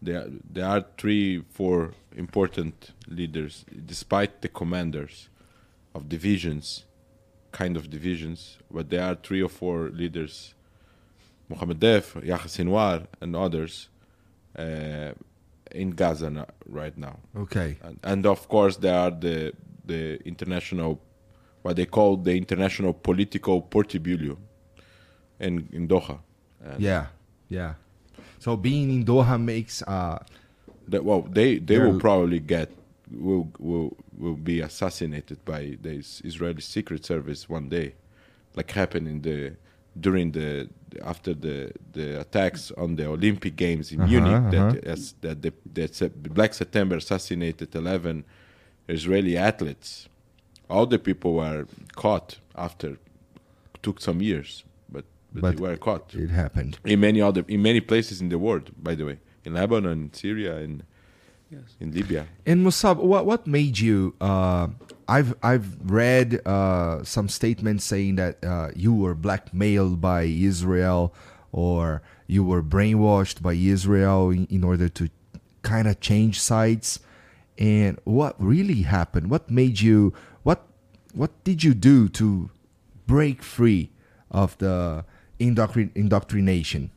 [0.00, 5.28] there there are three, four important leaders, despite the commanders
[5.94, 6.84] of divisions,
[7.52, 8.58] kind of divisions.
[8.70, 10.54] But there are three or four leaders,
[11.48, 13.88] Mohammed Deif, Yahya Sinwar, and others,
[14.56, 15.12] uh,
[15.72, 17.18] in Gaza right now.
[17.36, 17.76] okay.
[17.82, 19.52] and, and of course there are the
[19.84, 21.00] the international
[21.62, 24.36] what they call the international political portibulio
[25.40, 26.18] in in Doha.
[26.64, 27.06] And Yeah.
[27.48, 27.74] Yeah.
[28.38, 29.82] So being in Doha makes.
[29.82, 30.18] Uh,
[30.88, 32.70] that, well, they they will probably get
[33.10, 37.94] will will will be assassinated by the Israeli secret service one day,
[38.54, 39.56] like happened in the
[39.98, 40.68] during the
[41.12, 41.56] after the
[41.92, 44.50] the attacks on the Olympic Games in Uh-huh, Munich uh-huh.
[44.72, 45.92] that as, that the, that
[46.38, 48.24] Black September assassinated eleven
[48.88, 50.08] Israeli athletes.
[50.70, 51.66] All the people were
[52.02, 52.88] caught after
[53.82, 56.78] took some years, but but, But they were caught it happened.
[56.84, 58.66] in many other in many places in the world.
[58.88, 60.82] By the way, in Lebanon, in Syria, and
[61.50, 61.76] Yes.
[61.80, 62.26] in Libya.
[62.50, 64.14] And Mosab, what what made you?
[64.20, 64.68] Uh,
[65.08, 71.14] I've I've read uh, some statements saying that uh, you were blackmailed by Israel,
[71.50, 75.08] or you were brainwashed by Israel in, in order to
[75.62, 77.00] kind of change sides.
[77.58, 79.30] And what really happened?
[79.30, 80.12] What made you?
[80.42, 80.62] What
[81.14, 82.50] what did you do to
[83.06, 83.90] break free
[84.30, 85.06] of the
[85.40, 86.90] indoctrin- indoctrination?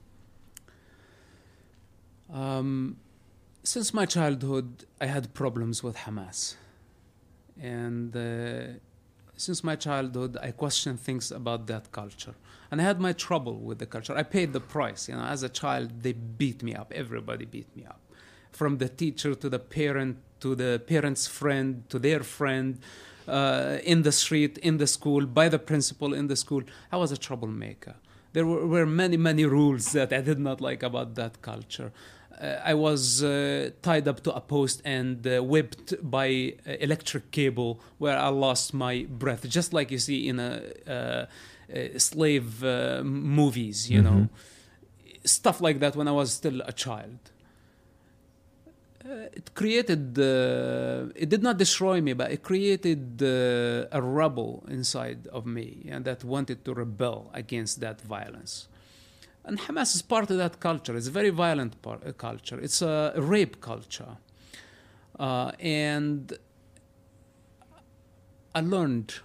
[2.29, 2.97] Um,
[3.63, 6.55] since my childhood, I had problems with Hamas.
[7.61, 8.79] And uh,
[9.37, 12.33] since my childhood, I questioned things about that culture.
[12.71, 14.15] And I had my trouble with the culture.
[14.15, 15.07] I paid the price.
[15.09, 16.91] You know, as a child, they beat me up.
[16.95, 17.99] Everybody beat me up.
[18.51, 22.79] From the teacher to the parent to the parent's friend to their friend,
[23.27, 26.63] uh, in the street, in the school, by the principal in the school.
[26.91, 27.95] I was a troublemaker.
[28.33, 31.91] There were, were many, many rules that I did not like about that culture.
[32.39, 37.79] Uh, I was uh, tied up to a post and uh, whipped by electric cable
[37.97, 41.27] where I lost my breath, just like you see in a,
[41.97, 42.61] slave
[43.03, 44.27] movies, you know.
[45.23, 47.19] Stuff like that when I was still a child.
[49.03, 54.63] Uh, it created, uh, it did not destroy me, but it created uh, a rebel
[54.67, 58.67] inside of me and that wanted to rebel against that violence.
[59.43, 60.95] And Hamas is part of that culture.
[60.95, 62.59] It's a very violent par- uh, culture.
[62.59, 64.17] It's a rape culture.
[65.19, 66.33] Uh, and
[68.53, 69.15] I learned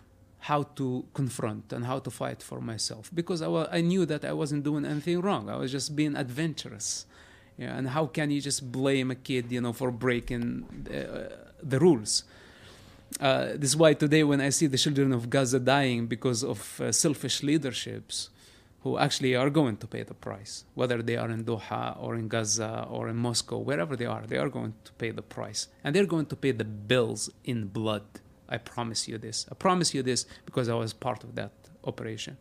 [0.40, 4.32] how to confront and how to fight for myself because I, I knew that I
[4.32, 5.50] wasn't doing anything wrong.
[5.50, 7.06] I was just being adventurous.
[7.58, 11.78] Yeah, and how can you just blame a kid, you know, for breaking uh, the
[11.78, 12.24] rules?
[13.18, 16.80] Uh, this is why today, when I see the children of Gaza dying because of
[16.80, 18.28] uh, selfish leaderships,
[18.86, 22.28] who actually are going to pay the price, whether they are in Doha or in
[22.28, 25.66] Gaza or in Moscow, wherever they are, they are going to pay the price.
[25.82, 28.06] And they're going to pay the bills in blood.
[28.48, 29.44] I promise you this.
[29.50, 31.50] I promise you this because I was part of that
[31.82, 32.36] operation.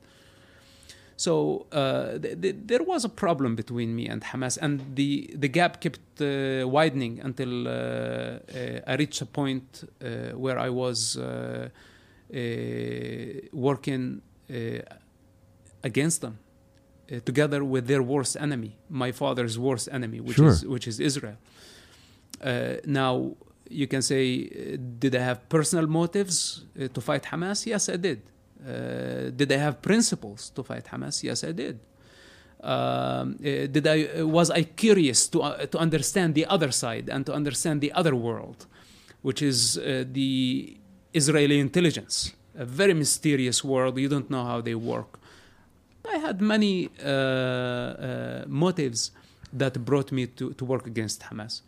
[1.17, 5.47] So uh, th- th- there was a problem between me and Hamas, and the, the
[5.47, 11.17] gap kept uh, widening until uh, uh, I reached a point uh, where I was
[11.17, 11.69] uh,
[13.51, 14.21] working
[15.89, 18.71] against them uh, together with their worst enemy,
[19.03, 20.49] my father's worst enemy, which Sure.
[20.53, 21.37] is which is Israel.
[22.41, 23.13] Uh, now
[23.81, 27.59] you can say, uh, did I have personal motives uh, to fight Hamas?
[27.73, 28.19] Yes, I did.
[28.21, 31.15] Uh, did I have principles to fight Hamas?
[31.29, 31.75] Yes, I did.
[32.63, 37.05] Um, uh, did I uh, was I curious to uh, to understand the other side
[37.13, 38.59] and to understand the other world,
[39.27, 39.83] which is uh,
[40.19, 40.31] the
[41.13, 42.15] Israeli intelligence,
[42.57, 43.93] a very mysterious world.
[44.05, 45.11] You don't know how they work.
[46.13, 49.11] I had many uh, uh, motives
[49.53, 51.61] that brought me to, to work against Hamas.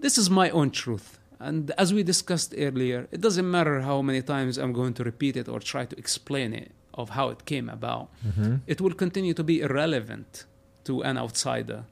[0.00, 1.18] This is my own truth.
[1.38, 5.36] And as we discussed earlier, it doesn't matter how many times I'm going to repeat
[5.36, 8.08] it or try to explain it of how it came about.
[8.66, 10.44] It will continue to be irrelevant
[10.84, 11.84] to an outsider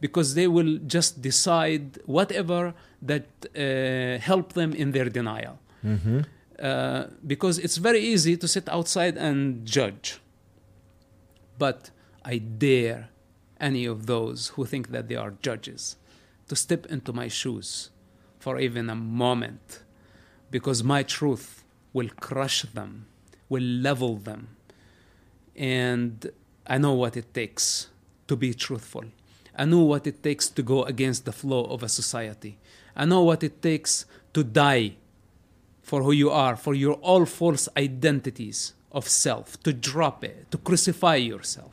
[0.00, 5.58] because they will just decide whatever that uh, help them in their denial.
[5.84, 10.18] Uh, because it's very easy to sit outside and judge.
[11.58, 11.90] But
[12.24, 13.08] I dare
[13.60, 15.96] any of those who think that they are judges
[16.48, 17.90] to step into my shoes
[18.38, 19.82] for even a moment
[20.50, 23.06] because my truth will crush them,
[23.48, 24.56] will level them.
[25.56, 26.30] And
[26.66, 27.88] I know what it takes
[28.28, 29.04] to be truthful.
[29.56, 32.58] I know what it takes to go against the flow of a society.
[32.94, 34.04] I know what it takes
[34.34, 34.96] to die
[35.82, 40.58] for who you are, for your all false identities of self, to drop it, to
[40.58, 41.72] crucify yourself,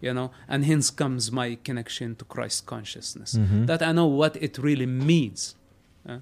[0.00, 3.32] you know, and hence comes my connection to Christ consciousness.
[3.66, 5.54] That I know what it really means.
[6.08, 6.18] uh.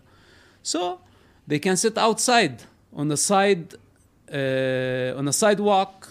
[0.63, 1.01] So
[1.47, 2.63] they can sit outside
[2.93, 3.75] on the side,
[4.33, 6.09] uh, on a sidewalk,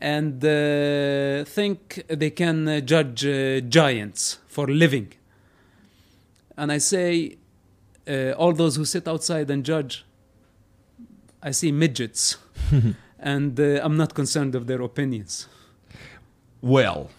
[0.00, 5.12] and uh, think they can uh, judge uh, giants for living.
[6.56, 7.36] And I say,
[8.08, 10.04] uh, all those who sit outside and judge,
[11.42, 12.36] I see midgets,
[13.22, 15.48] and uh, I'm not concerned of their opinions.
[16.60, 17.10] Well,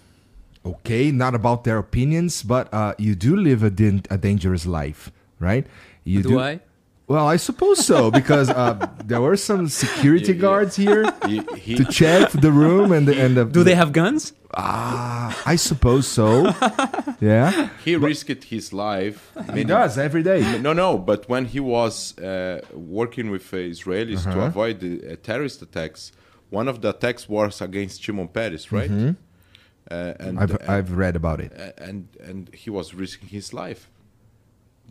[0.66, 5.12] okay, not about their opinions, but uh, you do live a, din- a dangerous life,
[5.40, 5.66] right?
[6.04, 6.60] You Do I?
[7.08, 11.86] Well, I suppose so because uh, there were some security guards here He, he, to
[11.86, 14.34] check the room and the, and the, Do they have guns?
[14.56, 16.54] Ah, I suppose so.
[17.20, 19.32] yeah, he risked his life.
[19.36, 20.60] he many- does every day.
[20.60, 24.36] No, no, but when he was uh, working with uh, Israelis Uh-huh.
[24.36, 26.12] to avoid the uh, terrorist attacks,
[26.52, 28.90] one of the attacks was against Shimon Peres, right?
[28.92, 29.16] Uh, and,
[29.90, 30.40] Mm-hmm.
[30.40, 31.52] I've and, I've read about it.
[31.78, 33.90] and and he was risking his life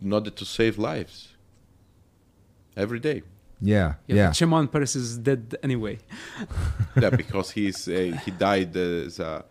[0.01, 1.32] in order to save lives
[2.75, 3.21] every day.
[3.61, 4.27] Yeah, Yeah, yeah.
[4.27, 5.99] but Shimon Peres is dead anyway.
[7.01, 9.43] yeah, because he's uh, he died as a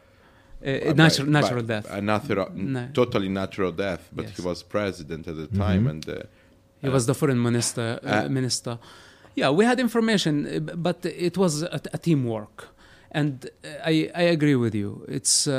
[0.65, 1.87] Uh, natural, by- natural by death.
[1.91, 2.89] a natural, No.
[2.93, 4.03] totally natural death.
[4.13, 5.59] But he was president at the Mm-hmm.
[5.67, 6.15] time, and uh,
[6.83, 7.87] He was the foreign minister.
[8.03, 8.79] Uh, Uh, minister.
[9.35, 12.57] Yeah, we had information, uh, but it was a, a teamwork,
[13.11, 14.91] and uh, I, I agree with you.
[15.09, 15.55] It's uh,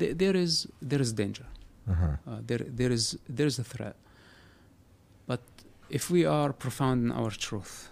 [0.00, 0.52] th- there is
[0.90, 1.46] there is danger.
[1.92, 2.06] Uh-huh.
[2.30, 3.04] Uh, there there is
[3.36, 3.96] there is a threat.
[5.90, 7.90] If we are profound in our truth,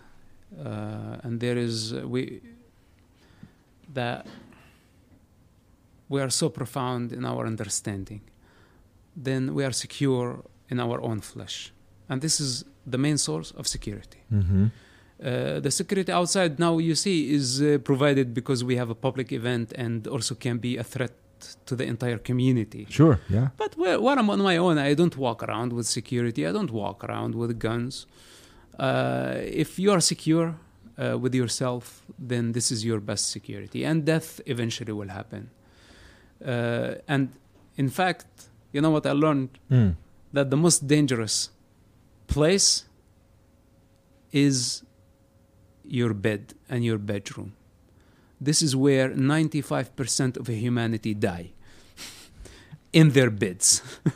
[0.58, 2.40] uh, and there is we
[3.92, 4.26] that
[6.08, 8.22] we are so profound in our understanding,
[9.16, 11.72] then we are secure in our own flesh,
[12.08, 14.20] and this is the main source of security.
[14.32, 14.66] Mm-hmm.
[15.20, 19.32] Uh, the security outside now you see is uh, provided because we have a public
[19.32, 21.12] event and also can be a threat
[21.66, 22.86] to the entire community.
[22.88, 23.16] Sure.
[23.36, 23.48] Yeah.
[23.62, 26.42] But whe- when I'm on my own, I don't walk around with security.
[26.46, 28.06] I don't walk around with guns.
[28.78, 29.34] Uh,
[29.64, 30.48] if you are secure
[30.96, 31.82] uh, with yourself,
[32.30, 35.42] then this is your best security, and death eventually will happen.
[36.44, 37.24] Uh, and
[37.76, 38.26] in fact,
[38.72, 39.94] you know what I learned Mm.
[40.32, 41.50] that the most dangerous
[42.34, 42.84] place
[44.32, 44.82] is
[45.84, 47.54] your bed and your bedroom.
[48.40, 51.50] This is where 95% of humanity die
[52.92, 53.82] in their beds.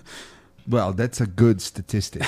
[0.69, 2.23] Well, that's a good statistic,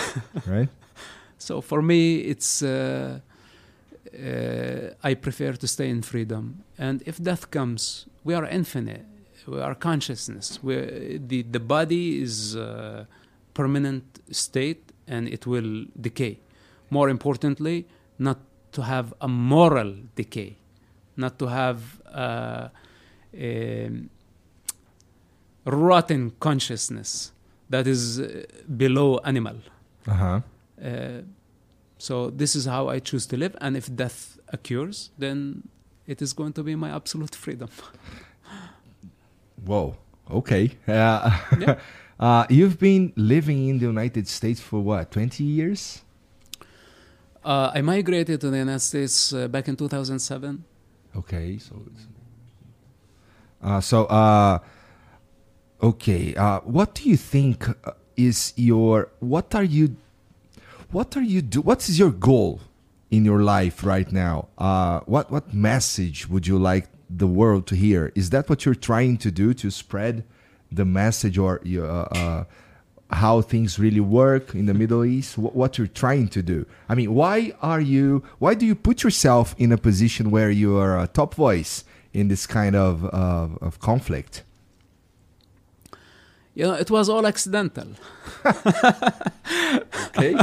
[0.46, 0.68] right?
[1.38, 3.20] So for me, it's uh,
[4.14, 6.64] uh, I prefer to stay in freedom.
[6.78, 9.04] And if death comes, we are infinite.
[9.46, 10.58] We are consciousness.
[10.62, 13.06] we the the body is a
[13.52, 16.38] permanent state, and it will decay.
[16.90, 17.86] More importantly,
[18.18, 18.38] not
[18.72, 20.56] to have a moral decay,
[21.16, 21.80] not to have
[22.12, 22.68] uh,
[23.32, 23.90] a
[25.64, 27.32] rotten consciousness
[27.70, 28.44] that is uh,
[28.76, 29.56] below animal.
[30.06, 30.40] Uh-huh.
[30.82, 31.22] Uh,
[31.98, 35.68] so this is how I choose to live, and if death occurs, then
[36.06, 37.70] it is going to be my absolute freedom.
[39.64, 39.96] Whoa.
[40.30, 40.72] Okay.
[40.86, 41.78] Uh, Yeah.
[42.20, 46.02] uh, you've been living in the United States for what, 20 years?
[47.44, 50.64] Uh, I migrated to the United States uh, back in 2007.
[51.16, 51.82] Okay, so
[53.62, 54.58] Uh, so, uh,
[55.82, 59.96] okay, uh, what do you think uh, is your what are you
[60.90, 62.60] what are you do what is your goal
[63.10, 64.48] in your life right now?
[64.58, 68.12] Uh, what what message would you like the world to hear?
[68.14, 70.24] Is that what you're trying to do to spread
[70.70, 72.44] the message or you, uh, uh,
[73.10, 75.38] how things really work in the Middle East?
[75.38, 76.66] What, you're trying to do?
[76.88, 78.22] I mean, why are you?
[78.38, 82.28] Why do you put yourself in a position where you are a top voice in
[82.28, 84.42] this kind of of, of conflict?
[86.54, 87.88] You know, it was all accidental.
[90.16, 90.36] Okay.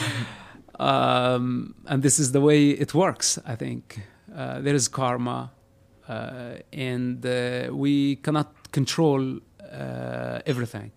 [0.80, 3.38] um, and this is the way it works.
[3.44, 4.00] I think
[4.34, 5.50] uh, there is karma,
[6.08, 10.92] uh, and uh, we cannot control uh, everything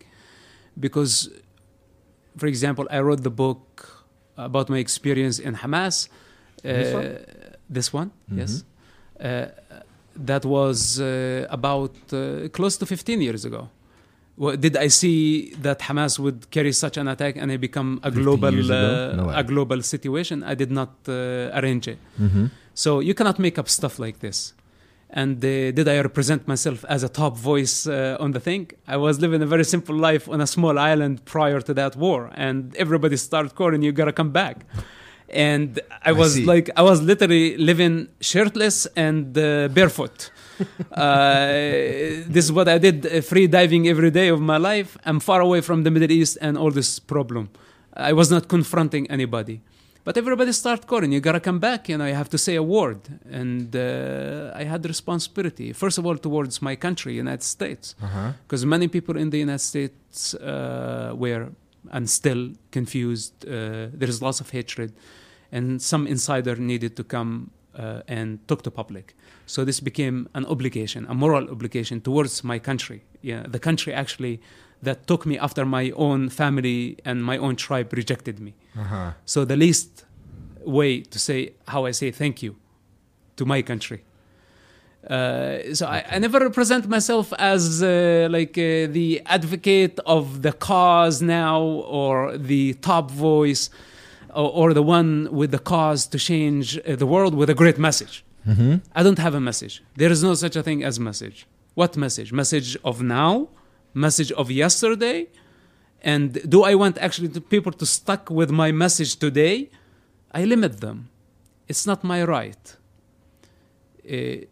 [0.80, 1.30] because,
[2.38, 4.06] for example, I wrote the book
[4.38, 6.10] about my experience in Hamas.
[6.64, 7.06] This one?
[7.06, 7.18] Uh,
[7.70, 8.64] This one, yes.
[9.20, 9.48] Uh,
[10.16, 13.70] that was uh, about uh, close to 15 years ago.
[14.38, 18.12] Well, did I see that Hamas would carry such an attack and it become a
[18.12, 20.44] global uh, No a global situation?
[20.44, 21.98] I did not uh, arrange it.
[22.22, 22.46] mm-hmm.
[22.74, 24.54] So you cannot make up stuff like this.
[25.10, 28.72] And uh, did I represent myself as a top voice uh, on the thing?
[28.88, 32.30] I was living a very simple life on a small island prior to that war,
[32.36, 34.66] and everybody started calling, "You gotta come back."
[35.30, 36.46] And I I was see.
[36.46, 40.32] like, I was literally living shirtless and uh, barefoot.
[40.92, 41.48] uh,
[42.28, 44.98] this is what I did, uh, free diving every day of my life.
[45.06, 47.50] I'm far away from the Middle East and all this problem.
[47.94, 49.62] I was not confronting anybody.
[50.08, 52.64] But everybody started calling, you gotta come back, you know, you have to say a
[52.64, 53.02] word.
[53.30, 57.94] And uh, I had responsibility, first of all, towards my country, United States.
[58.02, 58.32] Uh-huh.
[58.44, 61.50] Because many people in the United States uh, were
[61.92, 63.34] and still confused.
[63.46, 64.94] Uh, there is lots of hatred.
[65.52, 69.14] And some insider needed to come uh, and talk to public.
[69.46, 73.04] So this became an obligation, a moral obligation towards my country.
[73.22, 74.40] Yeah, the country actually
[74.82, 78.54] that took me after my own family and my own tribe rejected me.
[78.78, 79.14] Uh-huh.
[79.26, 80.06] So the least
[80.64, 82.56] way to say how I say thank you
[83.38, 84.04] to my country.
[85.10, 90.52] Uh, so I, I never represent myself as uh, like uh, the advocate of the
[90.52, 93.70] cause now or the top voice
[94.34, 97.78] or, or the one with the cause to change uh, the world with a great
[97.78, 98.24] message.
[98.96, 99.84] I don't have a message.
[99.96, 101.48] There is no such a thing as message.
[101.74, 102.32] What message?
[102.34, 103.50] Message of now?
[104.06, 105.28] Message of yesterday?
[106.02, 109.70] And do I want actually the people to stuck with my message today?
[110.40, 111.10] I limit them.
[111.68, 112.66] It's not my right.
[114.10, 114.46] Uh,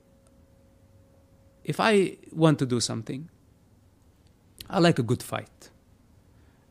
[1.63, 3.29] if I want to do something,
[4.69, 5.69] I like a good fight.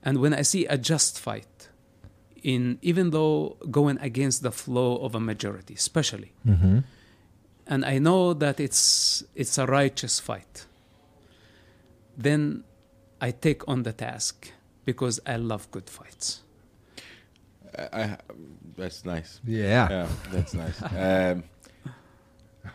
[0.02, 1.68] And when I see a just fight,
[2.42, 6.78] in even though going against the flow of a majority, especially, Mm-hmm.
[7.66, 10.66] and I know that it's it's a righteous fight,
[12.16, 12.64] then
[13.20, 14.50] I take on the task
[14.84, 16.42] because I love good fights.
[17.78, 18.16] I, I,
[18.76, 19.40] that's nice.
[19.46, 19.88] Yeah.
[19.90, 20.80] Yeah, that's nice.
[20.96, 21.44] Um,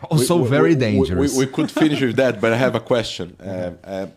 [0.10, 1.34] Also we- we- very we- we- dangerous.
[1.38, 3.36] We, we could finish with that, but I have a question.
[3.40, 4.08] Um, uh,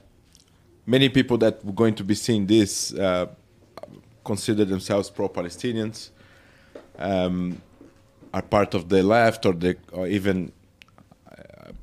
[0.86, 3.26] many people that were going to be seeing this uh,
[4.24, 6.10] consider themselves pro-Palestinians,
[6.98, 7.60] um,
[8.34, 10.52] are part of the left or the or even uh,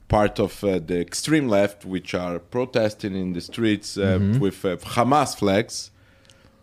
[0.09, 4.39] part of uh, the extreme left, which are protesting in the streets uh, Mm-hmm.
[4.45, 5.91] with uh, Hamas flags.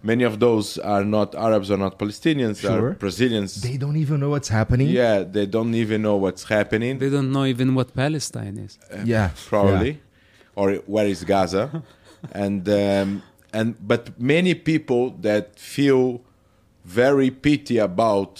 [0.02, 2.88] Many of those are not Arabs or not Palestinians, Sure.
[2.90, 3.50] are Brazilians.
[3.62, 4.88] they don't even know what's happening.
[5.02, 6.98] yeah, they don't even know what's happening.
[6.98, 8.72] They don't know even what Palestine is.
[9.04, 9.30] Yeah.
[9.52, 9.92] probably,
[10.54, 11.64] or where is Gaza,
[12.44, 13.22] and um,
[13.58, 15.44] and but many people that
[15.76, 16.20] feel
[16.84, 18.32] very pity about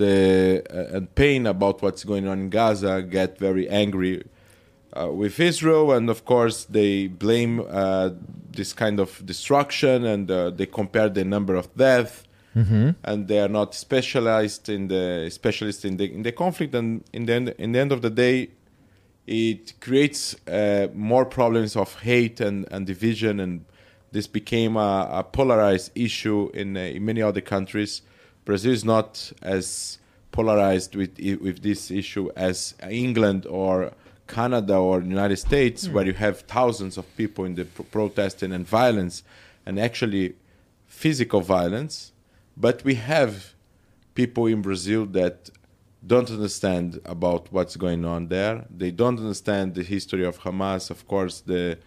[0.00, 4.22] the uh, and pain about what's going on in Gaza get very angry
[4.96, 8.10] uh, with Israel, and of course they blame uh,
[8.50, 12.24] this kind of destruction, and uh, they compare the number of deaths,
[13.04, 17.26] and they are not specialized in the specialists in the in the conflict, and in
[17.26, 18.50] the end, in the end of the day,
[19.26, 23.64] it creates uh, more problems of hate and, and division, and
[24.10, 28.02] this became a, a polarized issue in, uh, in many other countries.
[28.44, 29.98] Brazil is not as
[30.32, 33.92] polarized with with this issue as England or
[34.28, 35.92] Canada or United States, mm.
[35.92, 39.22] where you have thousands of people in the pro- protesting and violence,
[39.66, 40.34] and actually
[40.86, 42.12] physical violence.
[42.56, 43.54] But we have
[44.14, 45.50] people in Brazil that
[46.06, 48.64] don't understand about what's going on there.
[48.70, 50.90] They don't understand the history of Hamas.
[50.90, 51.78] Of course, the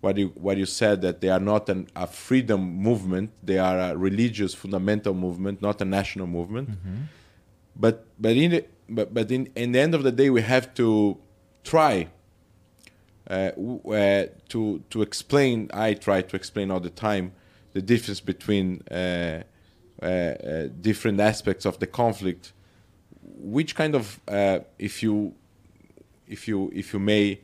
[0.00, 3.30] what you what you said that they are not an, a freedom movement.
[3.42, 6.70] They are a religious fundamental movement, not a national movement.
[6.70, 7.02] Mm-hmm.
[7.76, 10.74] But but in the, but but in, in the end of the day, we have
[10.74, 11.18] to
[11.64, 12.08] try
[13.28, 13.50] uh,
[13.88, 15.70] uh, to to explain.
[15.72, 17.32] I try to explain all the time
[17.72, 19.42] the difference between uh,
[20.02, 22.52] uh, uh, different aspects of the conflict.
[23.38, 25.34] Which kind of, uh, if you
[26.28, 27.40] if you if you may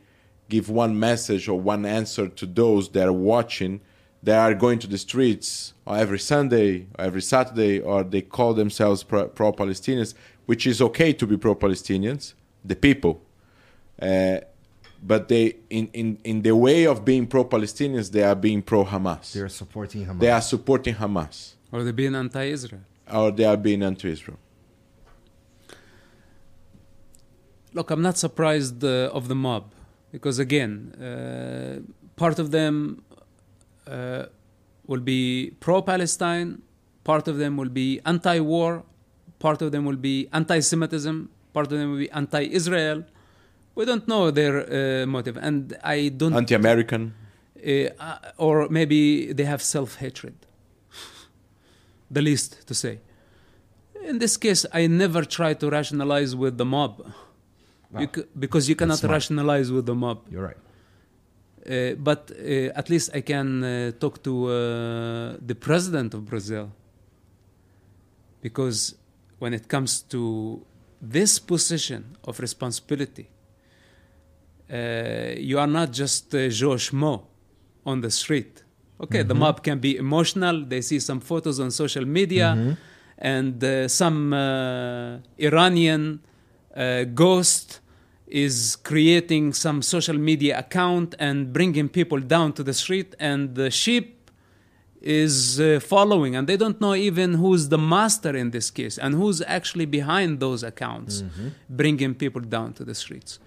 [0.49, 3.81] give one message or one answer to those that are watching
[4.23, 9.03] that are going to the streets every Sunday or every Saturday or they call themselves
[9.03, 10.13] pro Palestinians,
[10.45, 12.33] which is okay to be pro Palestinians,
[12.65, 13.21] the people.
[14.01, 14.39] Uh,
[15.01, 18.83] but they in, in, in the way of being pro Palestinians they are being pro
[18.85, 19.33] Hamas.
[19.33, 20.19] They're supporting Hamas.
[20.19, 21.53] They are supporting Hamas.
[21.71, 22.81] Or they're being anti-Israel.
[23.11, 24.37] Or they are being anti Israel.
[27.73, 29.73] Look, I'm not surprised uh, of the mob
[30.11, 31.79] because again, uh,
[32.15, 33.03] part of them
[33.87, 34.25] uh,
[34.87, 36.61] will be pro-Palestine,
[37.03, 38.83] part of them will be anti-war,
[39.37, 43.03] part of them will be anti-Semitism, part of them will be anti-Israel.
[43.79, 46.33] We don't know their uh, motive, and I don't.
[46.33, 47.13] Anti American.
[47.65, 50.35] uh, or maybe they have self-hatred.
[52.11, 52.99] the least to say.
[54.03, 56.93] In this case, I never try to rationalize with the mob.
[57.97, 60.17] You c- because you cannot rationalize with the mob.
[60.29, 60.57] You're right.
[61.65, 66.69] Uh, but uh, at least I can uh, talk to uh, the president of Brazil.
[68.41, 68.95] Because
[69.39, 70.65] when it comes to
[71.01, 73.38] this position of responsibility, uh,
[74.69, 77.23] you are not just uh, Joe Schmo
[77.85, 78.63] on the street.
[79.01, 80.65] Okay, the mob can be emotional.
[80.65, 82.75] They see some photos on social media,
[83.17, 86.19] and uh, some uh, Iranian
[86.75, 87.79] uh, ghost
[88.27, 93.71] is creating some social media account and bringing people down to the street, and the
[93.71, 94.29] sheep
[95.01, 99.15] is uh, following, and they don't know even who's the master in this case and
[99.15, 101.23] who's actually behind those accounts,
[101.69, 103.39] bringing people down to the streets.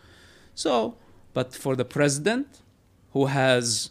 [0.54, 0.96] So,
[1.34, 2.62] but for the president,
[3.12, 3.90] who has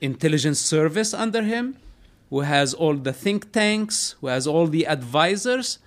[0.00, 1.76] intelligence service under him,
[2.30, 5.78] who has all the think tanks, who has all the advisors,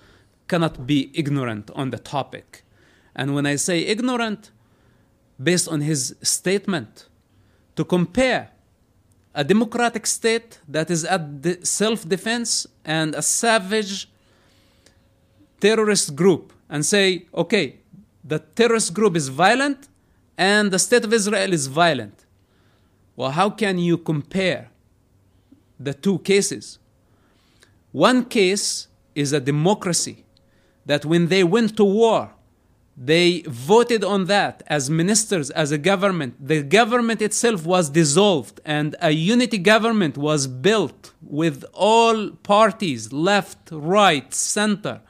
[0.47, 2.63] cannot be ignorant on the topic.
[3.15, 4.51] And when I say ignorant,
[5.41, 7.07] based on his statement,
[7.75, 8.51] to compare
[9.33, 14.07] a democratic state that is at self-defense and a savage
[15.59, 17.79] terrorist group and say, okay,
[18.23, 19.87] the terrorist group is violent
[20.37, 22.25] and the state of Israel is violent.
[23.15, 24.69] Well, how can you compare
[25.79, 26.79] the two cases?
[27.91, 30.25] One case is a democracy
[30.85, 32.31] that when they went to war,
[32.97, 36.35] they voted on that as ministers, as a government.
[36.39, 43.69] The government itself was dissolved, and a unity government was built with all parties left,
[43.71, 45.01] right, center.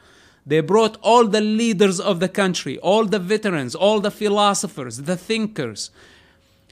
[0.45, 5.17] They brought all the leaders of the country, all the veterans, all the philosophers, the
[5.17, 5.89] thinkers,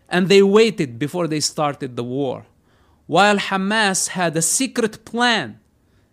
[0.08, 2.46] and they waited before they started the war.
[3.08, 5.60] While Hamas had a secret plan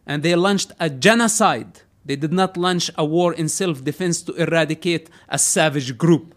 [0.07, 1.81] and they launched a genocide.
[2.05, 6.35] They did not launch a war in self defense to eradicate a savage group.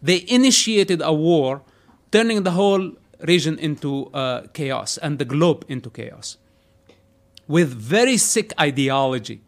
[0.00, 1.62] They initiated a war,
[2.10, 6.38] turning the whole region into uh, chaos and the globe into chaos
[7.46, 9.42] with very sick ideology.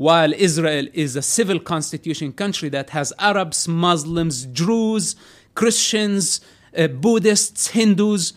[0.00, 5.14] While Israel is a civil constitution country that has Arabs, Muslims, Druze,
[5.54, 6.40] Christians,
[6.74, 8.32] uh, Buddhists, Hindus,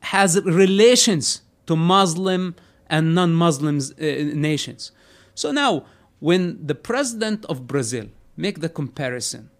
[0.00, 2.56] has relations to Muslim
[2.88, 4.90] and non-Muslim uh, nations.
[5.36, 5.86] So now,
[6.18, 8.06] when the president of Brazil
[8.36, 9.50] make the comparison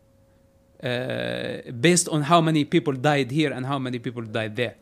[0.82, 4.74] uh, based on how many people died here and how many people died there,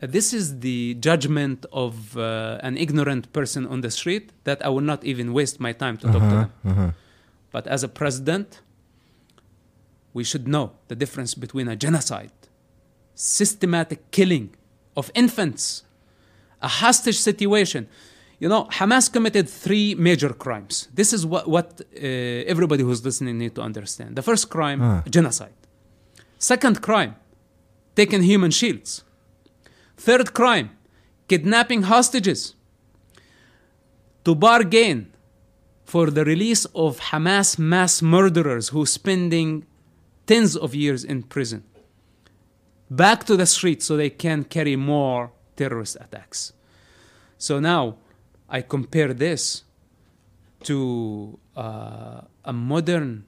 [0.00, 4.80] this is the judgment of uh, an ignorant person on the street that I will
[4.92, 6.94] not even waste my time to talk to them.
[7.50, 8.60] But as a president,
[10.12, 12.32] we should know the difference between a genocide,
[13.14, 14.54] systematic killing
[14.96, 15.82] of infants,
[16.62, 17.88] a hostage situation.
[18.38, 20.88] You know, Hamas committed three major crimes.
[20.94, 21.98] This is what, what uh,
[22.52, 24.14] everybody who's listening need to understand.
[24.14, 25.54] The first crime, genocide.
[26.38, 27.16] Second crime,
[27.96, 29.02] taking human shields.
[29.98, 30.70] Third crime,
[31.26, 32.54] kidnapping hostages
[34.24, 35.12] to bargain
[35.84, 39.66] for the release of Hamas mass murderers who spending
[40.26, 41.64] tens of years in prison
[42.90, 46.52] back to the streets so they can carry more terrorist attacks.
[47.36, 47.96] So now
[48.48, 49.64] I compare this
[50.64, 53.24] to uh, a modern,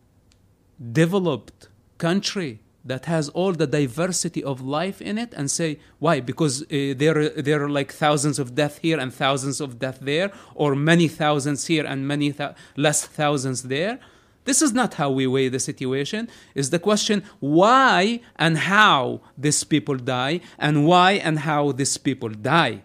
[0.92, 1.68] developed
[1.98, 6.94] country that has all the diversity of life in it and say why because uh,
[6.97, 11.07] there there are like thousands of death here and thousands of death there or many
[11.09, 13.98] thousands here and many thou- less thousands there
[14.44, 16.28] This is not how we weigh the situation.
[16.55, 22.31] Is the question why and how these people die, and why and how these people
[22.31, 22.82] die.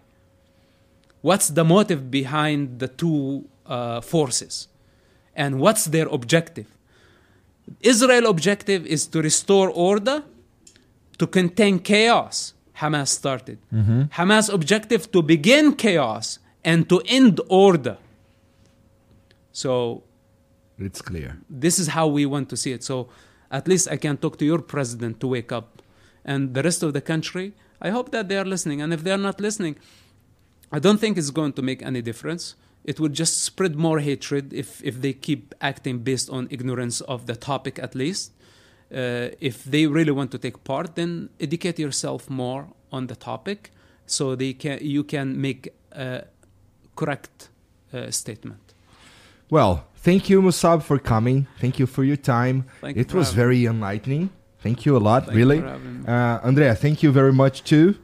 [1.22, 4.68] What's the motive behind the two uh, forces,
[5.34, 6.75] and what's their objective?
[7.80, 10.22] Israel objective is to restore order,
[11.18, 12.54] to contain chaos.
[12.76, 13.58] Hamas started.
[13.72, 14.02] Mm-hmm.
[14.18, 17.96] Hamas objective to begin chaos and to end order.
[19.52, 20.02] So
[20.78, 21.38] It's clear.
[21.48, 22.84] this is how we want to see it.
[22.84, 23.08] So
[23.50, 25.80] at least I can talk to your president to wake up.
[26.24, 28.82] And the rest of the country, I hope that they are listening.
[28.82, 29.76] And if they are not listening,
[30.70, 32.56] I don't think it's going to make any difference.
[32.86, 37.26] It would just spread more hatred if, if they keep acting based on ignorance of
[37.26, 38.32] the topic, at least.
[38.94, 43.72] Uh, if they really want to take part, then educate yourself more on the topic
[44.06, 46.22] so they can, you can make a
[46.94, 47.48] correct
[47.92, 48.74] uh, statement.
[49.50, 51.48] Well, thank you, Mosab, for coming.
[51.60, 52.66] Thank you for your time.
[52.80, 54.30] Thank it was very enlightening.
[54.60, 55.60] Thank you a lot, Thank really.
[55.60, 56.08] for having me.
[56.08, 57.96] Uh, Andrea, thank you very much too.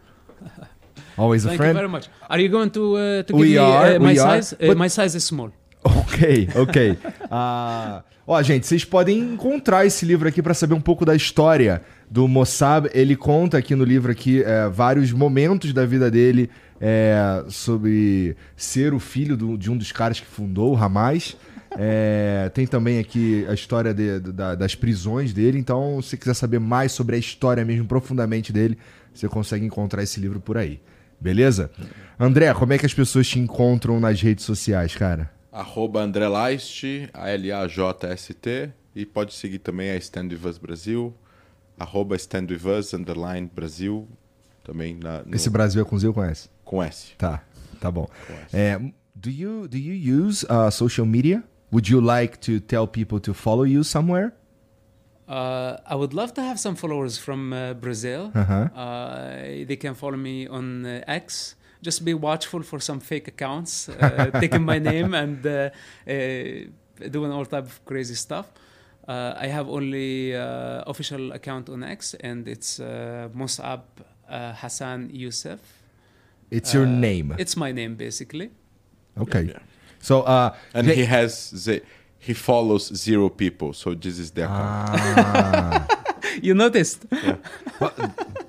[1.23, 1.75] Always a Thank friend.
[1.75, 2.09] you very much.
[2.29, 4.57] Are you going to uh, to give We me are, uh, my size?
[4.61, 5.51] Uh, my size is small.
[5.85, 6.97] Ok, ok.
[7.31, 11.81] Ah, ó, gente, vocês podem encontrar esse livro aqui para saber um pouco da história
[12.11, 12.89] do Mossab.
[12.93, 16.51] Ele conta aqui no livro aqui é, vários momentos da vida dele
[16.81, 21.37] é, sobre ser o filho do- de um dos caras que fundou o Hamas.
[21.79, 25.59] É, tem também aqui a história de- da- das prisões dele.
[25.59, 28.77] Então, se você quiser saber mais sobre a história mesmo profundamente dele,
[29.15, 30.81] você consegue encontrar esse livro por aí.
[31.23, 31.71] Beleza?
[32.19, 35.31] André, como é que as pessoas te encontram nas redes sociais, cara?
[35.53, 36.83] Arroba André Laist,
[37.13, 38.71] A-L-A-J-S-T.
[38.95, 41.15] E pode seguir também a Stand With Us Brasil.
[41.79, 44.07] Arroba Stand With Us, underline Brasil.
[44.65, 46.49] Também na, no- Esse Brasil é com Z eu conhece?
[46.65, 47.13] com S.
[47.19, 47.43] Tá,
[47.81, 48.09] tá bom.
[48.53, 48.79] É,
[49.15, 51.43] do you do you use uh, social media?
[51.73, 54.33] Would you like to tell people to follow you somewhere?
[55.33, 58.23] Uh, I would love to have some followers from uh, Brazil.
[58.35, 58.55] Uh-huh.
[58.85, 60.91] Uh, they can follow me on uh,
[61.25, 61.55] X.
[61.81, 65.71] Just be watchful for some fake accounts uh, taking my name and uh,
[66.07, 68.47] uh, doing all type of crazy stuff.
[69.09, 73.81] Uh, I have only uh, official account on X, and it's uh, Mosab
[74.29, 75.59] uh, Hassan Yousef.
[76.51, 77.35] It's your name.
[77.39, 78.51] It's my name, basically.
[79.19, 79.43] Okay.
[79.45, 79.59] Yeah.
[80.01, 81.81] So uh And Hey- he has the,
[82.23, 84.61] he follows zero people, so this is the account.
[84.63, 85.87] Ah,
[86.43, 87.07] You noticed?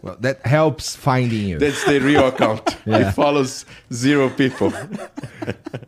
[0.01, 1.57] well, that helps finding you.
[1.57, 2.77] That's the real account.
[2.85, 3.07] Yeah.
[3.07, 4.71] He follows zero people.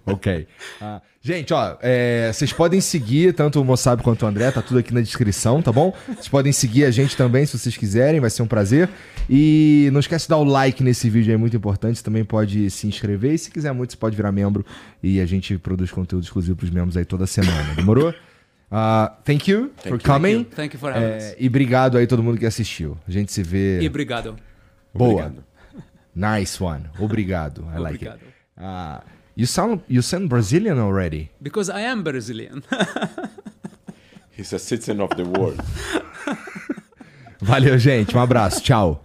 [0.08, 0.48] Ok.
[0.80, 4.80] Ah, gente, ó, é, vocês podem seguir tanto o Mossab quanto o André, tá tudo
[4.80, 5.94] aqui na descrição, tá bom?
[6.08, 8.88] Vocês podem seguir a gente também se vocês quiserem, vai ser um prazer.
[9.28, 11.98] E não esquece de dar o like nesse vídeo, é muito importante.
[11.98, 14.64] Você também pode se inscrever e se quiser muito, você pode virar membro
[15.02, 17.74] e a gente produz conteúdo exclusivo pros membros aí toda semana.
[17.76, 18.14] Demorou?
[18.78, 20.00] Ah, thank you for you.
[20.00, 20.44] coming.
[20.44, 21.24] Thank you for having us.
[21.24, 22.98] É, e obrigado aí todo mundo que assistiu.
[23.08, 23.80] A gente se vê.
[23.80, 24.36] E obrigado.
[24.94, 25.28] Boa.
[25.28, 25.46] Obrigado.
[26.14, 26.90] Nice one.
[27.00, 27.62] Obrigado.
[27.74, 28.10] I like it.
[28.10, 28.20] Obrigado.
[28.58, 29.02] Ah,
[29.38, 31.32] you sound you sound Brazilian already.
[31.40, 32.64] Because I am Brazilian.
[34.38, 35.58] He's a citizen of the world.
[37.42, 38.14] Valeu, gente.
[38.14, 38.62] Um abraço.
[38.62, 39.05] Tchau.